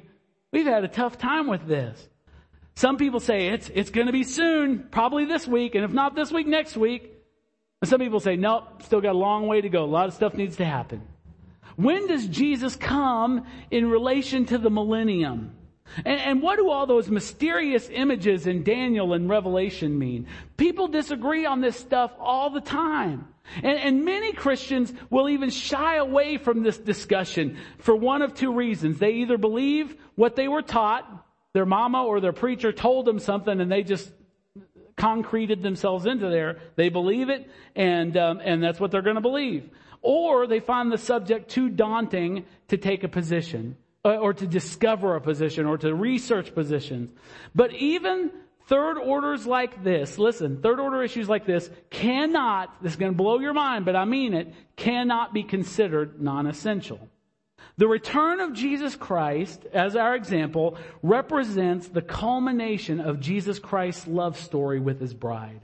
We've 0.52 0.66
had 0.66 0.84
a 0.84 0.88
tough 0.88 1.18
time 1.18 1.46
with 1.48 1.66
this. 1.66 2.08
Some 2.76 2.96
people 2.96 3.20
say 3.20 3.48
it's, 3.48 3.70
it's 3.72 3.90
going 3.90 4.06
to 4.06 4.12
be 4.12 4.24
soon, 4.24 4.88
probably 4.90 5.24
this 5.24 5.46
week, 5.46 5.74
and 5.74 5.84
if 5.84 5.92
not 5.92 6.14
this 6.14 6.30
week, 6.30 6.46
next 6.46 6.76
week. 6.76 7.12
And 7.80 7.88
some 7.88 8.00
people 8.00 8.20
say, 8.20 8.36
nope, 8.36 8.82
still 8.82 9.00
got 9.00 9.14
a 9.14 9.18
long 9.18 9.46
way 9.46 9.60
to 9.60 9.68
go. 9.68 9.84
A 9.84 9.86
lot 9.86 10.08
of 10.08 10.14
stuff 10.14 10.34
needs 10.34 10.56
to 10.56 10.64
happen. 10.64 11.02
When 11.76 12.06
does 12.06 12.26
Jesus 12.26 12.76
come 12.76 13.46
in 13.70 13.90
relation 13.90 14.46
to 14.46 14.58
the 14.58 14.70
millennium? 14.70 15.56
And, 15.99 16.20
and, 16.20 16.43
what 16.43 16.57
do 16.57 16.70
all 16.70 16.87
those 16.87 17.09
mysterious 17.09 17.89
images 17.93 18.47
in 18.47 18.64
Daniel 18.64 19.12
and 19.12 19.28
Revelation 19.28 19.99
mean? 19.99 20.26
People 20.57 20.89
disagree 20.89 21.47
on 21.47 21.61
this 21.61 21.76
stuff 21.76 22.12
all 22.18 22.51
the 22.51 22.61
time. 22.61 23.28
And, 23.62 23.78
and 23.78 24.05
many 24.05 24.32
Christians 24.32 24.93
will 25.11 25.28
even 25.28 25.51
shy 25.51 25.97
away 25.97 26.39
from 26.39 26.62
this 26.62 26.78
discussion 26.78 27.59
for 27.78 27.95
one 27.95 28.22
of 28.22 28.35
two 28.35 28.53
reasons. 28.53 28.99
They 28.99 29.12
either 29.12 29.39
believe 29.39 29.95
what 30.14 30.37
they 30.37 30.49
were 30.49 30.62
taught, 30.62 31.07
their 31.53 31.66
mama 31.66 32.03
or 32.03 32.20
their 32.20 32.32
preacher 32.32 32.72
told 32.72 33.05
them 33.05 33.18
something 33.18 33.61
and 33.61 33.70
they 33.70 33.82
just 33.82 34.11
concreted 34.97 35.62
themselves 35.62 36.07
into 36.07 36.28
there. 36.28 36.59
They 36.76 36.89
believe 36.89 37.28
it 37.28 37.49
and, 37.76 38.16
um, 38.16 38.41
and 38.43 38.62
that's 38.62 38.80
what 38.80 38.91
they're 38.91 39.03
going 39.03 39.16
to 39.16 39.20
believe. 39.20 39.68
Or 40.03 40.47
they 40.47 40.61
find 40.61 40.91
the 40.91 40.99
subject 40.99 41.51
too 41.51 41.68
daunting 41.68 42.47
to 42.68 42.76
take 42.76 43.05
a 43.05 43.09
position 43.09 43.76
Uh, 44.07 44.16
or 44.16 44.34
to 44.34 44.46
discover 44.46 45.16
a 45.16 45.20
position 45.20 45.64
or 45.64 45.78
to 45.78 45.94
research 45.94 46.55
positions. 46.55 47.11
But 47.55 47.72
even 47.72 48.30
third 48.66 48.98
orders 48.98 49.46
like 49.46 49.82
this, 49.82 50.18
listen, 50.18 50.61
third 50.61 50.78
order 50.78 51.02
issues 51.02 51.26
like 51.26 51.46
this 51.46 51.70
cannot, 51.88 52.82
this 52.82 52.92
is 52.92 52.98
going 52.98 53.12
to 53.12 53.16
blow 53.16 53.38
your 53.38 53.55
mind, 53.55 53.86
but 53.86 53.96
I 53.96 54.05
mean 54.05 54.34
it, 54.34 54.52
cannot 54.76 55.32
be 55.32 55.42
considered 55.42 56.20
non-essential. 56.20 57.09
The 57.78 57.88
return 57.88 58.40
of 58.40 58.52
Jesus 58.52 58.94
Christ, 58.94 59.64
as 59.72 59.96
our 59.96 60.14
example, 60.14 60.76
represents 61.02 61.88
the 61.88 62.02
culmination 62.02 63.00
of 63.00 63.20
Jesus 63.20 63.59
Christ's 63.59 64.07
love 64.07 64.38
story 64.38 64.80
with 64.80 65.00
his 65.00 65.14
bride. 65.14 65.62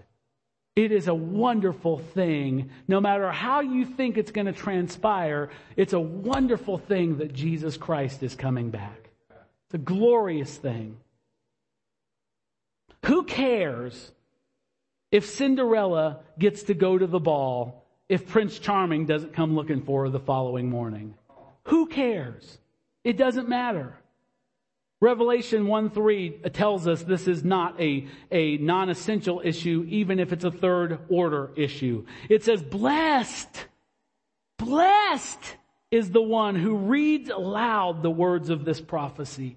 It 0.81 0.93
is 0.93 1.09
a 1.09 1.14
wonderful 1.14 1.99
thing. 1.99 2.70
No 2.89 3.03
matter 3.03 3.31
how 3.31 3.61
you 3.61 3.85
think 3.85 4.16
it's 4.16 4.31
going 4.31 4.47
to 4.47 4.53
transpire, 4.53 5.51
it's 5.76 5.93
a 5.93 6.01
wonderful 6.01 6.78
thing 6.78 7.18
that 7.18 7.35
Jesus 7.35 7.76
Christ 7.76 8.22
is 8.22 8.35
coming 8.35 8.70
back. 8.70 9.11
It's 9.66 9.74
a 9.74 9.78
glorious 9.78 10.57
thing. 10.57 10.97
Who 13.05 13.24
cares 13.24 14.11
if 15.12 15.26
Cinderella 15.26 16.20
gets 16.39 16.62
to 16.62 16.74
go 16.74 16.97
to 16.97 17.07
the 17.07 17.20
ball 17.20 17.85
if 18.09 18.26
Prince 18.26 18.59
Charming 18.59 19.05
doesn't 19.05 19.35
come 19.35 19.55
looking 19.55 19.83
for 19.83 20.05
her 20.05 20.09
the 20.09 20.18
following 20.18 20.70
morning? 20.70 21.12
Who 21.64 21.89
cares? 21.89 22.57
It 23.05 23.18
doesn't 23.18 23.51
matter. 23.51 23.99
Revelation 25.01 25.66
1 25.66 25.90
3 25.90 26.40
uh, 26.44 26.48
tells 26.51 26.86
us 26.86 27.03
this 27.03 27.26
is 27.26 27.42
not 27.42 27.80
a, 27.80 28.07
a 28.30 28.59
non-essential 28.59 29.40
issue, 29.42 29.86
even 29.88 30.18
if 30.18 30.32
it's 30.32 30.44
a 30.44 30.51
third 30.51 30.98
order 31.09 31.51
issue. 31.57 32.05
It 32.28 32.44
says, 32.44 32.62
blessed, 32.62 33.66
blessed 34.59 35.57
is 35.90 36.11
the 36.11 36.22
one 36.22 36.55
who 36.55 36.76
reads 36.76 37.30
aloud 37.30 38.03
the 38.03 38.11
words 38.11 38.51
of 38.51 38.64
this 38.64 38.80
prophecy. 38.80 39.57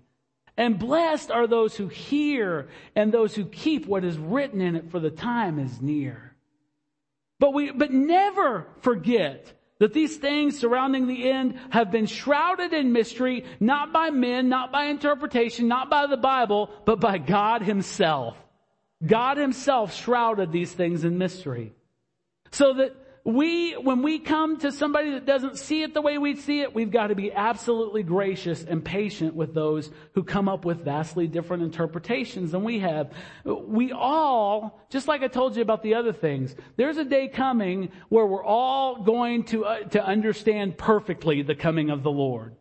And 0.55 0.79
blessed 0.79 1.29
are 1.31 1.47
those 1.47 1.75
who 1.75 1.87
hear 1.87 2.69
and 2.95 3.11
those 3.11 3.35
who 3.35 3.45
keep 3.45 3.85
what 3.85 4.05
is 4.05 4.17
written 4.17 4.61
in 4.61 4.75
it 4.75 4.91
for 4.91 4.99
the 4.99 5.09
time 5.09 5.59
is 5.59 5.81
near. 5.81 6.35
But 7.39 7.53
we, 7.53 7.71
but 7.71 7.91
never 7.91 8.67
forget 8.79 9.51
that 9.83 9.91
these 9.91 10.15
things 10.15 10.57
surrounding 10.57 11.07
the 11.07 11.29
end 11.29 11.59
have 11.69 11.91
been 11.91 12.05
shrouded 12.05 12.71
in 12.71 12.93
mystery, 12.93 13.43
not 13.59 13.91
by 13.91 14.11
men, 14.11 14.47
not 14.47 14.71
by 14.71 14.85
interpretation, 14.85 15.67
not 15.67 15.89
by 15.89 16.07
the 16.07 16.15
Bible, 16.15 16.69
but 16.85 17.01
by 17.01 17.17
God 17.17 17.63
himself. 17.63 18.37
God 19.05 19.35
himself 19.35 19.93
shrouded 19.93 20.53
these 20.53 20.71
things 20.71 21.03
in 21.03 21.17
mystery. 21.17 21.73
So 22.51 22.75
that 22.75 22.95
we, 23.25 23.73
when 23.73 24.01
we 24.01 24.19
come 24.19 24.57
to 24.59 24.71
somebody 24.71 25.11
that 25.11 25.25
doesn't 25.25 25.57
see 25.57 25.81
it 25.81 25.93
the 25.93 26.01
way 26.01 26.17
we 26.17 26.35
see 26.35 26.59
it, 26.59 26.75
we've 26.75 26.91
got 26.91 27.07
to 27.07 27.15
be 27.15 27.31
absolutely 27.31 28.03
gracious 28.03 28.65
and 28.65 28.83
patient 28.83 29.33
with 29.33 29.53
those 29.53 29.89
who 30.13 30.23
come 30.23 30.49
up 30.49 30.65
with 30.65 30.83
vastly 30.83 31.27
different 31.27 31.63
interpretations 31.63 32.51
than 32.51 32.65
we 32.65 32.79
have. 32.79 33.13
We 33.45 33.93
all, 33.93 34.85
just 34.89 35.07
like 35.07 35.23
I 35.23 35.27
told 35.27 35.55
you 35.55 35.61
about 35.61 35.83
the 35.83 35.95
other 35.95 36.11
things, 36.11 36.53
there's 36.75 36.97
a 36.97 37.05
day 37.05 37.29
coming 37.29 37.91
where 38.09 38.25
we're 38.25 38.43
all 38.43 39.03
going 39.03 39.45
to, 39.45 39.65
uh, 39.65 39.79
to 39.89 40.05
understand 40.05 40.77
perfectly 40.77 41.43
the 41.43 41.55
coming 41.55 41.91
of 41.91 42.03
the 42.03 42.11
Lord. 42.11 42.57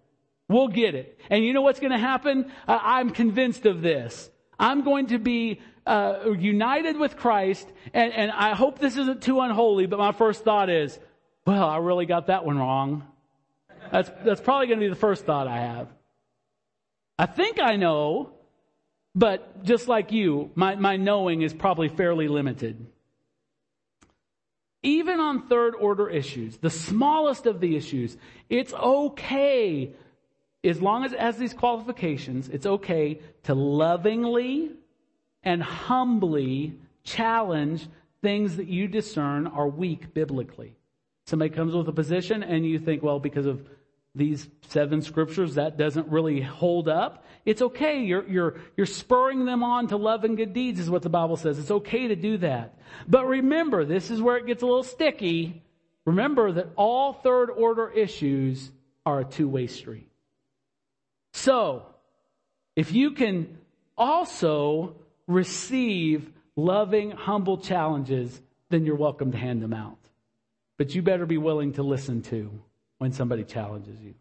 We'll 0.48 0.68
get 0.68 0.94
it. 0.94 1.18
And 1.28 1.44
you 1.44 1.54
know 1.54 1.62
what's 1.62 1.80
going 1.80 1.92
to 1.92 1.98
happen? 1.98 2.52
Uh, 2.68 2.78
I'm 2.80 3.10
convinced 3.10 3.66
of 3.66 3.82
this. 3.82 4.30
I'm 4.60 4.84
going 4.84 5.08
to 5.08 5.18
be 5.18 5.60
uh, 5.86 6.30
united 6.38 6.96
with 6.96 7.16
Christ, 7.16 7.68
and, 7.92 8.12
and 8.12 8.30
I 8.30 8.54
hope 8.54 8.78
this 8.78 8.96
isn't 8.96 9.22
too 9.22 9.40
unholy, 9.40 9.86
but 9.86 9.98
my 9.98 10.12
first 10.12 10.44
thought 10.44 10.70
is, 10.70 10.98
well, 11.46 11.68
I 11.68 11.78
really 11.78 12.06
got 12.06 12.28
that 12.28 12.44
one 12.44 12.58
wrong. 12.58 13.04
That's, 13.90 14.10
that's 14.24 14.40
probably 14.40 14.68
going 14.68 14.78
to 14.78 14.84
be 14.86 14.90
the 14.90 14.94
first 14.94 15.24
thought 15.24 15.48
I 15.48 15.58
have. 15.58 15.88
I 17.18 17.26
think 17.26 17.60
I 17.60 17.76
know, 17.76 18.30
but 19.14 19.64
just 19.64 19.88
like 19.88 20.12
you, 20.12 20.50
my, 20.54 20.76
my 20.76 20.96
knowing 20.96 21.42
is 21.42 21.52
probably 21.52 21.88
fairly 21.88 22.28
limited. 22.28 22.86
Even 24.84 25.20
on 25.20 25.48
third 25.48 25.74
order 25.74 26.08
issues, 26.08 26.56
the 26.56 26.70
smallest 26.70 27.46
of 27.46 27.60
the 27.60 27.76
issues, 27.76 28.16
it's 28.48 28.72
okay, 28.72 29.92
as 30.64 30.80
long 30.80 31.04
as 31.04 31.12
it 31.12 31.20
has 31.20 31.36
these 31.36 31.54
qualifications, 31.54 32.48
it's 32.48 32.66
okay 32.66 33.20
to 33.44 33.54
lovingly 33.54 34.72
and 35.44 35.62
humbly 35.62 36.74
challenge 37.04 37.88
things 38.22 38.56
that 38.56 38.68
you 38.68 38.88
discern 38.88 39.46
are 39.46 39.68
weak 39.68 40.14
biblically. 40.14 40.76
Somebody 41.26 41.50
comes 41.50 41.74
with 41.74 41.88
a 41.88 41.92
position 41.92 42.42
and 42.42 42.64
you 42.64 42.78
think, 42.78 43.02
well, 43.02 43.18
because 43.18 43.46
of 43.46 43.68
these 44.14 44.48
seven 44.68 45.00
scriptures, 45.02 45.54
that 45.54 45.76
doesn't 45.76 46.08
really 46.08 46.40
hold 46.40 46.88
up. 46.88 47.24
It's 47.44 47.62
okay. 47.62 48.02
You're, 48.02 48.28
you're, 48.28 48.60
you're 48.76 48.86
spurring 48.86 49.44
them 49.44 49.64
on 49.64 49.88
to 49.88 49.96
love 49.96 50.24
and 50.24 50.36
good 50.36 50.52
deeds 50.52 50.78
is 50.78 50.90
what 50.90 51.02
the 51.02 51.08
Bible 51.08 51.36
says. 51.36 51.58
It's 51.58 51.70
okay 51.70 52.08
to 52.08 52.16
do 52.16 52.36
that. 52.38 52.78
But 53.08 53.26
remember, 53.26 53.84
this 53.84 54.10
is 54.10 54.20
where 54.20 54.36
it 54.36 54.46
gets 54.46 54.62
a 54.62 54.66
little 54.66 54.82
sticky. 54.82 55.62
Remember 56.04 56.52
that 56.52 56.68
all 56.76 57.14
third 57.14 57.50
order 57.50 57.90
issues 57.90 58.70
are 59.06 59.20
a 59.20 59.24
two-way 59.24 59.66
street. 59.66 60.08
So, 61.32 61.86
if 62.76 62.92
you 62.92 63.12
can 63.12 63.58
also 63.96 64.96
receive 65.26 66.30
loving, 66.56 67.10
humble 67.10 67.58
challenges, 67.58 68.40
then 68.70 68.84
you're 68.84 68.96
welcome 68.96 69.32
to 69.32 69.38
hand 69.38 69.62
them 69.62 69.72
out. 69.72 69.98
But 70.78 70.94
you 70.94 71.02
better 71.02 71.26
be 71.26 71.38
willing 71.38 71.74
to 71.74 71.82
listen 71.82 72.22
to 72.22 72.50
when 72.98 73.12
somebody 73.12 73.44
challenges 73.44 74.00
you. 74.00 74.14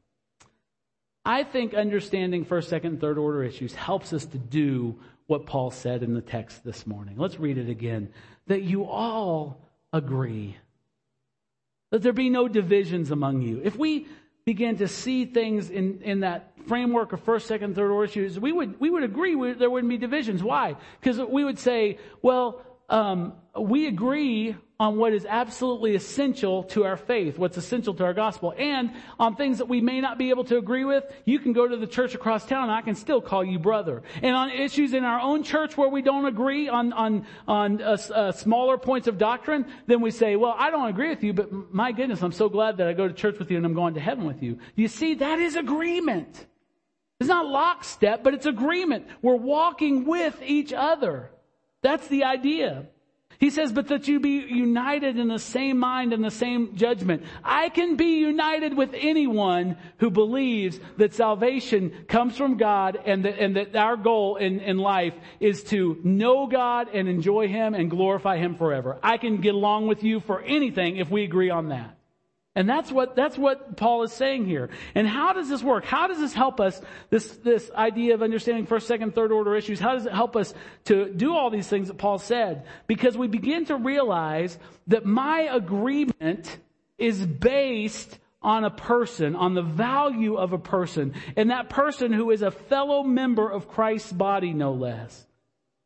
I 1.23 1.43
think 1.43 1.73
understanding 1.73 2.45
first, 2.45 2.69
second, 2.69 2.99
third 2.99 3.17
order 3.17 3.43
issues 3.43 3.75
helps 3.75 4.11
us 4.11 4.25
to 4.25 4.37
do 4.37 4.99
what 5.27 5.45
Paul 5.45 5.71
said 5.71 6.03
in 6.03 6.13
the 6.13 6.21
text 6.21 6.63
this 6.63 6.87
morning. 6.87 7.15
Let's 7.17 7.39
read 7.39 7.57
it 7.57 7.69
again. 7.69 8.09
That 8.47 8.63
you 8.63 8.85
all 8.85 9.61
agree. 9.93 10.57
That 11.91 12.01
there 12.01 12.13
be 12.13 12.29
no 12.29 12.47
divisions 12.47 13.11
among 13.11 13.41
you. 13.41 13.61
If 13.63 13.77
we 13.77 14.07
begin 14.45 14.77
to 14.77 14.87
see 14.87 15.25
things 15.25 15.69
in, 15.69 16.01
in 16.01 16.21
that 16.21 16.53
framework 16.67 17.13
of 17.13 17.21
first, 17.21 17.47
second, 17.47 17.75
third 17.75 17.91
order 17.91 18.05
issues, 18.05 18.39
we 18.39 18.51
would, 18.51 18.79
we 18.79 18.89
would 18.89 19.03
agree 19.03 19.35
we, 19.35 19.53
there 19.53 19.69
wouldn't 19.69 19.89
be 19.89 19.97
divisions. 19.97 20.43
Why? 20.43 20.75
Because 20.99 21.19
we 21.19 21.43
would 21.43 21.59
say, 21.59 21.99
well, 22.21 22.61
um, 22.89 23.33
we 23.59 23.87
agree 23.87 24.55
on 24.81 24.97
what 24.97 25.13
is 25.13 25.27
absolutely 25.29 25.93
essential 25.93 26.63
to 26.63 26.83
our 26.85 26.97
faith, 26.97 27.37
what's 27.37 27.55
essential 27.55 27.93
to 27.93 28.03
our 28.03 28.15
gospel, 28.15 28.51
and 28.57 28.91
on 29.19 29.35
things 29.35 29.59
that 29.59 29.67
we 29.67 29.79
may 29.79 30.01
not 30.01 30.17
be 30.17 30.31
able 30.31 30.43
to 30.43 30.57
agree 30.57 30.83
with, 30.83 31.03
you 31.23 31.37
can 31.37 31.53
go 31.53 31.67
to 31.67 31.77
the 31.77 31.85
church 31.85 32.15
across 32.15 32.47
town 32.47 32.63
and 32.63 32.71
I 32.71 32.81
can 32.81 32.95
still 32.95 33.21
call 33.21 33.45
you 33.45 33.59
brother. 33.59 34.01
And 34.23 34.35
on 34.35 34.49
issues 34.49 34.95
in 34.95 35.03
our 35.03 35.19
own 35.21 35.43
church 35.43 35.77
where 35.77 35.87
we 35.87 36.01
don't 36.01 36.25
agree 36.25 36.67
on, 36.67 36.93
on, 36.93 37.27
on 37.47 37.79
uh, 37.79 37.95
uh, 38.11 38.31
smaller 38.31 38.75
points 38.75 39.07
of 39.07 39.19
doctrine, 39.19 39.67
then 39.85 40.01
we 40.01 40.09
say, 40.09 40.35
well, 40.35 40.55
I 40.57 40.71
don't 40.71 40.89
agree 40.89 41.09
with 41.09 41.23
you, 41.23 41.33
but 41.33 41.71
my 41.71 41.91
goodness, 41.91 42.23
I'm 42.23 42.31
so 42.31 42.49
glad 42.49 42.77
that 42.77 42.87
I 42.87 42.93
go 42.93 43.07
to 43.07 43.13
church 43.13 43.37
with 43.37 43.51
you 43.51 43.57
and 43.57 43.65
I'm 43.67 43.75
going 43.75 43.93
to 43.93 43.99
heaven 43.99 44.25
with 44.25 44.41
you. 44.41 44.57
You 44.73 44.87
see, 44.87 45.13
that 45.13 45.37
is 45.37 45.55
agreement. 45.57 46.47
It's 47.19 47.29
not 47.29 47.45
lockstep, 47.45 48.23
but 48.23 48.33
it's 48.33 48.47
agreement. 48.47 49.05
We're 49.21 49.35
walking 49.35 50.05
with 50.05 50.41
each 50.43 50.73
other. 50.73 51.29
That's 51.83 52.07
the 52.07 52.23
idea. 52.23 52.87
He 53.41 53.49
says, 53.49 53.71
but 53.71 53.87
that 53.87 54.07
you 54.07 54.19
be 54.19 54.37
united 54.37 55.17
in 55.17 55.27
the 55.27 55.39
same 55.39 55.79
mind 55.79 56.13
and 56.13 56.23
the 56.23 56.29
same 56.29 56.75
judgment. 56.75 57.23
I 57.43 57.69
can 57.69 57.95
be 57.95 58.19
united 58.19 58.77
with 58.77 58.91
anyone 58.93 59.77
who 59.97 60.11
believes 60.11 60.79
that 60.97 61.15
salvation 61.15 62.05
comes 62.07 62.37
from 62.37 62.57
God 62.57 62.99
and 63.03 63.25
that, 63.25 63.39
and 63.39 63.55
that 63.55 63.75
our 63.75 63.97
goal 63.97 64.35
in, 64.35 64.59
in 64.59 64.77
life 64.77 65.15
is 65.39 65.63
to 65.65 65.99
know 66.03 66.45
God 66.45 66.89
and 66.93 67.09
enjoy 67.09 67.47
Him 67.47 67.73
and 67.73 67.89
glorify 67.89 68.37
Him 68.37 68.53
forever. 68.53 68.99
I 69.01 69.17
can 69.17 69.41
get 69.41 69.55
along 69.55 69.87
with 69.87 70.03
you 70.03 70.19
for 70.19 70.43
anything 70.43 70.97
if 70.97 71.09
we 71.09 71.23
agree 71.23 71.49
on 71.49 71.69
that. 71.69 71.97
And 72.53 72.69
that's 72.69 72.91
what, 72.91 73.15
that's 73.15 73.37
what 73.37 73.77
Paul 73.77 74.03
is 74.03 74.11
saying 74.11 74.45
here. 74.45 74.69
And 74.93 75.07
how 75.07 75.31
does 75.31 75.47
this 75.47 75.63
work? 75.63 75.85
How 75.85 76.07
does 76.07 76.19
this 76.19 76.33
help 76.33 76.59
us, 76.59 76.81
this, 77.09 77.25
this 77.37 77.71
idea 77.71 78.13
of 78.13 78.21
understanding 78.21 78.65
first, 78.65 78.87
second, 78.87 79.15
third 79.15 79.31
order 79.31 79.55
issues? 79.55 79.79
How 79.79 79.93
does 79.93 80.05
it 80.05 80.11
help 80.11 80.35
us 80.35 80.53
to 80.85 81.09
do 81.13 81.33
all 81.33 81.49
these 81.49 81.67
things 81.67 81.87
that 81.87 81.97
Paul 81.97 82.19
said? 82.19 82.65
Because 82.87 83.17
we 83.17 83.27
begin 83.27 83.65
to 83.65 83.77
realize 83.77 84.57
that 84.87 85.05
my 85.05 85.47
agreement 85.51 86.57
is 86.97 87.25
based 87.25 88.19
on 88.41 88.65
a 88.65 88.69
person, 88.69 89.35
on 89.37 89.53
the 89.53 89.61
value 89.61 90.35
of 90.35 90.51
a 90.51 90.57
person, 90.57 91.13
and 91.37 91.51
that 91.51 91.69
person 91.69 92.11
who 92.11 92.31
is 92.31 92.41
a 92.41 92.51
fellow 92.51 93.03
member 93.03 93.49
of 93.49 93.69
Christ's 93.69 94.11
body, 94.11 94.51
no 94.51 94.73
less. 94.73 95.25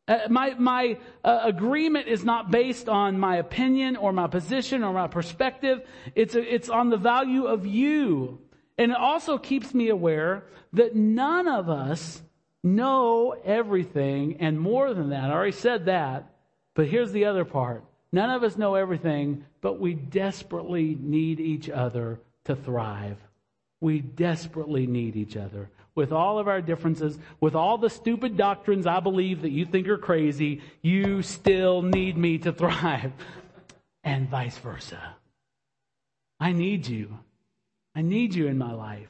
Uh, 0.08 0.18
my 0.30 0.54
my 0.54 0.98
uh, 1.24 1.40
agreement 1.44 2.06
is 2.06 2.24
not 2.24 2.50
based 2.50 2.88
on 2.88 3.18
my 3.18 3.36
opinion 3.36 3.96
or 3.96 4.12
my 4.12 4.28
position 4.28 4.84
or 4.84 4.92
my 4.92 5.08
perspective. 5.08 5.82
It's 6.14 6.34
a, 6.36 6.54
it's 6.54 6.68
on 6.68 6.90
the 6.90 6.96
value 6.96 7.46
of 7.46 7.66
you, 7.66 8.38
and 8.78 8.92
it 8.92 8.96
also 8.96 9.36
keeps 9.36 9.74
me 9.74 9.88
aware 9.88 10.44
that 10.74 10.94
none 10.94 11.48
of 11.48 11.68
us 11.68 12.22
know 12.62 13.32
everything, 13.44 14.36
and 14.38 14.60
more 14.60 14.94
than 14.94 15.10
that, 15.10 15.30
I 15.30 15.32
already 15.32 15.52
said 15.52 15.86
that. 15.86 16.30
But 16.74 16.86
here's 16.86 17.10
the 17.10 17.24
other 17.24 17.44
part: 17.44 17.84
none 18.12 18.30
of 18.30 18.44
us 18.44 18.56
know 18.56 18.76
everything, 18.76 19.44
but 19.60 19.80
we 19.80 19.94
desperately 19.94 20.96
need 21.00 21.40
each 21.40 21.68
other 21.68 22.20
to 22.44 22.54
thrive. 22.54 23.18
We 23.80 24.00
desperately 24.00 24.86
need 24.86 25.16
each 25.16 25.36
other 25.36 25.68
with 25.96 26.12
all 26.12 26.38
of 26.38 26.46
our 26.46 26.60
differences, 26.60 27.18
with 27.40 27.56
all 27.56 27.78
the 27.78 27.90
stupid 27.90 28.36
doctrines 28.36 28.86
I 28.86 29.00
believe 29.00 29.42
that 29.42 29.50
you 29.50 29.64
think 29.64 29.88
are 29.88 29.98
crazy, 29.98 30.60
you 30.82 31.22
still 31.22 31.82
need 31.82 32.16
me 32.16 32.38
to 32.38 32.52
thrive. 32.52 33.12
And 34.04 34.28
vice 34.28 34.56
versa. 34.58 35.16
I 36.38 36.52
need 36.52 36.86
you. 36.86 37.18
I 37.96 38.02
need 38.02 38.34
you 38.34 38.46
in 38.46 38.58
my 38.58 38.72
life. 38.72 39.08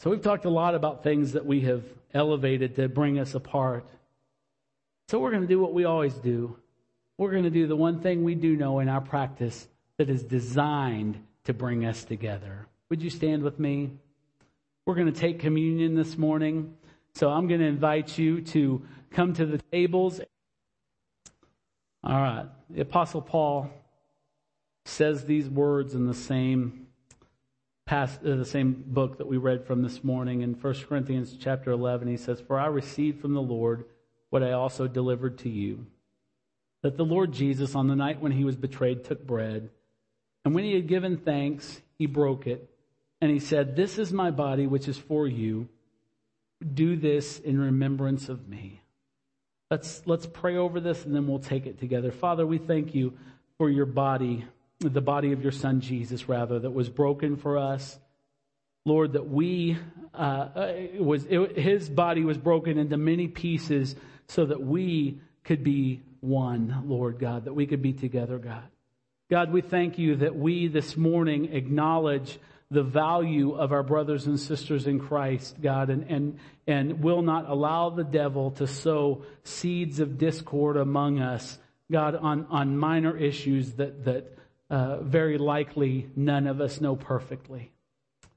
So 0.00 0.10
we've 0.10 0.22
talked 0.22 0.46
a 0.46 0.50
lot 0.50 0.74
about 0.74 1.04
things 1.04 1.32
that 1.32 1.44
we 1.44 1.60
have 1.60 1.84
elevated 2.14 2.76
to 2.76 2.88
bring 2.88 3.18
us 3.18 3.34
apart. 3.34 3.86
So 5.08 5.20
we're 5.20 5.30
going 5.30 5.42
to 5.42 5.48
do 5.48 5.60
what 5.60 5.74
we 5.74 5.84
always 5.84 6.14
do. 6.14 6.56
We're 7.18 7.30
going 7.30 7.44
to 7.44 7.50
do 7.50 7.66
the 7.66 7.76
one 7.76 8.00
thing 8.00 8.24
we 8.24 8.34
do 8.34 8.56
know 8.56 8.78
in 8.78 8.88
our 8.88 9.02
practice 9.02 9.68
that 9.98 10.08
is 10.08 10.22
designed 10.22 11.22
to 11.44 11.52
bring 11.52 11.84
us 11.84 12.02
together. 12.02 12.66
Would 12.90 13.02
you 13.02 13.10
stand 13.10 13.44
with 13.44 13.60
me? 13.60 13.92
We're 14.84 14.96
going 14.96 15.12
to 15.12 15.18
take 15.18 15.38
communion 15.38 15.94
this 15.94 16.18
morning. 16.18 16.74
So 17.14 17.30
I'm 17.30 17.46
going 17.46 17.60
to 17.60 17.66
invite 17.66 18.18
you 18.18 18.40
to 18.40 18.84
come 19.12 19.32
to 19.34 19.46
the 19.46 19.58
tables. 19.70 20.20
All 22.02 22.20
right. 22.20 22.46
The 22.68 22.80
Apostle 22.80 23.22
Paul 23.22 23.70
says 24.86 25.24
these 25.24 25.48
words 25.48 25.94
in 25.94 26.08
the 26.08 26.14
same 26.14 26.88
past 27.86 28.20
uh, 28.24 28.34
the 28.34 28.44
same 28.44 28.84
book 28.88 29.18
that 29.18 29.26
we 29.26 29.36
read 29.36 29.64
from 29.64 29.82
this 29.82 30.02
morning 30.02 30.42
in 30.42 30.54
1 30.54 30.74
Corinthians 30.88 31.36
chapter 31.38 31.70
11. 31.70 32.08
He 32.08 32.16
says, 32.16 32.40
For 32.40 32.58
I 32.58 32.66
received 32.66 33.20
from 33.20 33.34
the 33.34 33.42
Lord 33.42 33.84
what 34.30 34.42
I 34.42 34.50
also 34.50 34.88
delivered 34.88 35.38
to 35.38 35.48
you. 35.48 35.86
That 36.82 36.96
the 36.96 37.04
Lord 37.04 37.30
Jesus, 37.30 37.76
on 37.76 37.86
the 37.86 37.94
night 37.94 38.20
when 38.20 38.32
he 38.32 38.42
was 38.42 38.56
betrayed, 38.56 39.04
took 39.04 39.24
bread. 39.24 39.70
And 40.44 40.56
when 40.56 40.64
he 40.64 40.74
had 40.74 40.88
given 40.88 41.18
thanks, 41.18 41.82
he 41.98 42.06
broke 42.06 42.48
it. 42.48 42.69
And 43.20 43.30
he 43.30 43.38
said, 43.38 43.76
This 43.76 43.98
is 43.98 44.12
my 44.12 44.30
body, 44.30 44.66
which 44.66 44.88
is 44.88 44.96
for 44.96 45.26
you. 45.26 45.68
Do 46.74 46.96
this 46.96 47.38
in 47.38 47.58
remembrance 47.58 48.28
of 48.28 48.48
me. 48.48 48.80
Let's, 49.70 50.02
let's 50.04 50.26
pray 50.26 50.56
over 50.56 50.80
this 50.80 51.04
and 51.04 51.14
then 51.14 51.28
we'll 51.28 51.38
take 51.38 51.66
it 51.66 51.78
together. 51.78 52.10
Father, 52.10 52.46
we 52.46 52.58
thank 52.58 52.94
you 52.94 53.12
for 53.56 53.70
your 53.70 53.86
body, 53.86 54.44
the 54.80 55.00
body 55.00 55.32
of 55.32 55.42
your 55.42 55.52
son 55.52 55.80
Jesus, 55.80 56.28
rather, 56.28 56.58
that 56.58 56.72
was 56.72 56.88
broken 56.88 57.36
for 57.36 57.56
us. 57.56 57.98
Lord, 58.84 59.12
that 59.12 59.28
we, 59.28 59.76
uh, 60.14 60.48
was, 60.98 61.24
it, 61.28 61.56
his 61.56 61.88
body 61.88 62.24
was 62.24 62.36
broken 62.36 62.78
into 62.78 62.96
many 62.96 63.28
pieces 63.28 63.94
so 64.26 64.46
that 64.46 64.60
we 64.60 65.20
could 65.44 65.62
be 65.62 66.00
one, 66.20 66.82
Lord 66.86 67.18
God, 67.18 67.44
that 67.44 67.54
we 67.54 67.66
could 67.66 67.82
be 67.82 67.92
together, 67.92 68.38
God. 68.38 68.64
God, 69.30 69.52
we 69.52 69.60
thank 69.60 69.98
you 69.98 70.16
that 70.16 70.34
we 70.34 70.66
this 70.66 70.96
morning 70.96 71.52
acknowledge 71.52 72.38
the 72.70 72.82
value 72.82 73.52
of 73.52 73.72
our 73.72 73.82
brothers 73.82 74.26
and 74.26 74.38
sisters 74.38 74.86
in 74.86 75.00
Christ, 75.00 75.60
God, 75.60 75.90
and, 75.90 76.04
and, 76.08 76.38
and 76.66 77.02
will 77.02 77.22
not 77.22 77.48
allow 77.48 77.90
the 77.90 78.04
devil 78.04 78.52
to 78.52 78.66
sow 78.66 79.24
seeds 79.42 79.98
of 79.98 80.18
discord 80.18 80.76
among 80.76 81.20
us, 81.20 81.58
God, 81.90 82.14
on, 82.14 82.46
on 82.48 82.76
minor 82.78 83.16
issues 83.16 83.72
that, 83.72 84.04
that 84.04 84.38
uh, 84.70 85.02
very 85.02 85.36
likely 85.36 86.08
none 86.14 86.46
of 86.46 86.60
us 86.60 86.80
know 86.80 86.94
perfectly. 86.94 87.72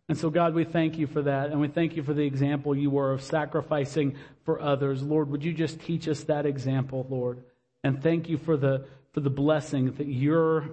And 0.10 0.18
so, 0.18 0.32
God, 0.32 0.56
we 0.56 0.64
thank 0.64 0.98
you 0.98 1.06
for 1.06 1.22
that, 1.22 1.52
and 1.52 1.62
we 1.62 1.68
thank 1.68 1.96
you 1.96 2.04
for 2.04 2.14
the 2.14 2.24
example 2.26 2.76
you 2.76 2.90
were 2.90 3.14
of 3.14 3.22
sacrificing 3.22 4.18
for 4.46 4.60
others. 4.60 5.04
Lord, 5.04 5.30
would 5.30 5.44
you 5.44 5.54
just 5.54 5.80
teach 5.80 6.08
us 6.08 6.24
that 6.24 6.48
example, 6.48 7.06
Lord? 7.08 7.44
And 7.84 8.02
thank 8.02 8.30
you 8.30 8.38
for 8.38 8.58
the, 8.58 8.86
for 9.14 9.20
the 9.20 9.30
blessing 9.30 9.92
that 9.94 10.08
your 10.08 10.70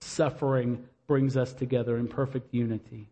suffering 0.00 0.86
brings 1.06 1.36
us 1.36 1.52
together 1.52 1.96
in 1.96 2.08
perfect 2.08 2.52
unity. 2.54 3.08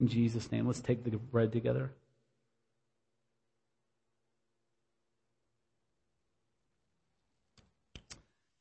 In 0.00 0.08
Jesus' 0.08 0.50
name, 0.52 0.66
let's 0.66 0.80
take 0.80 1.04
the 1.04 1.10
bread 1.16 1.52
together. 1.52 1.92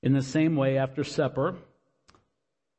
In 0.02 0.14
the 0.14 0.22
same 0.22 0.56
way, 0.56 0.78
after 0.78 1.04
supper, 1.04 1.56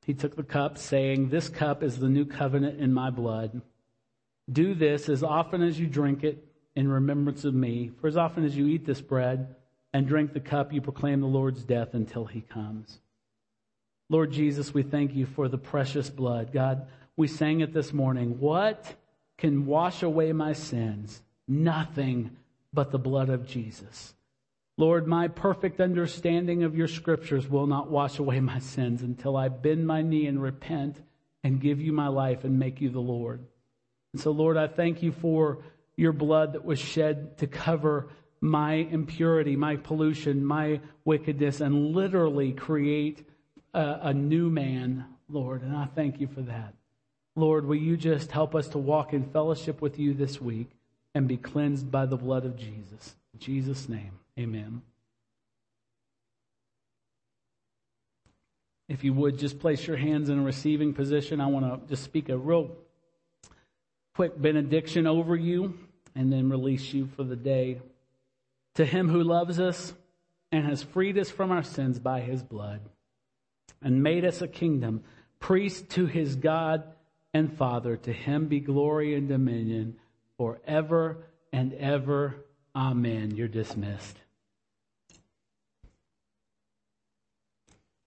he 0.05 0.15
took 0.15 0.37
the 0.37 0.45
cup, 0.45 0.79
saying, 0.79 1.29
This 1.29 1.49
cup 1.49 1.83
is 1.83 1.99
the 1.99 2.09
new 2.09 2.25
covenant 2.25 2.81
in 2.81 2.93
my 2.93 3.11
blood. 3.11 3.63
Do 4.51 4.75
this 4.75 5.09
as 5.09 5.25
often 5.25 5.61
as 5.61 5.79
you 5.81 5.89
drink 5.89 6.23
it 6.23 6.47
in 6.77 6.87
remembrance 6.87 7.45
of 7.45 7.53
me. 7.53 7.91
For 8.01 8.07
as 8.07 8.17
often 8.17 8.45
as 8.45 8.57
you 8.57 8.69
eat 8.69 8.87
this 8.87 9.01
bread 9.01 9.57
and 9.93 10.07
drink 10.07 10.33
the 10.33 10.41
cup, 10.41 10.73
you 10.73 10.81
proclaim 10.81 11.21
the 11.21 11.27
Lord's 11.27 11.65
death 11.65 11.95
until 11.95 12.27
he 12.27 12.43
comes. 12.43 13.01
Lord 14.09 14.31
Jesus, 14.31 14.73
we 14.73 14.83
thank 14.83 15.15
you 15.15 15.27
for 15.27 15.49
the 15.49 15.59
precious 15.59 16.09
blood. 16.09 16.53
God, 16.53 16.87
we 17.17 17.27
sang 17.27 17.61
it 17.61 17.73
this 17.73 17.93
morning. 17.93 18.39
What 18.39 18.95
can 19.37 19.67
wash 19.67 20.03
away 20.03 20.33
my 20.33 20.53
sins? 20.53 21.23
Nothing 21.49 22.37
but 22.73 22.93
the 22.93 22.99
blood 22.99 23.31
of 23.31 23.47
Jesus. 23.47 24.15
Lord, 24.79 25.07
my 25.07 25.29
perfect 25.29 25.81
understanding 25.81 26.63
of 26.63 26.77
your 26.77 26.87
scriptures 26.87 27.49
will 27.49 27.67
not 27.67 27.91
wash 27.91 28.19
away 28.19 28.41
my 28.41 28.59
sins 28.59 29.03
until 29.03 29.37
I 29.37 29.49
bend 29.49 29.87
my 29.87 30.03
knee 30.03 30.27
and 30.27 30.41
repent 30.41 31.01
and 31.43 31.61
give 31.61 31.81
you 31.81 31.93
my 31.93 32.09
life 32.09 32.45
and 32.45 32.59
make 32.59 32.81
you 32.81 32.91
the 32.91 33.01
Lord. 33.01 33.45
And 34.13 34.21
so, 34.21 34.31
Lord, 34.31 34.57
I 34.57 34.67
thank 34.67 35.03
you 35.03 35.13
for 35.13 35.59
your 35.97 36.13
blood 36.13 36.53
that 36.53 36.65
was 36.65 36.79
shed 36.79 37.39
to 37.39 37.47
cover 37.47 38.09
my 38.41 38.75
impurity, 38.75 39.57
my 39.57 39.77
pollution, 39.77 40.45
my 40.45 40.81
wickedness, 41.05 41.61
and 41.61 41.95
literally 41.95 42.53
create 42.53 43.27
a, 43.77 44.09
a 44.09 44.15
new 44.15 44.49
man, 44.49 45.05
Lord, 45.29 45.63
and 45.63 45.77
I 45.77 45.87
thank 45.95 46.19
you 46.19 46.27
for 46.27 46.41
that. 46.41 46.75
Lord, 47.37 47.67
will 47.67 47.77
you 47.77 47.97
just 47.97 48.33
help 48.33 48.55
us 48.55 48.69
to 48.69 48.79
walk 48.79 49.13
in 49.13 49.25
fellowship 49.25 49.83
with 49.83 49.99
you 49.99 50.15
this 50.15 50.41
week 50.41 50.71
and 51.15 51.29
be 51.29 51.37
cleansed 51.37 51.91
by 51.91 52.07
the 52.07 52.17
blood 52.17 52.47
of 52.47 52.57
Jesus? 52.57 53.15
In 53.35 53.41
Jesus' 53.41 53.89
name, 53.89 54.13
amen. 54.39 54.81
If 58.89 59.05
you 59.05 59.13
would 59.13 59.39
just 59.39 59.59
place 59.59 59.87
your 59.87 59.97
hands 59.99 60.31
in 60.31 60.39
a 60.39 60.43
receiving 60.43 60.95
position, 60.95 61.41
I 61.41 61.49
want 61.49 61.67
to 61.67 61.87
just 61.89 62.05
speak 62.05 62.31
a 62.31 62.39
real 62.39 62.71
quick 64.15 64.41
benediction 64.41 65.07
over 65.07 65.37
you 65.37 65.79
and 66.15 66.33
then 66.33 66.49
release 66.49 66.95
you 66.95 67.09
for 67.15 67.25
the 67.25 67.37
day. 67.37 67.81
To 68.77 68.87
him 68.87 69.09
who 69.09 69.23
loves 69.23 69.61
us 69.61 69.93
and 70.51 70.65
has 70.65 70.83
freed 70.83 71.19
us 71.19 71.31
from 71.31 71.51
our 71.51 71.63
sins 71.63 71.99
by 71.99 72.21
his 72.21 72.43
blood 72.43 72.81
and 73.83 74.03
made 74.03 74.25
us 74.25 74.43
a 74.43 74.49
kingdom, 74.49 75.03
priest 75.41 75.91
to 75.91 76.07
his 76.07 76.37
God 76.37 76.85
and 77.33 77.57
Father. 77.57 77.97
To 77.97 78.13
him 78.13 78.47
be 78.47 78.61
glory 78.61 79.15
and 79.15 79.29
dominion 79.29 79.97
forever 80.37 81.27
and 81.53 81.73
ever. 81.75 82.47
Amen. 82.75 83.35
You're 83.35 83.49
dismissed. 83.49 84.17